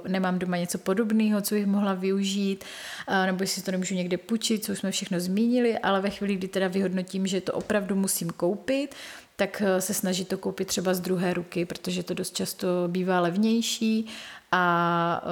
uh, 0.02 0.08
nemám 0.08 0.38
doma 0.38 0.56
něco 0.56 0.78
podobného, 0.78 1.40
co 1.40 1.54
bych 1.54 1.66
mohla 1.66 1.94
využít, 1.94 2.64
uh, 3.08 3.26
nebo 3.26 3.42
jestli 3.42 3.62
to 3.62 3.70
nemůžu 3.70 3.94
někde 3.94 4.18
půjčit, 4.18 4.64
co 4.64 4.72
už 4.72 4.78
jsme 4.78 4.90
všechno 4.90 5.20
zmínili, 5.20 5.78
ale 5.78 6.00
ve 6.00 6.10
chvíli, 6.10 6.36
kdy 6.36 6.48
teda 6.48 6.68
vyhodnotím, 6.68 7.26
že 7.26 7.40
to 7.40 7.52
opravdu 7.52 7.96
musím 7.96 8.30
koupit, 8.30 8.94
tak 9.36 9.62
se 9.78 9.94
snažit 9.94 10.28
to 10.28 10.38
koupit 10.38 10.68
třeba 10.68 10.94
z 10.94 11.00
druhé 11.00 11.34
ruky, 11.34 11.64
protože 11.64 12.02
to 12.02 12.14
dost 12.14 12.36
často 12.36 12.68
bývá 12.88 13.20
levnější 13.20 14.06
a 14.52 15.22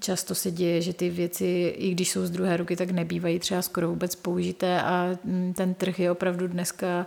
často 0.00 0.34
se 0.34 0.50
děje, 0.50 0.82
že 0.82 0.92
ty 0.92 1.10
věci, 1.10 1.74
i 1.76 1.90
když 1.90 2.10
jsou 2.10 2.26
z 2.26 2.30
druhé 2.30 2.56
ruky, 2.56 2.76
tak 2.76 2.90
nebývají 2.90 3.38
třeba 3.38 3.62
skoro 3.62 3.88
vůbec 3.88 4.14
použité 4.14 4.82
a 4.82 5.18
mm, 5.24 5.52
ten 5.56 5.74
trh 5.74 5.98
je 6.00 6.10
opravdu 6.10 6.48
dneska 6.48 7.06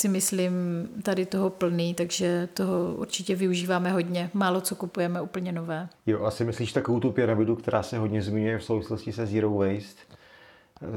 si 0.00 0.08
myslím 0.08 0.52
tady 1.02 1.26
toho 1.26 1.50
plný, 1.50 1.94
takže 1.94 2.48
toho 2.54 2.94
určitě 2.94 3.36
využíváme 3.36 3.92
hodně. 3.92 4.30
Málo 4.34 4.60
co 4.60 4.74
kupujeme 4.74 5.20
úplně 5.20 5.52
nové. 5.52 5.88
Jo, 6.06 6.24
asi 6.24 6.44
myslíš 6.44 6.72
takovou 6.72 7.00
tu 7.00 7.12
pyramidu, 7.12 7.56
která 7.56 7.82
se 7.82 7.98
hodně 7.98 8.22
zmiňuje 8.22 8.58
v 8.58 8.64
souvislosti 8.64 9.12
se 9.12 9.26
Zero 9.26 9.50
Waste? 9.50 10.02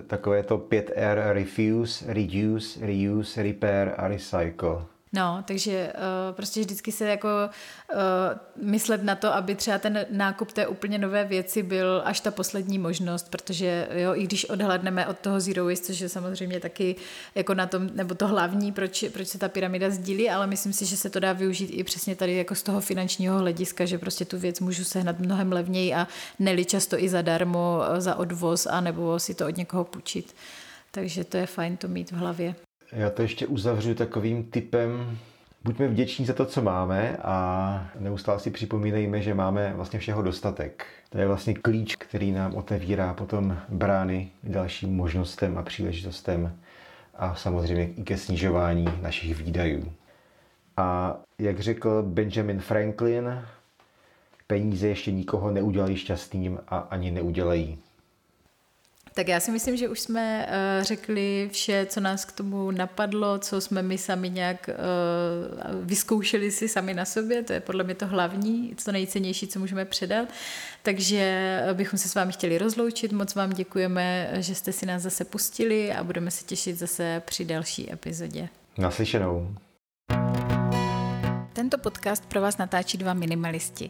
Takové 0.07 0.43
to 0.43 0.57
5R, 0.57 1.33
refuse, 1.33 2.13
reduce, 2.13 2.85
reuse, 2.85 3.43
repair 3.43 3.93
a 3.97 4.07
recycle. 4.07 4.85
No, 5.15 5.43
takže 5.47 5.93
uh, 5.93 6.35
prostě 6.35 6.59
vždycky 6.59 6.91
se 6.91 7.07
jako 7.07 7.27
uh, 7.93 7.99
myslet 8.65 9.03
na 9.03 9.15
to, 9.15 9.33
aby 9.33 9.55
třeba 9.55 9.77
ten 9.77 10.05
nákup 10.09 10.51
té 10.51 10.67
úplně 10.67 10.97
nové 10.97 11.23
věci 11.23 11.63
byl 11.63 12.01
až 12.05 12.19
ta 12.19 12.31
poslední 12.31 12.79
možnost, 12.79 13.29
protože 13.29 13.87
jo, 13.91 14.15
i 14.15 14.23
když 14.23 14.45
odhledneme 14.45 15.07
od 15.07 15.19
toho 15.19 15.39
zero 15.39 15.65
waste, 15.65 15.85
což 15.85 15.99
je 15.99 16.09
samozřejmě 16.09 16.59
taky 16.59 16.95
jako 17.35 17.53
na 17.53 17.67
tom, 17.67 17.89
nebo 17.93 18.15
to 18.15 18.27
hlavní, 18.27 18.71
proč, 18.71 19.05
proč 19.13 19.27
se 19.27 19.37
ta 19.37 19.49
pyramida 19.49 19.89
sdílí, 19.89 20.29
ale 20.29 20.47
myslím 20.47 20.73
si, 20.73 20.85
že 20.85 20.97
se 20.97 21.09
to 21.09 21.19
dá 21.19 21.33
využít 21.33 21.67
i 21.67 21.83
přesně 21.83 22.15
tady 22.15 22.35
jako 22.35 22.55
z 22.55 22.63
toho 22.63 22.81
finančního 22.81 23.39
hlediska, 23.39 23.85
že 23.85 23.97
prostě 23.97 24.25
tu 24.25 24.37
věc 24.37 24.59
můžu 24.59 24.83
sehnat 24.83 25.19
mnohem 25.19 25.51
levněji 25.51 25.93
a 25.93 26.07
neli 26.39 26.65
často 26.65 27.03
i 27.03 27.09
zadarmo 27.09 27.79
za 27.97 28.15
odvoz, 28.15 28.65
a 28.65 28.81
nebo 28.81 29.19
si 29.19 29.33
to 29.33 29.47
od 29.47 29.57
někoho 29.57 29.83
půjčit. 29.83 30.35
Takže 30.91 31.23
to 31.23 31.37
je 31.37 31.45
fajn 31.45 31.77
to 31.77 31.87
mít 31.87 32.11
v 32.11 32.15
hlavě. 32.15 32.55
Já 32.95 33.09
to 33.09 33.21
ještě 33.21 33.47
uzavřu 33.47 33.95
takovým 33.95 34.43
typem, 34.43 35.17
buďme 35.63 35.87
vděční 35.87 36.25
za 36.25 36.33
to, 36.33 36.45
co 36.45 36.61
máme 36.61 37.17
a 37.23 37.87
neustále 37.99 38.39
si 38.39 38.51
připomínejme, 38.51 39.21
že 39.21 39.33
máme 39.33 39.73
vlastně 39.75 39.99
všeho 39.99 40.21
dostatek. 40.21 40.85
To 41.09 41.17
je 41.17 41.27
vlastně 41.27 41.53
klíč, 41.53 41.95
který 41.95 42.31
nám 42.31 42.55
otevírá 42.55 43.13
potom 43.13 43.57
brány 43.69 44.29
k 44.41 44.49
dalším 44.49 44.95
možnostem 44.95 45.57
a 45.57 45.63
příležitostem 45.63 46.57
a 47.15 47.35
samozřejmě 47.35 47.87
i 47.87 48.03
ke 48.03 48.17
snižování 48.17 48.85
našich 49.01 49.37
výdajů. 49.37 49.91
A 50.77 51.17
jak 51.39 51.59
řekl 51.59 52.03
Benjamin 52.03 52.59
Franklin, 52.59 53.45
peníze 54.47 54.87
ještě 54.87 55.11
nikoho 55.11 55.51
neudělají 55.51 55.97
šťastným 55.97 56.59
a 56.67 56.77
ani 56.77 57.11
neudělají. 57.11 57.82
Tak 59.13 59.27
já 59.27 59.39
si 59.39 59.51
myslím, 59.51 59.77
že 59.77 59.89
už 59.89 59.99
jsme 59.99 60.47
uh, 60.47 60.83
řekli 60.83 61.49
vše, 61.51 61.85
co 61.89 61.99
nás 61.99 62.25
k 62.25 62.31
tomu 62.31 62.71
napadlo, 62.71 63.39
co 63.39 63.61
jsme 63.61 63.81
my 63.81 63.97
sami 63.97 64.29
nějak 64.29 64.69
uh, 64.69 65.85
vyzkoušeli 65.85 66.51
si 66.51 66.69
sami 66.69 66.93
na 66.93 67.05
sobě, 67.05 67.43
to 67.43 67.53
je 67.53 67.59
podle 67.59 67.83
mě 67.83 67.95
to 67.95 68.07
hlavní, 68.07 68.75
to 68.85 68.91
nejcennější, 68.91 69.47
co 69.47 69.59
můžeme 69.59 69.85
předat. 69.85 70.29
Takže 70.83 71.59
bychom 71.73 71.99
se 71.99 72.09
s 72.09 72.15
vámi 72.15 72.33
chtěli 72.33 72.57
rozloučit, 72.57 73.11
moc 73.11 73.35
vám 73.35 73.49
děkujeme, 73.49 74.29
že 74.33 74.55
jste 74.55 74.71
si 74.71 74.85
nás 74.85 75.01
zase 75.01 75.25
pustili 75.25 75.93
a 75.93 76.03
budeme 76.03 76.31
se 76.31 76.45
těšit 76.45 76.79
zase 76.79 77.21
při 77.25 77.45
další 77.45 77.93
epizodě. 77.93 78.49
Naslyšenou. 78.77 79.55
Tento 81.63 81.77
podcast 81.77 82.25
pro 82.25 82.41
vás 82.41 82.57
natáčí 82.57 82.97
dva 82.97 83.13
minimalisti. 83.13 83.89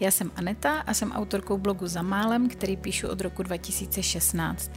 Já 0.00 0.10
jsem 0.10 0.30
Aneta 0.36 0.80
a 0.80 0.94
jsem 0.94 1.12
autorkou 1.12 1.58
blogu 1.58 1.86
Za 1.86 2.02
málem, 2.02 2.48
který 2.48 2.76
píšu 2.76 3.08
od 3.08 3.20
roku 3.20 3.42
2016. 3.42 4.70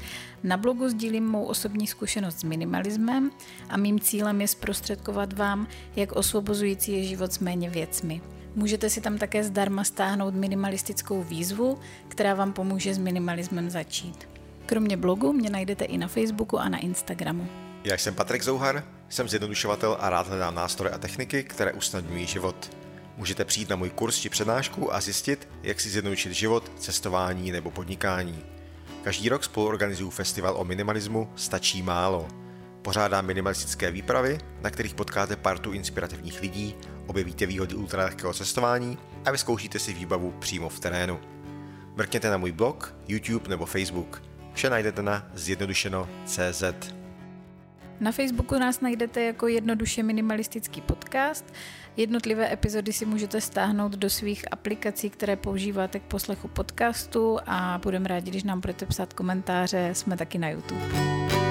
Na 0.43 0.57
blogu 0.57 0.89
sdílím 0.89 1.27
mou 1.27 1.43
osobní 1.43 1.87
zkušenost 1.87 2.39
s 2.39 2.43
minimalismem 2.43 3.31
a 3.69 3.77
mým 3.77 3.99
cílem 3.99 4.41
je 4.41 4.47
zprostředkovat 4.47 5.33
vám, 5.33 5.67
jak 5.95 6.11
osvobozující 6.11 6.91
je 6.91 7.03
život 7.03 7.33
s 7.33 7.39
méně 7.39 7.69
věcmi. 7.69 8.21
Můžete 8.55 8.89
si 8.89 9.01
tam 9.01 9.17
také 9.17 9.43
zdarma 9.43 9.83
stáhnout 9.83 10.33
minimalistickou 10.33 11.23
výzvu, 11.23 11.79
která 12.07 12.33
vám 12.33 12.53
pomůže 12.53 12.93
s 12.93 12.97
minimalismem 12.97 13.69
začít. 13.69 14.29
Kromě 14.65 14.97
blogu 14.97 15.33
mě 15.33 15.49
najdete 15.49 15.85
i 15.85 15.97
na 15.97 16.07
Facebooku 16.07 16.59
a 16.59 16.69
na 16.69 16.77
Instagramu. 16.77 17.47
Já 17.83 17.97
jsem 17.97 18.15
Patrik 18.15 18.43
Zouhar, 18.43 18.83
jsem 19.09 19.29
zjednodušovatel 19.29 19.97
a 19.99 20.09
rád 20.09 20.27
hledám 20.27 20.55
nástroje 20.55 20.93
a 20.93 20.97
techniky, 20.97 21.43
které 21.43 21.73
usnadňují 21.73 22.25
život. 22.25 22.71
Můžete 23.17 23.45
přijít 23.45 23.69
na 23.69 23.75
můj 23.75 23.89
kurz 23.89 24.19
či 24.19 24.29
přednášku 24.29 24.93
a 24.93 25.01
zjistit, 25.01 25.47
jak 25.63 25.79
si 25.79 25.89
zjednodušit 25.89 26.33
život, 26.33 26.71
cestování 26.79 27.51
nebo 27.51 27.71
podnikání. 27.71 28.43
Každý 29.03 29.29
rok 29.29 29.43
spolu 29.43 29.67
organizuju 29.67 30.09
festival 30.09 30.55
o 30.57 30.63
minimalismu 30.63 31.31
Stačí 31.35 31.81
málo. 31.81 32.27
Pořádám 32.81 33.25
minimalistické 33.25 33.91
výpravy, 33.91 34.37
na 34.61 34.69
kterých 34.69 34.95
potkáte 34.95 35.35
partu 35.35 35.71
inspirativních 35.71 36.41
lidí, 36.41 36.75
objevíte 37.07 37.45
výhody 37.45 37.75
ultralehkého 37.75 38.33
cestování 38.33 38.97
a 39.25 39.31
vyzkoušíte 39.31 39.79
si 39.79 39.93
výbavu 39.93 40.31
přímo 40.31 40.69
v 40.69 40.79
terénu. 40.79 41.19
Mrkněte 41.95 42.29
na 42.29 42.37
můj 42.37 42.51
blog, 42.51 42.95
YouTube 43.07 43.49
nebo 43.49 43.65
Facebook. 43.65 44.23
Vše 44.53 44.69
najdete 44.69 45.01
na 45.01 45.27
zjednodušeno.cz. 45.33 46.94
Na 47.99 48.11
Facebooku 48.11 48.59
nás 48.59 48.81
najdete 48.81 49.21
jako 49.21 49.47
jednoduše 49.47 50.03
minimalistický 50.03 50.81
podcast. 50.81 51.53
Jednotlivé 51.97 52.53
epizody 52.53 52.93
si 52.93 53.05
můžete 53.05 53.41
stáhnout 53.41 53.91
do 53.91 54.09
svých 54.09 54.45
aplikací, 54.51 55.09
které 55.09 55.35
používáte 55.35 55.99
k 55.99 56.03
poslechu 56.03 56.47
podcastu 56.47 57.37
a 57.45 57.79
budeme 57.83 58.07
rádi, 58.07 58.31
když 58.31 58.43
nám 58.43 58.61
budete 58.61 58.85
psát 58.85 59.13
komentáře. 59.13 59.89
Jsme 59.93 60.17
taky 60.17 60.37
na 60.37 60.49
YouTube. 60.49 61.44